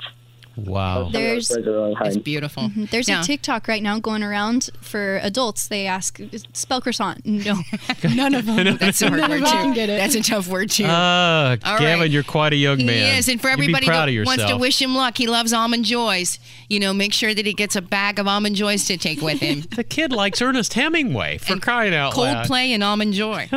Wow. 0.56 1.08
There's- 1.10 1.48
those 1.48 1.56
words 1.58 1.66
were 1.66 1.72
really 1.72 1.94
hard. 1.94 2.08
It's 2.08 2.16
beautiful. 2.18 2.70
There's 2.76 3.08
Now- 3.08 3.20
a 3.22 3.24
TikTok 3.24 3.66
right 3.68 3.82
now 3.82 3.98
going 3.98 4.22
around 4.22 4.68
for 4.80 5.18
adults. 5.22 5.68
They 5.68 5.86
ask, 5.86 6.20
spell 6.52 6.80
croissant. 6.80 7.24
No, 7.24 7.58
none 8.14 8.34
of 8.34 8.46
them. 8.46 8.76
That's 8.76 9.00
a 9.02 9.08
hard 9.08 9.20
None 9.20 9.30
word 9.30 9.42
of 9.42 9.48
them 9.48 9.68
too. 9.70 9.74
get 9.74 9.88
it. 9.88 9.98
That's 9.98 10.14
a 10.14 10.22
tough 10.22 10.48
word 10.48 10.70
too. 10.70 10.84
Ah, 10.86 11.50
All 11.64 11.78
Gavin, 11.78 12.00
right. 12.00 12.10
you're 12.10 12.22
quite 12.22 12.52
a 12.52 12.56
young 12.56 12.78
He 12.78 12.84
man. 12.84 13.16
is, 13.18 13.28
and 13.28 13.40
for 13.40 13.48
everybody 13.48 13.86
proud 13.86 14.08
that 14.08 14.16
of 14.16 14.26
wants 14.26 14.44
to 14.44 14.56
wish 14.56 14.80
him 14.82 14.94
luck, 14.94 15.16
he 15.16 15.26
loves 15.26 15.52
almond 15.52 15.84
joys. 15.84 16.38
You 16.68 16.80
know, 16.80 16.92
make 16.92 17.12
sure 17.12 17.32
that 17.34 17.46
he 17.46 17.52
gets 17.52 17.74
a 17.76 17.82
bag 17.82 18.18
of 18.18 18.26
almond 18.28 18.56
joys 18.56 18.84
to 18.86 18.96
take 18.96 19.20
with 19.22 19.40
him. 19.40 19.64
The 19.80 19.84
kid 19.84 20.12
likes 20.12 20.42
Ernest 20.42 20.74
Hemingway 20.74 21.38
for 21.38 21.56
crying 21.58 21.94
out 21.94 22.16
loud. 22.16 22.46
Coldplay 22.46 22.68
and 22.70 22.82
almond 22.84 23.14
joy. 23.14 23.48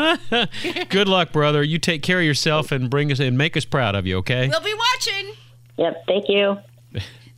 Good 0.89 1.07
luck, 1.09 1.31
brother. 1.31 1.63
You 1.63 1.79
take 1.79 2.01
care 2.01 2.19
of 2.19 2.25
yourself 2.25 2.71
and 2.71 2.89
bring 2.89 3.11
us 3.11 3.19
and 3.19 3.37
make 3.37 3.57
us 3.57 3.65
proud 3.65 3.95
of 3.95 4.07
you, 4.07 4.17
okay? 4.19 4.47
We'll 4.47 4.61
be 4.61 4.73
watching. 4.73 5.33
Yep. 5.77 6.03
Thank 6.07 6.29
you. 6.29 6.57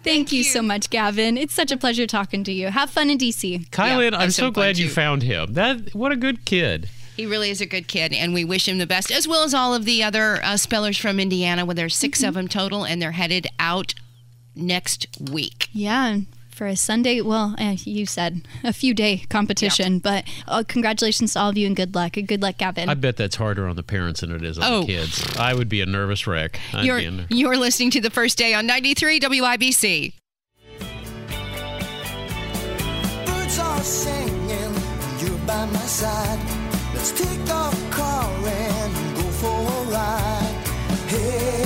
Thank 0.05 0.31
you 0.31 0.43
so 0.43 0.61
much, 0.61 0.89
Gavin. 0.89 1.37
It's 1.37 1.53
such 1.53 1.71
a 1.71 1.77
pleasure 1.77 2.07
talking 2.07 2.43
to 2.45 2.51
you. 2.53 2.67
Have 2.67 2.89
fun 2.91 3.09
in 3.09 3.17
DC. 3.17 3.69
Kylan, 3.71 4.11
Yeah, 4.13 4.17
I'm 4.19 4.31
so 4.31 4.43
so 4.43 4.51
glad 4.51 4.77
you 4.77 4.87
too. 4.87 4.93
found 4.93 5.23
him. 5.23 5.53
That 5.53 5.93
what 5.93 6.11
a 6.13 6.15
good 6.15 6.45
kid. 6.45 6.87
He 7.17 7.25
really 7.25 7.49
is 7.49 7.59
a 7.61 7.65
good 7.65 7.87
kid, 7.87 8.13
and 8.13 8.33
we 8.33 8.43
wish 8.45 8.67
him 8.67 8.77
the 8.77 8.85
best, 8.87 9.09
as 9.11 9.27
well 9.27 9.43
as 9.43 9.53
all 9.53 9.73
of 9.73 9.85
the 9.85 10.03
other 10.03 10.43
uh, 10.43 10.57
spellers 10.57 10.97
from 10.97 11.19
Indiana. 11.19 11.65
Where 11.65 11.73
there's 11.75 11.95
6 11.95 12.23
of 12.23 12.33
them 12.35 12.47
total, 12.47 12.85
and 12.85 13.01
they're 13.01 13.11
headed 13.13 13.47
out 13.59 13.93
next 14.55 15.07
week. 15.19 15.69
Yeah, 15.73 16.19
for 16.55 16.67
a 16.67 16.75
Sunday, 16.75 17.19
well, 17.21 17.53
eh, 17.57 17.75
you 17.83 18.05
said 18.05 18.47
a 18.63 18.71
few 18.71 18.93
day 18.93 19.25
competition, 19.29 19.99
but 19.99 20.23
uh, 20.47 20.63
congratulations 20.67 21.33
to 21.33 21.39
all 21.41 21.49
of 21.49 21.57
you 21.57 21.67
and 21.67 21.75
good 21.75 21.93
luck. 21.93 22.13
Good 22.13 22.41
luck, 22.41 22.57
Gavin. 22.57 22.87
I 22.89 22.93
bet 22.93 23.17
that's 23.17 23.35
harder 23.35 23.67
on 23.67 23.75
the 23.75 23.83
parents 23.83 24.21
than 24.21 24.31
it 24.31 24.41
is 24.43 24.57
on 24.57 24.63
Oh. 24.65 24.81
the 24.81 24.87
kids. 24.87 25.35
I 25.37 25.53
would 25.53 25.67
be 25.69 25.81
a 25.81 25.85
nervous 25.85 26.25
wreck. 26.25 26.59
I'd 26.73 26.85
You're 26.85 26.99
be 26.99 27.25
you're 27.29 27.57
listening 27.57 27.91
to 27.91 28.01
the 28.01 28.09
first 28.09 28.37
day 28.37 28.53
on 28.53 28.65
93 28.65 29.19
WIBC. 29.19 30.13
Birds 33.25 33.59
are 33.59 33.81
singing, 33.81 34.73
you're 35.19 35.37
by 35.45 35.65
my 35.65 35.79
side. 35.79 36.39
Let's 36.93 37.11
take 37.11 37.39
the 37.45 37.87
car 37.91 38.31
and 38.47 39.15
go 39.17 39.23
for 39.23 39.47
a 39.47 39.91
ride. 39.91 40.61
Hey, 41.07 41.19
hey, 41.19 41.64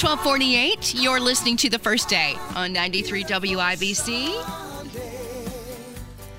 It's 0.00 0.08
1248. 0.08 0.94
You're 0.94 1.20
listening 1.20 1.58
to 1.58 1.68
the 1.68 1.78
first 1.78 2.08
day 2.08 2.34
on 2.54 2.72
93 2.72 3.22
WIBC. 3.22 4.32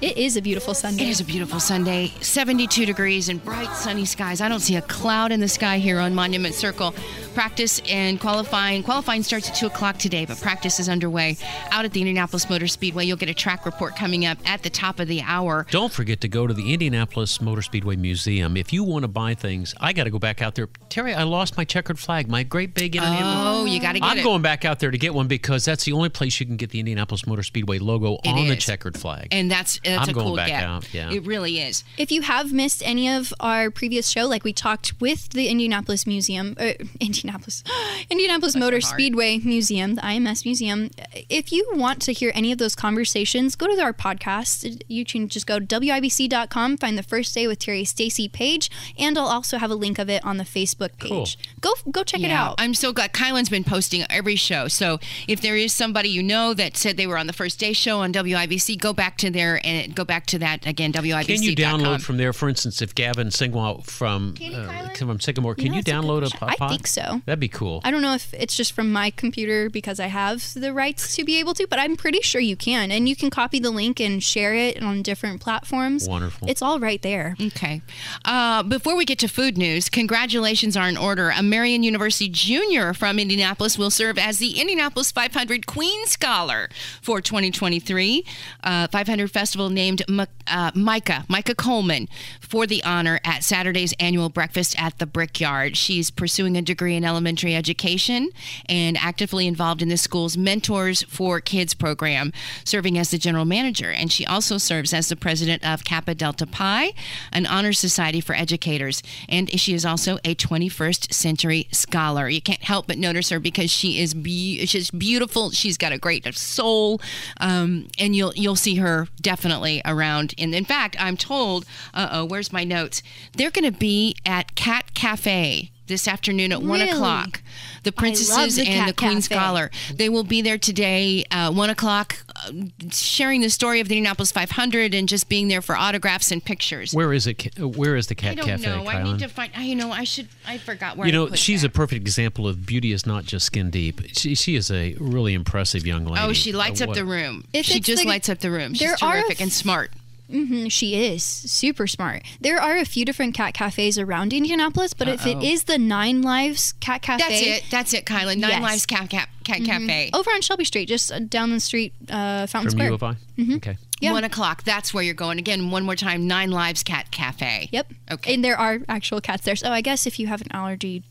it 0.01 0.17
is 0.17 0.35
a 0.35 0.41
beautiful 0.41 0.73
Sunday. 0.73 1.03
It 1.03 1.09
is 1.09 1.19
a 1.19 1.23
beautiful 1.23 1.59
Sunday, 1.59 2.07
72 2.21 2.87
degrees 2.87 3.29
and 3.29 3.43
bright 3.45 3.71
sunny 3.75 4.05
skies. 4.05 4.41
I 4.41 4.49
don't 4.49 4.61
see 4.61 4.77
a 4.77 4.81
cloud 4.81 5.31
in 5.31 5.41
the 5.41 5.47
sky 5.47 5.77
here 5.77 5.99
on 5.99 6.15
Monument 6.15 6.55
Circle. 6.55 6.95
Practice 7.33 7.81
and 7.89 8.19
qualifying. 8.19 8.83
Qualifying 8.83 9.23
starts 9.23 9.49
at 9.49 9.55
2 9.55 9.67
o'clock 9.67 9.97
today, 9.97 10.25
but 10.25 10.39
practice 10.41 10.79
is 10.79 10.89
underway 10.89 11.37
out 11.71 11.85
at 11.85 11.93
the 11.93 12.01
Indianapolis 12.01 12.49
Motor 12.49 12.67
Speedway. 12.67 13.05
You'll 13.05 13.17
get 13.17 13.29
a 13.29 13.33
track 13.33 13.65
report 13.65 13.95
coming 13.95 14.25
up 14.25 14.37
at 14.45 14.63
the 14.63 14.69
top 14.69 14.99
of 14.99 15.07
the 15.07 15.21
hour. 15.21 15.65
Don't 15.71 15.91
forget 15.93 16.19
to 16.21 16.27
go 16.27 16.45
to 16.45 16.53
the 16.53 16.73
Indianapolis 16.73 17.39
Motor 17.41 17.61
Speedway 17.61 17.95
Museum. 17.95 18.57
If 18.57 18.73
you 18.73 18.83
want 18.83 19.03
to 19.03 19.07
buy 19.07 19.33
things, 19.33 19.73
I 19.79 19.93
got 19.93 20.03
to 20.03 20.09
go 20.09 20.19
back 20.19 20.41
out 20.41 20.55
there. 20.55 20.67
Terri, 20.89 21.15
I 21.15 21.23
lost 21.23 21.55
my 21.57 21.63
checkered 21.63 21.97
flag, 21.97 22.27
my 22.29 22.43
great 22.43 22.73
big 22.73 22.95
Indianapolis. 22.95 23.33
Oh, 23.47 23.65
you 23.65 23.79
got 23.79 23.93
to 23.93 23.99
get 24.01 24.05
I'm 24.09 24.17
it. 24.19 24.23
going 24.23 24.41
back 24.41 24.65
out 24.65 24.79
there 24.79 24.91
to 24.91 24.97
get 24.97 25.13
one 25.13 25.27
because 25.27 25.63
that's 25.63 25.85
the 25.85 25.93
only 25.93 26.09
place 26.09 26.39
you 26.39 26.45
can 26.45 26.57
get 26.57 26.69
the 26.71 26.79
Indianapolis 26.79 27.25
Motor 27.25 27.43
Speedway 27.43 27.79
logo 27.79 28.15
It 28.23 28.27
on 28.27 28.47
the 28.47 28.55
checkered 28.57 28.97
flag. 28.97 29.29
and 29.31 29.49
that's 29.49 29.79
that's 29.85 30.03
I'm 30.03 30.09
a 30.09 30.13
going 30.13 30.27
cool 30.27 30.35
back 30.35 30.47
get. 30.47 30.63
out, 30.63 30.93
yeah. 30.93 31.11
It 31.11 31.25
really 31.25 31.59
is. 31.59 31.83
If 31.97 32.11
you 32.11 32.23
have 32.23 32.51
missed 32.51 32.83
any 32.85 33.09
of 33.09 33.33
our 33.39 33.71
previous 33.71 34.09
show, 34.09 34.27
like 34.27 34.43
we 34.43 34.51
talked 34.53 34.99
with 34.99 35.29
the 35.29 35.47
Indianapolis 35.47 36.05
Museum, 36.05 36.55
uh, 36.59 36.73
Indianapolis, 36.99 37.20
Indianapolis 37.23 37.63
Indianapolis 38.09 38.55
Motor. 38.55 38.81
Speedway 38.81 39.37
Museum, 39.37 39.95
the 39.95 40.01
IMS 40.01 40.45
Museum. 40.45 40.89
If 41.29 41.51
you 41.51 41.67
want 41.73 42.01
to 42.03 42.13
hear 42.13 42.31
any 42.33 42.51
of 42.51 42.57
those 42.57 42.75
conversations, 42.75 43.55
go 43.55 43.67
to 43.67 43.81
our 43.81 43.93
podcast. 43.93 44.81
You 44.87 45.05
can 45.05 45.27
just 45.27 45.45
go 45.45 45.59
to 45.59 45.65
wibc.com, 45.65 46.77
find 46.77 46.97
the 46.97 47.03
first 47.03 47.33
day 47.33 47.47
with 47.47 47.59
Terri 47.59 47.87
Stacy 47.87 48.27
page, 48.27 48.69
and 48.97 49.17
I'll 49.17 49.27
also 49.27 49.57
have 49.57 49.71
a 49.71 49.75
link 49.75 49.99
of 49.99 50.09
it 50.09 50.23
on 50.25 50.37
the 50.37 50.43
Facebook 50.43 50.97
page. 50.97 51.37
Go 51.59 51.73
go 51.89 52.03
check 52.03 52.21
it 52.21 52.31
out. 52.31 52.55
I'm 52.57 52.73
so 52.73 52.93
glad. 52.93 53.13
Kylan's 53.13 53.49
been 53.49 53.63
posting 53.63 54.03
every 54.09 54.35
show. 54.35 54.67
So 54.67 54.99
if 55.27 55.41
there 55.41 55.55
is 55.55 55.73
somebody 55.73 56.09
you 56.09 56.23
know 56.23 56.53
that 56.53 56.77
said 56.77 56.97
they 56.97 57.07
were 57.07 57.17
on 57.17 57.27
the 57.27 57.33
first 57.33 57.59
day 57.59 57.73
show 57.73 57.99
on 57.99 58.13
WIBC, 58.13 58.79
go 58.79 58.93
back 58.93 59.17
to 59.17 59.29
there 59.29 59.59
and 59.63 59.95
go 59.95 60.03
back 60.03 60.25
to 60.27 60.39
that 60.39 60.65
again. 60.65 60.91
WIBC. 60.93 61.25
Can 61.25 61.43
you 61.43 61.55
download 61.55 62.01
from 62.01 62.17
there, 62.17 62.33
for 62.33 62.49
instance, 62.49 62.81
if 62.81 62.95
Gavin 62.95 63.27
Singwell 63.27 63.85
from 63.85 64.35
uh, 64.53 64.89
from 64.95 65.19
Sycamore, 65.19 65.55
can 65.55 65.67
know, 65.67 65.73
you 65.73 65.79
it's 65.79 65.89
a 65.89 65.91
download 65.91 66.25
a, 66.25 66.37
question. 66.37 66.57
po- 66.57 66.65
I 66.65 66.69
think 66.69 66.87
so. 66.87 67.10
So. 67.11 67.21
That'd 67.25 67.39
be 67.39 67.47
cool. 67.47 67.81
I 67.83 67.91
don't 67.91 68.01
know 68.01 68.13
if 68.13 68.33
it's 68.33 68.55
just 68.55 68.73
from 68.73 68.91
my 68.91 69.09
computer 69.11 69.69
because 69.69 69.99
I 69.99 70.07
have 70.07 70.53
the 70.53 70.73
rights 70.73 71.15
to 71.15 71.23
be 71.23 71.39
able 71.39 71.53
to, 71.55 71.67
but 71.67 71.79
I'm 71.79 71.95
pretty 71.95 72.21
sure 72.21 72.41
you 72.41 72.55
can. 72.55 72.91
And 72.91 73.07
you 73.07 73.15
can 73.15 73.29
copy 73.29 73.59
the 73.59 73.71
link 73.71 73.99
and 73.99 74.23
share 74.23 74.53
it 74.53 74.81
on 74.81 75.01
different 75.01 75.41
platforms. 75.41 76.07
Wonderful. 76.07 76.49
It's 76.49 76.61
all 76.61 76.79
right 76.79 77.01
there. 77.01 77.35
Okay. 77.41 77.81
Uh, 78.25 78.63
before 78.63 78.95
we 78.95 79.05
get 79.05 79.19
to 79.19 79.27
food 79.27 79.57
news, 79.57 79.89
congratulations 79.89 80.77
are 80.77 80.87
in 80.87 80.97
order. 80.97 81.31
A 81.35 81.43
Marian 81.43 81.83
University 81.83 82.29
junior 82.29 82.93
from 82.93 83.19
Indianapolis 83.19 83.77
will 83.77 83.91
serve 83.91 84.17
as 84.17 84.39
the 84.39 84.59
Indianapolis 84.59 85.11
500 85.11 85.65
Queen 85.67 86.05
Scholar 86.05 86.69
for 87.01 87.21
2023. 87.21 88.25
Uh, 88.63 88.87
500 88.87 89.31
Festival 89.31 89.69
named 89.69 90.01
M- 90.07 90.27
uh, 90.47 90.71
Micah, 90.75 91.25
Micah 91.27 91.55
Coleman, 91.55 92.07
for 92.39 92.65
the 92.67 92.83
honor 92.83 93.19
at 93.23 93.43
Saturday's 93.43 93.93
annual 93.99 94.29
breakfast 94.29 94.75
at 94.81 94.97
the 94.99 95.05
Brickyard. 95.05 95.77
She's 95.77 96.09
pursuing 96.11 96.57
a 96.57 96.61
degree 96.61 96.95
in 96.95 97.00
elementary 97.05 97.55
education 97.55 98.29
and 98.67 98.97
actively 98.97 99.47
involved 99.47 99.81
in 99.81 99.89
the 99.89 99.97
school's 99.97 100.37
Mentors 100.37 101.03
for 101.03 101.39
Kids 101.39 101.73
program, 101.73 102.31
serving 102.63 102.97
as 102.97 103.11
the 103.11 103.17
general 103.17 103.45
manager. 103.45 103.91
And 103.91 104.11
she 104.11 104.25
also 104.25 104.57
serves 104.57 104.93
as 104.93 105.09
the 105.09 105.15
president 105.15 105.65
of 105.65 105.83
Kappa 105.83 106.15
Delta 106.15 106.47
Pi, 106.47 106.93
an 107.31 107.45
honor 107.45 107.73
society 107.73 108.21
for 108.21 108.33
educators. 108.33 109.03
And 109.29 109.59
she 109.59 109.73
is 109.73 109.85
also 109.85 110.17
a 110.23 110.35
21st 110.35 111.13
century 111.13 111.67
scholar. 111.71 112.29
You 112.29 112.41
can't 112.41 112.63
help 112.63 112.87
but 112.87 112.97
notice 112.97 113.29
her 113.29 113.39
because 113.39 113.69
she 113.69 113.99
is 113.99 114.13
be- 114.13 114.65
she's 114.65 114.91
beautiful. 114.91 115.51
She's 115.51 115.77
got 115.77 115.91
a 115.91 115.97
great 115.97 116.21
soul, 116.35 117.01
um, 117.39 117.87
and 117.97 118.15
you'll 118.15 118.33
you'll 118.35 118.55
see 118.55 118.75
her 118.75 119.07
definitely 119.19 119.81
around. 119.85 120.33
And 120.37 120.53
in 120.53 120.65
fact, 120.65 120.95
I'm 120.99 121.17
told, 121.17 121.65
uh 121.93 122.09
oh, 122.11 122.25
where's 122.25 122.53
my 122.53 122.63
notes? 122.63 123.01
They're 123.33 123.51
going 123.51 123.71
to 123.71 123.77
be 123.77 124.15
at 124.25 124.55
Cat 124.55 124.93
Cafe 124.93 125.71
this 125.91 126.07
afternoon 126.07 126.51
at 126.51 126.61
one 126.61 126.79
Really? 126.79 126.89
o'clock. 126.91 127.41
The 127.83 127.91
princesses 127.91 128.55
the 128.57 128.63
and 128.67 128.87
the 128.89 128.93
Cat 128.93 128.97
Queen 128.97 129.21
Cafe. 129.21 129.35
Scholar. 129.35 129.71
They 129.93 130.07
will 130.09 130.23
be 130.23 130.41
there 130.41 130.57
today, 130.57 131.23
uh, 131.31 131.51
one 131.51 131.69
o'clock, 131.71 132.17
uh, 132.35 132.51
sharing 132.91 133.41
the 133.41 133.49
story 133.49 133.79
of 133.79 133.87
the 133.87 133.97
Indianapolis 133.97 134.31
500 134.31 134.93
and 134.93 135.09
just 135.09 135.29
being 135.29 135.47
there 135.47 135.61
for 135.61 135.75
autographs 135.75 136.31
and 136.31 136.43
pictures. 136.43 136.93
Where 136.93 137.11
is 137.13 137.25
it? 137.27 137.35
Ca- 137.39 137.67
Where 137.67 137.95
is 137.95 138.07
the 138.07 138.15
Cat 138.15 138.37
Cafe? 138.37 138.51
I 138.51 138.55
don't 138.57 138.63
Cafe, 138.63 138.83
know. 138.83 138.89
I 138.89 139.03
need 139.03 139.19
to 139.19 139.27
find. 139.27 139.51
I, 139.55 139.63
you 139.63 139.75
know, 139.75 139.91
I 139.91 140.03
should. 140.03 140.27
I 140.47 140.57
forgot 140.59 140.95
where. 140.97 141.07
you 141.07 141.13
I 141.13 141.15
know, 141.15 141.27
put 141.27 141.39
she's 141.39 141.61
that. 141.63 141.67
a 141.69 141.71
perfect 141.71 142.01
example 142.01 142.47
of 142.47 142.65
beauty 142.65 142.91
is 142.91 143.05
not 143.05 143.25
just 143.25 143.45
skin 143.47 143.69
deep. 143.71 144.01
She, 144.13 144.35
she 144.35 144.55
is 144.55 144.69
a 144.71 144.95
really 144.99 145.33
impressive 145.33 145.85
young 145.87 146.05
lady. 146.05 146.21
Oh, 146.23 146.33
she 146.33 146.51
lights 146.51 146.81
Uh, 146.81 146.85
up 146.85 146.93
the 146.93 147.05
room. 147.05 147.45
If 147.53 147.65
she 147.65 147.79
just 147.79 148.03
the- 148.03 148.07
lights 148.09 148.29
up 148.29 148.39
the 148.39 148.51
room. 148.51 148.73
She's 148.73 148.81
there 148.87 148.97
are 149.01 149.13
terrific 149.21 149.41
and 149.41 149.51
smart. 149.51 149.91
Hmm 150.31 150.67
she 150.67 150.95
is 151.13 151.23
super 151.23 151.87
smart. 151.87 152.23
There 152.39 152.59
are 152.59 152.77
a 152.77 152.85
few 152.85 153.05
different 153.05 153.33
cat 153.35 153.53
cafes 153.53 153.97
around 153.99 154.33
Indianapolis, 154.33 154.93
but 154.93 155.07
if 155.07 155.25
it 155.25 155.37
Uh-oh. 155.37 155.43
is 155.43 155.63
the 155.65 155.77
Nine 155.77 156.21
Lives 156.21 156.73
Cat 156.79 157.01
Cafe, 157.01 157.23
That's 157.23 157.41
it. 157.41 157.63
That's 157.69 157.93
it, 157.93 158.05
Kyla. 158.05 158.35
Nine 158.35 158.39
Yes. 158.49 158.51
Mm-hmm. 158.53 158.63
Lives 158.63 158.85
Cat, 158.85 159.09
Cat, 159.09 159.29
Cat 159.43 159.63
Cafe. 159.63 160.09
over 160.13 160.29
on 160.31 160.41
Shelby 160.41 160.65
Street, 160.65 160.87
just 160.87 161.11
uh, 161.11 161.19
down 161.19 161.51
the 161.51 161.59
street, 161.59 161.93
uh, 162.09 162.47
Fountain 162.47 162.69
From 162.71 162.79
Square. 162.79 162.87
U 162.87 162.93
of 162.95 163.03
I? 163.03 163.13
Mm-hmm. 163.37 163.55
Okay. 163.55 163.77
Yeah. 163.99 164.13
One 164.13 164.23
o'clock. 164.23 164.63
That's 164.63 164.93
where 164.95 165.03
you're 165.03 165.13
going. 165.13 165.37
Again, 165.37 165.69
one 165.69 165.83
more 165.85 165.95
time. 165.95 166.25
Nine 166.27 166.49
Lives 166.49 166.81
Cat 166.81 167.11
Cafe. 167.11 167.69
Yep. 167.71 167.93
Okay. 168.13 168.33
And 168.33 168.43
there 168.43 168.57
are 168.57 168.79
actual 168.89 169.21
cats 169.21 169.43
there. 169.43 169.55
So 169.55 169.69
I 169.71 169.81
guess 169.81 170.07
if 170.07 170.17
you 170.19 170.25
have 170.25 170.41
an 170.41 170.47
allergy, 170.51 171.03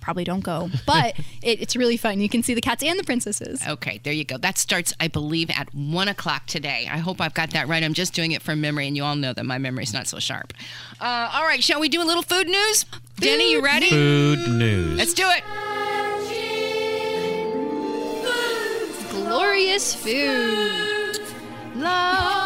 probably 0.00 0.24
don't 0.24 0.40
go. 0.40 0.70
But 0.86 1.18
it, 1.42 1.60
it's 1.60 1.76
really 1.76 1.96
fun. 1.96 2.20
You 2.20 2.28
can 2.28 2.42
see 2.42 2.54
the 2.54 2.60
cats 2.60 2.82
and 2.82 2.98
the 2.98 3.04
princesses. 3.04 3.66
Okay, 3.66 4.00
there 4.02 4.12
you 4.12 4.24
go. 4.24 4.38
That 4.38 4.58
starts, 4.58 4.92
I 5.00 5.08
believe, 5.08 5.50
at 5.50 5.72
one 5.74 6.08
o'clock 6.08 6.46
today. 6.46 6.88
I 6.90 6.98
hope 6.98 7.20
I've 7.20 7.34
got 7.34 7.50
that 7.50 7.68
right. 7.68 7.82
I'm 7.82 7.94
just 7.94 8.14
doing 8.14 8.32
it 8.32 8.42
from 8.42 8.60
memory, 8.60 8.86
and 8.86 8.96
you 8.96 9.04
all 9.04 9.16
know 9.16 9.32
that 9.32 9.44
my 9.44 9.58
memory's 9.58 9.92
not 9.92 10.06
so 10.06 10.18
sharp. 10.18 10.52
Uh, 11.00 11.30
all 11.32 11.44
right, 11.44 11.62
shall 11.62 11.80
we 11.80 11.88
do 11.88 12.02
a 12.02 12.04
little 12.04 12.22
food 12.22 12.46
news? 12.46 12.84
Denny, 13.16 13.52
you 13.52 13.62
ready? 13.62 13.90
Food 13.90 14.48
news. 14.48 14.96
Let's 14.96 15.14
do 15.14 15.24
it. 15.26 15.44
Glorious 19.10 19.94
food. 19.94 21.20
La 21.76 22.39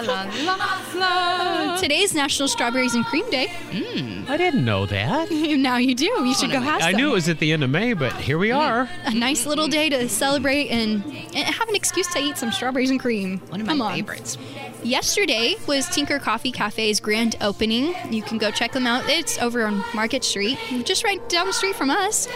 la 0.00 0.22
la 0.44 0.54
la 0.56 0.78
la 0.94 1.64
la. 1.74 1.76
Today's 1.76 2.14
National 2.14 2.48
Strawberries 2.48 2.94
and 2.94 3.04
Cream 3.06 3.28
Day. 3.30 3.48
Hmm, 3.72 4.24
I 4.30 4.36
didn't 4.36 4.64
know 4.64 4.86
that. 4.86 5.30
now 5.58 5.76
you 5.76 5.94
do. 5.94 6.06
You 6.06 6.34
should 6.34 6.50
go 6.50 6.60
have 6.60 6.80
some. 6.82 6.88
I 6.88 6.92
knew 6.92 7.10
it 7.10 7.14
was 7.14 7.28
at 7.28 7.38
the 7.38 7.52
end 7.52 7.62
of 7.64 7.70
May, 7.70 7.92
but 7.92 8.12
here 8.14 8.38
we 8.38 8.50
are. 8.50 8.88
a 9.04 9.14
nice 9.14 9.46
little 9.46 9.68
day 9.68 9.88
to 9.88 10.08
celebrate 10.08 10.68
and, 10.68 11.02
and 11.04 11.36
have 11.54 11.68
an 11.68 11.74
excuse 11.74 12.06
to 12.14 12.18
eat 12.18 12.36
some 12.38 12.50
strawberries 12.52 12.90
and 12.90 13.00
cream. 13.00 13.38
One 13.48 13.60
of 13.60 13.66
my 13.66 13.72
Come 13.72 13.82
on. 13.82 13.94
favorites. 13.94 14.38
Yesterday 14.82 15.56
was 15.66 15.86
Tinker 15.88 16.18
Coffee 16.18 16.52
Cafe's 16.52 17.00
grand 17.00 17.36
opening. 17.40 17.94
You 18.10 18.22
can 18.22 18.38
go 18.38 18.50
check 18.50 18.72
them 18.72 18.86
out. 18.86 19.08
It's 19.08 19.38
over 19.38 19.66
on 19.66 19.82
Market 19.94 20.22
Street, 20.24 20.58
just 20.84 21.04
right 21.04 21.26
down 21.28 21.46
the 21.46 21.52
street 21.52 21.74
from 21.74 21.90
us. 21.90 22.28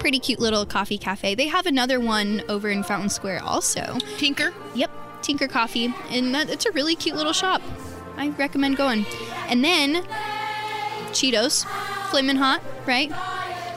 Pretty 0.00 0.18
cute 0.18 0.40
little 0.40 0.66
coffee 0.66 0.98
cafe. 0.98 1.36
They 1.36 1.46
have 1.46 1.66
another 1.66 2.00
one 2.00 2.42
over 2.48 2.68
in 2.68 2.82
Fountain 2.82 3.08
Square 3.08 3.44
also. 3.44 3.98
Tinker. 4.18 4.52
Yep, 4.74 4.90
Tinker 5.22 5.48
Coffee, 5.48 5.94
and 6.10 6.34
that, 6.34 6.50
it's 6.50 6.66
a 6.66 6.72
really 6.72 6.94
cute 6.94 7.16
little 7.16 7.32
shop. 7.32 7.62
I 8.16 8.28
recommend 8.28 8.76
going. 8.76 9.06
And 9.48 9.64
then 9.64 10.04
Cheetos, 11.12 11.64
Flamin' 12.10 12.36
Hot, 12.36 12.62
right? 12.86 13.10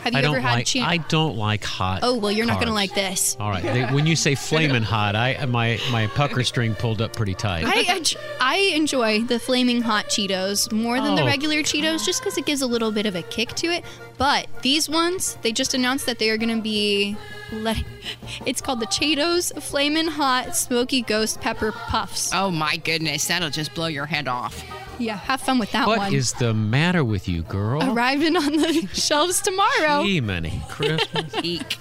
Have 0.05 0.13
you 0.13 0.19
I 0.19 0.21
don't 0.21 0.35
ever 0.35 0.39
had 0.39 0.53
like. 0.53 0.65
Cheetos? 0.67 0.83
I 0.83 0.97
don't 0.97 1.35
like 1.35 1.63
hot. 1.63 1.99
Oh 2.03 2.15
well, 2.17 2.31
you're 2.31 2.45
not 2.45 2.59
gonna 2.59 2.73
like 2.73 2.93
this. 2.95 3.35
All 3.39 3.49
right. 3.49 3.63
They, 3.63 3.85
when 3.85 4.05
you 4.05 4.15
say 4.15 4.35
flaming 4.35 4.83
hot, 4.83 5.15
I 5.15 5.43
my 5.47 5.79
my 5.91 6.05
pucker 6.07 6.43
string 6.43 6.75
pulled 6.75 7.01
up 7.01 7.13
pretty 7.13 7.33
tight. 7.33 7.65
I, 7.65 7.83
I, 7.95 8.03
I 8.39 8.57
enjoy 8.75 9.21
the 9.21 9.39
flaming 9.39 9.81
hot 9.81 10.05
Cheetos 10.05 10.71
more 10.71 11.01
than 11.01 11.15
the 11.15 11.23
Oh, 11.23 11.25
regular 11.25 11.57
Cheetos 11.63 12.05
just 12.05 12.21
because 12.21 12.37
it 12.37 12.45
gives 12.45 12.61
a 12.61 12.67
little 12.67 12.91
bit 12.91 13.07
of 13.07 13.15
a 13.15 13.23
kick 13.23 13.49
to 13.55 13.67
it. 13.67 13.83
But 14.19 14.47
these 14.61 14.87
ones, 14.87 15.37
they 15.41 15.51
just 15.51 15.73
announced 15.73 16.05
that 16.05 16.19
they 16.19 16.29
are 16.29 16.37
going 16.37 16.55
to 16.55 16.61
be. 16.61 17.17
Let, 17.51 17.83
it's 18.45 18.61
called 18.61 18.79
the 18.79 18.85
Cheetos 18.87 19.59
Flamin' 19.61 20.07
Hot 20.07 20.55
Smoky 20.55 21.01
Ghost 21.01 21.41
Pepper 21.41 21.71
Puffs. 21.71 22.31
Oh 22.33 22.51
my 22.51 22.77
goodness, 22.77 23.27
that'll 23.27 23.49
just 23.49 23.73
blow 23.73 23.87
your 23.87 24.05
head 24.05 24.27
off. 24.27 24.63
Yeah, 24.99 25.17
have 25.17 25.41
fun 25.41 25.59
with 25.59 25.71
that 25.73 25.87
What 25.87 25.97
one. 25.99 26.13
is 26.13 26.33
the 26.33 26.53
matter 26.53 27.03
with 27.03 27.27
you, 27.27 27.43
girl? 27.43 27.83
Arriving 27.91 28.35
on 28.35 28.57
the 28.57 28.87
shelves 28.93 29.41
tomorrow. 29.41 30.03
Gee, 30.03 30.21
many 30.21 30.61
Christmas. 30.69 31.33
Eek. 31.43 31.77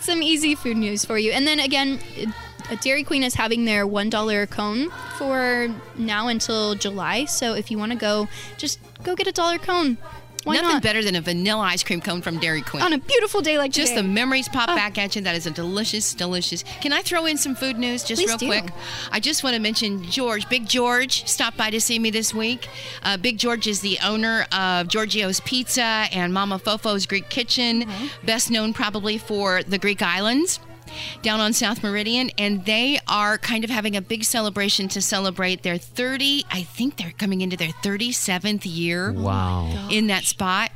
Some 0.00 0.22
easy 0.22 0.54
food 0.54 0.76
news 0.76 1.04
for 1.04 1.18
you. 1.18 1.32
And 1.32 1.46
then 1.46 1.58
again, 1.60 1.98
uh, 2.70 2.76
Dairy 2.80 3.04
Queen 3.04 3.22
is 3.22 3.34
having 3.34 3.64
their 3.64 3.86
$1 3.86 4.50
cone 4.50 4.90
for 5.18 5.68
now 5.96 6.28
until 6.28 6.74
July. 6.74 7.24
So 7.26 7.54
if 7.54 7.70
you 7.70 7.78
want 7.78 7.92
to 7.92 7.98
go, 7.98 8.28
just 8.56 8.78
go 9.02 9.14
get 9.14 9.26
a 9.26 9.32
dollar 9.32 9.58
cone. 9.58 9.98
Why 10.44 10.54
Nothing 10.54 10.68
not? 10.70 10.82
better 10.82 11.04
than 11.04 11.16
a 11.16 11.20
vanilla 11.20 11.62
ice 11.64 11.82
cream 11.82 12.00
cone 12.00 12.22
from 12.22 12.38
Dairy 12.38 12.62
Queen. 12.62 12.82
On 12.82 12.92
a 12.94 12.98
beautiful 12.98 13.42
day 13.42 13.58
like 13.58 13.72
this. 13.72 13.82
just 13.84 13.92
today. 13.94 14.02
the 14.06 14.08
memories 14.12 14.48
pop 14.48 14.70
Oh. 14.70 14.74
back 14.74 14.96
at 14.96 15.14
you. 15.14 15.20
That 15.22 15.34
is 15.36 15.46
a 15.46 15.50
delicious, 15.50 16.14
delicious. 16.14 16.64
Can 16.80 16.92
I 16.94 17.02
throw 17.02 17.26
in 17.26 17.36
some 17.36 17.54
food 17.54 17.76
news 17.78 18.02
just 18.04 18.20
Please 18.22 18.28
real 18.28 18.38
do. 18.38 18.46
quick? 18.46 18.64
I 19.12 19.20
just 19.20 19.44
want 19.44 19.54
to 19.54 19.60
mention 19.60 20.02
George, 20.04 20.48
Big 20.48 20.66
George, 20.66 21.26
stopped 21.28 21.56
by 21.58 21.68
to 21.70 21.80
see 21.80 21.98
me 21.98 22.10
this 22.10 22.32
week. 22.32 22.68
Uh, 23.02 23.16
Big 23.18 23.36
George 23.38 23.66
is 23.66 23.80
the 23.80 23.98
owner 24.02 24.46
of 24.52 24.88
Giorgio's 24.88 25.40
Pizza 25.40 25.82
and 26.12 26.32
Mama 26.32 26.58
Fofo's 26.58 27.04
Greek 27.06 27.28
Kitchen, 27.28 27.82
Mm-hmm. 27.82 28.06
best 28.26 28.50
known 28.50 28.72
probably 28.72 29.18
for 29.18 29.62
the 29.62 29.76
Greek 29.78 30.00
Islands. 30.02 30.58
Down 31.22 31.40
on 31.40 31.52
South 31.52 31.82
Meridian, 31.82 32.30
and 32.38 32.64
they 32.64 32.98
are 33.08 33.38
kind 33.38 33.64
of 33.64 33.70
having 33.70 33.96
a 33.96 34.00
big 34.00 34.24
celebration 34.24 34.88
to 34.88 35.02
celebrate 35.02 35.62
their 35.62 35.78
30. 35.78 36.44
I 36.50 36.62
think 36.62 36.96
they're 36.96 37.12
coming 37.18 37.40
into 37.40 37.56
their 37.56 37.68
37th 37.82 38.62
year 38.64 39.12
Wow. 39.12 39.68
Oh 39.72 39.88
in 39.90 40.06
that 40.08 40.24
spot, 40.24 40.70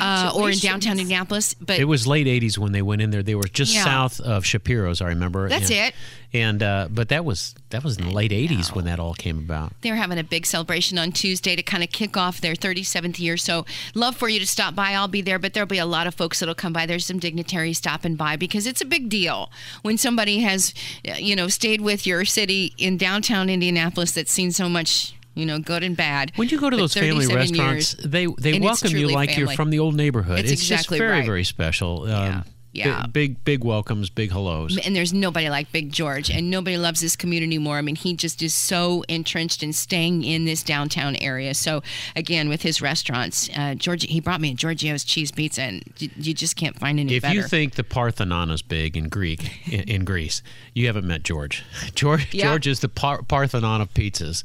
uh, 0.00 0.32
or 0.34 0.50
in 0.50 0.58
downtown 0.58 0.98
Indianapolis. 0.98 1.54
But 1.54 1.78
It 1.78 1.84
was 1.84 2.06
late 2.06 2.26
'80s 2.26 2.58
when 2.58 2.72
they 2.72 2.82
went 2.82 3.02
in 3.02 3.10
there. 3.10 3.22
They 3.22 3.34
were 3.34 3.44
just 3.44 3.74
Yeah. 3.74 3.84
south 3.84 4.20
of 4.20 4.44
Shapiro's, 4.44 5.00
I 5.00 5.08
remember. 5.08 5.48
That's 5.48 5.70
and, 5.70 5.88
it. 5.88 5.94
And 6.32 6.62
uh, 6.62 6.86
but 6.90 7.08
that 7.08 7.24
was 7.24 7.54
that 7.70 7.82
was 7.82 7.98
in 7.98 8.04
the 8.04 8.12
late 8.12 8.30
'80s 8.30 8.72
when 8.72 8.84
that 8.84 9.00
all 9.00 9.14
came 9.14 9.38
about. 9.38 9.72
They're 9.80 9.96
having 9.96 10.18
a 10.18 10.22
big 10.22 10.46
celebration 10.46 10.96
on 10.96 11.10
Tuesday 11.10 11.56
to 11.56 11.62
kind 11.62 11.82
of 11.82 11.90
kick 11.90 12.16
off 12.16 12.40
their 12.40 12.54
37th 12.54 13.18
year. 13.18 13.36
So, 13.36 13.66
love 13.94 14.16
for 14.16 14.28
you 14.28 14.38
to 14.38 14.46
stop 14.46 14.76
by. 14.76 14.92
I'll 14.92 15.08
be 15.08 15.22
there, 15.22 15.40
but 15.40 15.54
there'll 15.54 15.66
be 15.66 15.78
a 15.78 15.86
lot 15.86 16.06
of 16.06 16.14
folks 16.14 16.38
that'll 16.38 16.54
come 16.54 16.72
by. 16.72 16.86
There's 16.86 17.04
some 17.04 17.18
dignitaries 17.18 17.78
stopping 17.78 18.14
by 18.14 18.36
because 18.36 18.66
it's 18.66 18.80
a 18.80 18.84
big 18.84 19.08
deal 19.08 19.50
when 19.82 19.98
somebody 19.98 20.38
has, 20.40 20.72
uh, 21.08 21.14
you 21.18 21.34
know, 21.34 21.48
stayed 21.48 21.80
with 21.80 22.06
your 22.06 22.24
city 22.24 22.74
in 22.78 22.96
downtown 22.96 23.50
Indianapolis 23.50 24.12
that's 24.12 24.30
seen 24.32 24.52
so 24.52 24.68
much. 24.68 25.14
You 25.34 25.46
know, 25.46 25.58
good 25.58 25.82
and 25.84 25.96
bad. 25.96 26.32
When 26.36 26.48
you 26.48 26.58
go 26.58 26.70
to 26.70 26.76
for 26.76 26.80
those 26.82 26.94
family 26.94 27.26
restaurants, 27.32 27.94
years. 27.94 28.10
they 28.10 28.26
they 28.26 28.58
welcome 28.58 28.90
you 28.96 29.08
like 29.08 29.36
you're 29.36 29.48
from 29.52 29.70
the 29.70 29.78
old 29.78 29.94
neighborhood. 29.94 30.40
It's 30.40 30.50
just 30.50 30.62
exactly 30.70 30.98
very 30.98 31.10
right. 31.12 31.24
very 31.26 31.44
special. 31.44 32.02
Um, 32.02 32.08
Yeah. 32.08 32.42
Yeah. 32.72 33.00
bi- 33.02 33.06
Big 33.08 33.44
big 33.44 33.64
welcomes, 33.64 34.10
big 34.10 34.30
hellos. 34.30 34.78
and 34.78 34.94
there's 34.94 35.12
nobody 35.12 35.48
like 35.50 35.72
Big 35.72 35.90
George, 35.92 36.30
and 36.30 36.50
nobody 36.50 36.76
loves 36.76 37.00
this 37.00 37.16
community 37.16 37.58
more. 37.58 37.78
I 37.78 37.80
mean, 37.82 37.96
he 37.96 38.14
just 38.14 38.42
is 38.44 38.54
so 38.54 39.02
entrenched 39.08 39.64
in 39.64 39.72
staying 39.72 40.22
in 40.22 40.44
this 40.44 40.62
downtown 40.62 41.16
area. 41.16 41.54
So, 41.54 41.82
again, 42.14 42.48
with 42.48 42.62
his 42.62 42.80
restaurants, 42.80 43.50
uh, 43.56 43.74
George, 43.74 44.04
he 44.04 44.20
brought 44.20 44.40
me 44.40 44.52
a 44.52 44.54
Giorgio's 44.54 45.02
cheese 45.02 45.32
pizza, 45.32 45.62
and 45.62 45.82
you, 45.98 46.10
you 46.16 46.32
just 46.32 46.54
can't 46.54 46.78
find 46.78 47.00
any 47.00 47.16
If 47.16 47.22
better. 47.22 47.34
you 47.34 47.42
think 47.42 47.74
the 47.74 47.82
Parthenon 47.82 48.50
is 48.52 48.62
big 48.62 48.96
in 48.96 49.08
Greek 49.08 49.66
in, 49.66 49.80
in 49.88 50.04
Greece, 50.04 50.40
you 50.72 50.86
haven't 50.86 51.06
met 51.08 51.24
George. 51.24 51.64
George 51.96 52.32
Yeah. 52.32 52.44
George 52.50 52.68
is 52.68 52.78
the 52.80 52.88
par- 52.88 53.22
Parthenon 53.24 53.80
of 53.80 53.92
pizzas. 53.94 54.44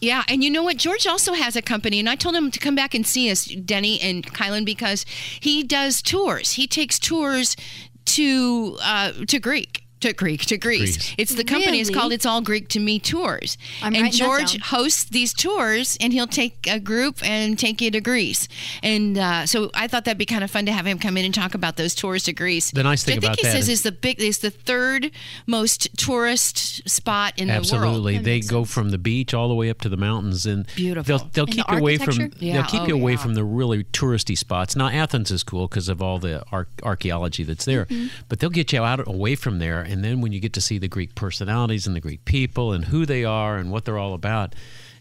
Yeah, 0.00 0.22
and 0.28 0.44
you 0.44 0.50
know 0.50 0.62
what? 0.62 0.76
George 0.76 1.06
also 1.06 1.32
has 1.32 1.56
a 1.56 1.62
company, 1.62 1.98
and 1.98 2.08
I 2.08 2.16
told 2.16 2.34
him 2.34 2.50
to 2.50 2.58
come 2.58 2.74
back 2.74 2.94
and 2.94 3.06
see 3.06 3.30
us, 3.30 3.46
Denny 3.46 4.00
and 4.00 4.26
Kylan, 4.34 4.64
because 4.64 5.06
he 5.40 5.62
does 5.62 6.02
tours. 6.02 6.52
He 6.52 6.66
takes 6.66 6.98
tours 6.98 7.56
to 8.06 8.78
uh, 8.82 9.12
to 9.26 9.38
Greek. 9.38 9.83
To 10.04 10.12
Greek, 10.12 10.42
to 10.46 10.58
Greece. 10.58 10.96
Greece. 10.98 11.14
It's 11.16 11.34
the 11.34 11.44
company. 11.44 11.80
It's 11.80 11.88
Really? 11.88 11.98
called 12.00 12.12
It's 12.12 12.26
All 12.26 12.42
Greek 12.42 12.68
to 12.68 12.78
Me 12.80 12.98
Tours. 12.98 13.56
I'm 13.80 13.94
and 13.94 14.02
writing 14.02 14.18
that 14.18 14.24
George 14.24 14.52
down. 14.52 14.60
hosts 14.60 15.04
these 15.04 15.32
tours, 15.32 15.96
and 15.98 16.12
he'll 16.12 16.26
take 16.26 16.66
a 16.68 16.78
group 16.78 17.24
and 17.26 17.58
take 17.58 17.80
you 17.80 17.90
to 17.90 18.02
Greece. 18.02 18.46
And 18.82 19.16
uh, 19.16 19.46
so 19.46 19.70
I 19.72 19.88
thought 19.88 20.04
that'd 20.04 20.18
be 20.18 20.26
kind 20.26 20.44
of 20.44 20.50
fun 20.50 20.66
to 20.66 20.72
have 20.72 20.86
him 20.86 20.98
come 20.98 21.16
in 21.16 21.24
and 21.24 21.32
talk 21.34 21.54
about 21.54 21.76
those 21.76 21.94
tours 21.94 22.24
to 22.24 22.34
Greece. 22.34 22.70
The 22.70 22.82
nice 22.82 23.02
thing 23.02 23.12
I 23.12 23.20
think 23.20 23.24
about 23.24 23.36
he 23.38 23.42
that 23.44 23.52
says 23.52 23.62
is- 23.70 23.78
is 23.78 23.82
the 23.82 23.92
big 23.92 24.20
is 24.20 24.38
the 24.40 24.50
third 24.50 25.10
most 25.46 25.88
tourist 25.96 26.86
spot 26.88 27.32
in 27.38 27.48
the 27.48 27.54
world. 27.54 27.64
Absolutely, 27.64 28.18
they 28.18 28.40
go 28.40 28.64
from 28.64 28.90
the 28.90 28.98
beach 28.98 29.32
all 29.32 29.48
the 29.48 29.54
way 29.54 29.70
up 29.70 29.80
to 29.80 29.88
the 29.88 29.96
mountains, 29.96 30.44
and 30.44 30.66
Beautiful. 30.76 31.18
They'll, 31.18 31.28
they'll 31.32 31.44
And 31.46 31.54
keep 31.54 31.66
the 31.66 31.72
you 31.72 31.78
away 31.78 31.96
from? 31.96 32.30
Yeah, 32.40 32.52
they'll 32.54 32.64
keep 32.64 32.82
oh, 32.82 32.86
you 32.88 32.94
away 32.94 33.12
yeah. 33.12 33.18
from 33.18 33.34
the 33.34 33.44
really 33.44 33.84
touristy 33.84 34.36
spots. 34.36 34.76
Now 34.76 34.88
Athens 34.88 35.30
is 35.30 35.42
cool 35.42 35.66
because 35.66 35.88
of 35.88 36.02
all 36.02 36.18
the 36.18 36.44
ar- 36.52 36.68
archaeology 36.82 37.42
that's 37.42 37.64
there, 37.64 37.86
Mm-hmm. 37.86 38.06
but 38.28 38.40
they'll 38.40 38.50
get 38.50 38.72
you 38.72 38.82
out 38.82 39.06
away 39.08 39.34
from 39.34 39.58
there, 39.60 39.80
and 39.94 40.04
then 40.04 40.20
when 40.20 40.32
you 40.32 40.40
get 40.40 40.52
to 40.54 40.60
see 40.60 40.76
the 40.78 40.88
Greek 40.88 41.14
personalities 41.14 41.86
and 41.86 41.94
the 41.96 42.00
Greek 42.00 42.24
people 42.26 42.72
and 42.72 42.84
who 42.86 43.06
they 43.06 43.24
are 43.24 43.56
and 43.56 43.70
what 43.70 43.84
they're 43.86 43.98
all 43.98 44.12
about. 44.12 44.54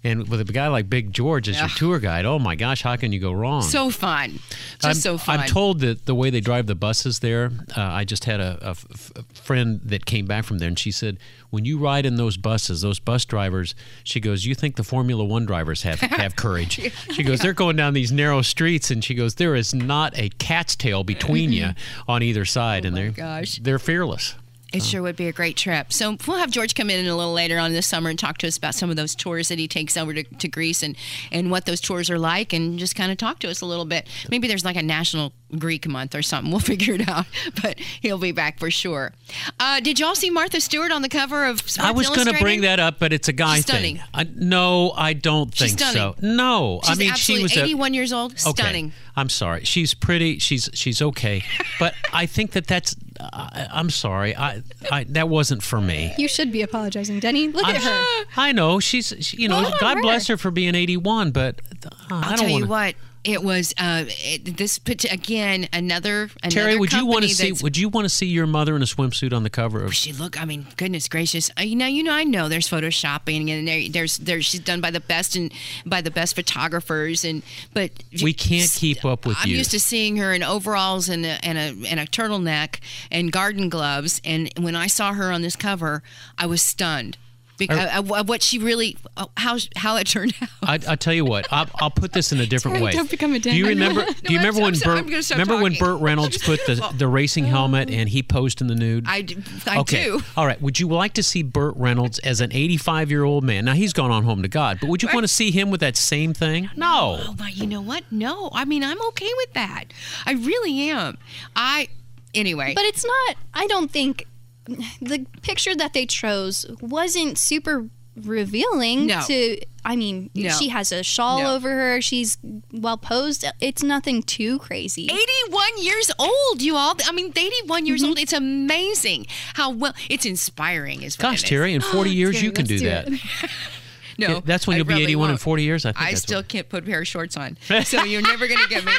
And 0.05 0.27
with 0.27 0.41
a 0.41 0.43
guy 0.43 0.67
like 0.67 0.89
Big 0.89 1.13
George 1.13 1.47
as 1.47 1.57
your 1.57 1.69
tour 1.69 1.97
guide, 1.97 2.25
oh 2.25 2.37
my 2.37 2.55
gosh, 2.55 2.81
how 2.81 2.97
can 2.97 3.13
you 3.13 3.21
go 3.21 3.31
wrong? 3.31 3.61
So 3.61 3.89
fun, 3.89 4.31
just 4.79 4.83
I'm, 4.83 4.93
so 4.95 5.17
fun. 5.17 5.39
I'm 5.39 5.47
told 5.47 5.79
that 5.79 6.05
the 6.07 6.13
way 6.13 6.29
they 6.29 6.41
drive 6.41 6.67
the 6.67 6.75
buses 6.75 7.19
there, 7.19 7.51
uh, 7.77 7.81
I 7.81 8.03
just 8.03 8.25
had 8.25 8.41
a, 8.41 8.57
a 8.61 8.69
f- 8.71 8.85
f- 8.93 9.11
friend 9.33 9.79
that 9.85 10.05
came 10.05 10.25
back 10.25 10.43
from 10.43 10.57
there, 10.57 10.67
and 10.67 10.77
she 10.77 10.91
said, 10.91 11.19
when 11.51 11.63
you 11.63 11.77
ride 11.77 12.05
in 12.05 12.17
those 12.17 12.35
buses, 12.35 12.81
those 12.81 12.99
bus 12.99 13.23
drivers, 13.23 13.75
she 14.03 14.19
goes, 14.19 14.45
you 14.45 14.55
think 14.55 14.75
the 14.75 14.83
Formula 14.83 15.23
One 15.23 15.45
drivers 15.45 15.83
have 15.83 15.99
have 16.21 16.35
courage? 16.35 16.81
She 17.13 17.23
goes, 17.23 17.39
they're 17.39 17.53
going 17.53 17.77
down 17.77 17.93
these 17.93 18.11
narrow 18.11 18.41
streets, 18.41 18.91
and 18.91 19.01
she 19.01 19.13
goes, 19.13 19.35
there 19.35 19.55
is 19.55 19.73
not 19.73 20.19
a 20.19 20.27
cat's 20.37 20.75
tail 20.75 21.05
between 21.05 21.53
you 21.53 21.69
on 22.09 22.21
either 22.21 22.43
side, 22.43 22.83
and 22.83 22.97
they're 22.97 23.07
Oh 23.07 23.11
gosh. 23.13 23.57
they're 23.59 23.79
fearless. 23.79 24.35
It 24.73 24.81
sure 24.83 25.03
would 25.03 25.15
be 25.15 25.27
a 25.27 25.31
great 25.31 25.55
trip. 25.55 25.93
So 25.93 26.17
we'll 26.27 26.37
have 26.37 26.49
George 26.49 26.73
come 26.73 26.89
in 26.89 27.05
a 27.05 27.15
little 27.15 27.33
later 27.33 27.59
on 27.59 27.71
this 27.73 27.85
summer 27.85 28.09
and 28.09 28.17
talk 28.17 28.39
to 28.39 28.47
us 28.47 28.57
about 28.57 28.73
some 28.73 28.89
of 28.89 28.95
those 28.95 29.13
tours 29.13 29.49
that 29.49 29.59
he 29.59 29.67
takes 29.67 29.95
over 29.95 30.13
to, 30.15 30.23
to 30.23 30.47
Greece 30.47 30.81
and, 30.81 30.95
and 31.31 31.51
what 31.51 31.65
those 31.65 31.79
tours 31.79 32.09
are 32.09 32.17
like 32.17 32.53
and 32.53 32.79
just 32.79 32.95
kind 32.95 33.11
of 33.11 33.17
talk 33.19 33.37
to 33.39 33.49
us 33.49 33.61
a 33.61 33.67
little 33.67 33.85
bit. 33.85 34.07
Maybe 34.29 34.47
there's 34.47 34.65
like 34.65 34.75
a 34.75 34.81
national 34.81 35.31
Greek 35.59 35.87
month 35.87 36.15
or 36.15 36.23
something. 36.23 36.49
We'll 36.51 36.59
figure 36.73 36.95
it 36.95 37.07
out. 37.07 37.25
But 37.61 37.79
he'll 37.79 38.17
be 38.17 38.31
back 38.31 38.57
for 38.59 38.71
sure. 38.71 39.13
Uh, 39.59 39.79
did 39.79 39.99
y'all 39.99 40.15
see 40.15 40.29
Martha 40.31 40.59
Stewart 40.59 40.91
on 40.91 41.03
the 41.03 41.09
cover 41.09 41.45
of 41.45 41.59
Sports 41.59 41.79
I 41.79 41.91
was 41.91 42.09
going 42.09 42.27
to 42.27 42.39
bring 42.39 42.61
that 42.61 42.79
up, 42.79 42.97
but 42.99 43.13
it's 43.13 43.27
a 43.27 43.33
guy 43.33 43.57
She's 43.57 43.65
stunning. 43.65 43.97
thing. 43.97 44.05
I, 44.13 44.27
no, 44.35 44.91
I 44.91 45.13
don't 45.13 45.53
think 45.53 45.79
so. 45.79 45.85
stunning. 45.85 46.15
No, 46.35 46.79
She's 46.83 46.97
I 46.97 46.99
mean 46.99 47.13
she 47.13 47.43
was 47.43 47.55
a, 47.55 47.61
81 47.61 47.93
years 47.93 48.11
old. 48.11 48.31
Okay. 48.31 48.63
Stunning. 48.63 48.91
I'm 49.15 49.29
sorry. 49.29 49.63
She's 49.65 49.93
pretty. 49.93 50.39
She's 50.39 50.69
she's 50.73 51.01
okay. 51.01 51.43
but 51.79 51.93
I 52.11 52.25
think 52.25 52.51
that 52.51 52.65
that's. 52.65 52.95
I, 53.31 53.67
I'm 53.71 53.89
sorry. 53.89 54.35
I, 54.35 54.61
I 54.91 55.03
that 55.05 55.29
wasn't 55.29 55.63
for 55.63 55.79
me. 55.79 56.13
You 56.17 56.27
should 56.27 56.51
be 56.51 56.61
apologizing, 56.61 57.19
Denny. 57.19 57.47
Look 57.49 57.65
at 57.65 57.81
her. 57.81 58.25
I 58.37 58.51
know 58.51 58.79
she's. 58.79 59.13
She, 59.21 59.37
you 59.37 59.47
know, 59.47 59.63
Good 59.63 59.73
on 59.73 59.79
God 59.79 59.97
her. 59.97 60.01
bless 60.01 60.27
her 60.27 60.37
for 60.37 60.51
being 60.51 60.75
81. 60.75 61.31
But 61.31 61.61
uh, 61.85 61.89
I 62.09 62.15
I'll 62.15 62.21
don't 62.29 62.37
tell 62.39 62.47
you 62.49 62.53
wanna, 62.55 62.67
what. 62.67 62.95
It 63.23 63.41
was 63.41 63.73
uh, 63.77 64.03
it, 64.07 64.57
this 64.57 64.79
again 65.09 65.67
another 65.71 66.29
another 66.43 66.71
Terri, 66.73 66.79
would 66.79 66.91
you 66.91 67.05
want 67.05 67.23
to 67.23 67.29
see? 67.29 67.53
Would 67.53 67.77
you 67.77 67.87
want 67.89 68.05
to 68.05 68.09
see 68.09 68.25
your 68.25 68.45
mother 68.47 68.75
in 68.75 68.81
a 68.81 68.85
swimsuit 68.85 69.33
on 69.33 69.43
the 69.43 69.49
cover 69.49 69.83
of? 69.83 69.93
she 69.95 70.11
look 70.11 70.41
i 70.41 70.45
mean 70.45 70.65
goodness 70.75 71.07
gracious 71.07 71.49
uh, 71.57 71.61
you 71.61 71.75
know 71.75 71.85
you 71.85 72.03
know 72.03 72.11
i 72.13 72.23
know 72.23 72.49
there's 72.49 72.67
photoshopping 72.69 73.49
and 73.49 73.67
there, 73.67 73.81
there's 73.89 74.17
there's 74.17 74.45
she's 74.45 74.59
done 74.59 74.81
by 74.81 74.91
the 74.91 74.99
best 74.99 75.35
and 75.35 75.53
by 75.85 76.01
the 76.01 76.11
best 76.11 76.35
photographers 76.35 77.23
and 77.23 77.43
but 77.73 77.91
We 78.21 78.33
can't 78.33 78.69
keep 78.69 79.05
up 79.05 79.25
with 79.25 79.37
i'm 79.39 79.49
you. 79.49 79.57
used 79.57 79.71
to 79.71 79.79
seeing 79.79 80.17
her 80.17 80.33
in 80.33 80.43
overalls 80.43 81.09
and 81.09 81.25
a, 81.25 81.37
and 81.45 81.57
a 81.57 81.87
and 81.89 81.99
a 81.99 82.05
turtleneck 82.05 82.79
and 83.11 83.31
garden 83.31 83.69
gloves 83.69 84.19
and 84.25 84.51
when 84.59 84.75
i 84.75 84.87
saw 84.87 85.13
her 85.13 85.31
on 85.31 85.41
this 85.41 85.55
cover 85.55 86.03
i 86.37 86.45
was 86.45 86.61
stunned 86.61 87.17
because 87.57 87.77
er, 87.79 87.89
uh, 87.93 87.99
of, 87.99 88.11
of 88.11 88.29
what 88.29 88.41
she 88.41 88.59
really 88.59 88.97
oh, 89.17 89.29
how 89.37 89.57
how 89.75 89.95
it 89.97 90.07
turned 90.07 90.33
out 90.41 90.49
I, 90.63 90.79
I 90.93 90.95
tell 90.95 91.13
you 91.13 91.25
what, 91.25 91.47
I'll, 91.51 91.67
I'll 91.75 91.91
put 91.91 92.13
this 92.13 92.31
in 92.31 92.39
a 92.39 92.45
different 92.45 92.77
Terri, 92.77 92.83
way. 92.83 92.91
don't 92.93 93.09
become 93.09 93.33
a 93.33 93.39
do 93.39 93.55
you 93.55 93.63
dad. 93.63 93.69
remember? 93.69 94.05
Do 94.23 94.33
you 94.33 94.39
remember 94.39 94.59
I'm 94.59 94.65
when 94.65 94.75
sorry, 94.75 94.95
Burt? 94.95 95.03
I'm 95.03 95.09
gonna 95.09 95.23
stop 95.23 95.37
Remember 95.39 95.61
when. 95.61 95.73
Burt 95.73 96.01
Reynolds 96.01 96.37
put 96.37 96.59
the 96.65 96.93
the 96.97 97.07
racing 97.07 97.45
helmet 97.45 97.89
and 97.89 98.07
he 98.09 98.23
posed 98.23 98.61
in 98.61 98.67
the 98.67 98.75
nude? 98.75 99.05
i, 99.07 99.21
d- 99.21 99.37
I 99.67 99.79
okay. 99.79 100.05
do 100.05 100.21
All 100.37 100.45
right. 100.45 100.61
Would 100.61 100.79
you 100.79 100.87
like 100.87 101.13
to 101.13 101.23
see 101.23 101.43
Burt 101.43 101.75
Reynolds 101.77 102.19
as 102.19 102.41
an 102.41 102.53
85 102.53 103.09
year 103.11 103.23
old 103.23 103.43
man? 103.43 103.65
Now 103.65 103.73
he's 103.73 103.93
gone 103.93 104.11
on 104.11 104.23
home 104.23 104.41
to 104.43 104.47
God, 104.47 104.77
but 104.79 104.89
would 104.89 105.03
you 105.03 105.09
want 105.13 105.23
to 105.23 105.27
see 105.27 105.51
him 105.51 105.71
with 105.71 105.81
that 105.81 105.97
same 105.97 106.33
thing? 106.33 106.69
No. 106.75 107.19
Oh, 107.21 107.35
but 107.37 107.55
you 107.57 107.67
know 107.67 107.81
what? 107.81 108.03
No, 108.11 108.49
I 108.53 108.65
mean 108.65 108.83
I'm 108.83 109.01
okay 109.07 109.29
with 109.37 109.53
that. 109.53 109.85
I 110.25 110.33
really 110.33 110.89
am. 110.89 111.17
I 111.55 111.89
anyway. 112.33 112.73
But 112.75 112.85
it's 112.85 113.05
not. 113.05 113.35
I 113.53 113.67
don't 113.67 113.91
think 113.91 114.25
the 114.65 115.25
picture 115.41 115.75
that 115.75 115.93
they 115.93 116.05
chose 116.05 116.65
wasn't 116.81 117.37
super 117.37 117.89
revealing. 118.15 119.07
No. 119.07 119.21
To 119.27 119.57
I 119.85 119.95
mean, 119.95 120.29
No. 120.33 120.49
she 120.49 120.69
has 120.69 120.91
a 120.91 121.03
shawl 121.03 121.39
No. 121.41 121.55
over 121.55 121.69
her. 121.69 122.01
She's 122.01 122.37
well 122.71 122.97
posed. 122.97 123.43
It's 123.59 123.83
nothing 123.83 124.23
too 124.23 124.59
crazy. 124.59 125.05
81 125.05 125.83
years 125.83 126.11
old, 126.17 126.61
you 126.61 126.77
all. 126.77 126.95
I 127.05 127.11
mean, 127.11 127.33
81 127.35 127.85
years 127.85 128.01
mm-hmm. 128.01 128.09
old. 128.09 128.19
It's 128.19 128.33
amazing 128.33 129.27
how 129.55 129.71
well. 129.71 129.93
It's 130.09 130.25
inspiring, 130.25 131.01
is 131.01 131.17
what 131.17 131.23
Gosh, 131.23 131.43
it 131.43 131.51
is. 131.51 131.59
Terri, 131.59 131.73
in 131.73 131.81
40 131.81 132.09
years 132.15 132.41
you 132.41 132.51
can 132.51 132.65
do 132.65 132.79
do 132.79 132.85
that. 132.89 133.09
No, 134.17 134.41
that's 134.41 134.67
when 134.67 134.75
I 134.75 134.77
you'll 134.77 134.85
be 134.87 135.01
81 135.01 135.29
in 135.29 135.31
won't. 135.33 135.41
40 135.41 135.63
years. 135.63 135.85
I 135.85 135.91
think 135.91 136.05
I 136.05 136.13
still 136.13 136.39
what- 136.39 136.47
can't 136.47 136.69
put 136.69 136.83
a 136.83 136.85
pair 136.85 137.01
of 137.01 137.07
shorts 137.07 137.37
on, 137.37 137.57
so 137.83 138.03
you're 138.03 138.21
never 138.21 138.47
gonna 138.47 138.67
get 138.67 138.85
me. 138.85 138.91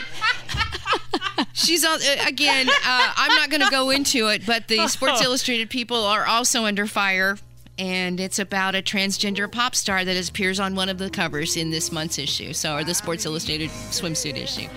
She's 1.52 1.84
on 1.84 1.98
uh, 2.00 2.24
again. 2.26 2.68
Uh, 2.68 3.12
I'm 3.16 3.34
not 3.36 3.50
going 3.50 3.62
to 3.62 3.70
go 3.70 3.90
into 3.90 4.28
it, 4.28 4.44
but 4.46 4.68
the 4.68 4.86
Sports 4.88 5.22
Illustrated 5.22 5.70
people 5.70 6.04
are 6.04 6.26
also 6.26 6.64
under 6.64 6.86
fire, 6.86 7.38
and 7.78 8.20
it's 8.20 8.38
about 8.38 8.74
a 8.74 8.82
transgender 8.82 9.50
pop 9.50 9.74
star 9.74 10.04
that 10.04 10.28
appears 10.28 10.60
on 10.60 10.74
one 10.74 10.88
of 10.88 10.98
the 10.98 11.10
covers 11.10 11.56
in 11.56 11.70
this 11.70 11.90
month's 11.92 12.18
issue. 12.18 12.52
So, 12.52 12.76
or 12.76 12.84
the 12.84 12.94
Sports 12.94 13.24
Illustrated 13.24 13.70
swimsuit 13.70 14.36
issue. 14.36 14.68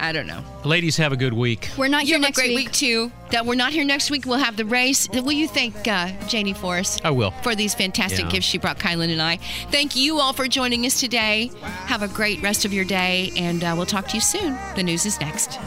I 0.00 0.12
don't 0.12 0.26
know. 0.26 0.42
Ladies, 0.64 0.96
have 0.96 1.12
a 1.12 1.16
good 1.16 1.34
week. 1.34 1.70
We're 1.76 1.88
not 1.88 2.02
you 2.02 2.14
here 2.14 2.18
next 2.18 2.38
week. 2.38 2.46
You 2.46 2.56
have 2.56 2.60
a 2.60 2.62
great 2.62 2.66
week, 2.66 2.72
too. 2.72 3.12
That 3.30 3.46
we're 3.46 3.54
not 3.54 3.72
here 3.72 3.84
next 3.84 4.10
week. 4.10 4.24
We'll 4.24 4.38
have 4.38 4.56
the 4.56 4.64
race. 4.64 5.08
Will 5.10 5.30
you 5.30 5.46
thank 5.46 5.86
uh, 5.86 6.10
Janie 6.26 6.54
for 6.54 6.78
us? 6.78 6.98
I 7.04 7.10
will. 7.10 7.32
For 7.42 7.54
these 7.54 7.74
fantastic 7.74 8.24
yeah. 8.24 8.30
gifts 8.30 8.46
she 8.46 8.58
brought 8.58 8.78
Kylan 8.78 9.12
and 9.12 9.20
I. 9.20 9.36
Thank 9.70 9.96
you 9.96 10.18
all 10.18 10.32
for 10.32 10.48
joining 10.48 10.86
us 10.86 10.98
today. 10.98 11.50
Have 11.86 12.02
a 12.02 12.08
great 12.08 12.40
rest 12.42 12.64
of 12.64 12.72
your 12.72 12.84
day, 12.84 13.30
and 13.36 13.62
uh, 13.62 13.74
we'll 13.76 13.86
talk 13.86 14.08
to 14.08 14.14
you 14.14 14.20
soon. 14.20 14.56
The 14.74 14.82
news 14.82 15.04
is 15.04 15.20
next. 15.20 15.58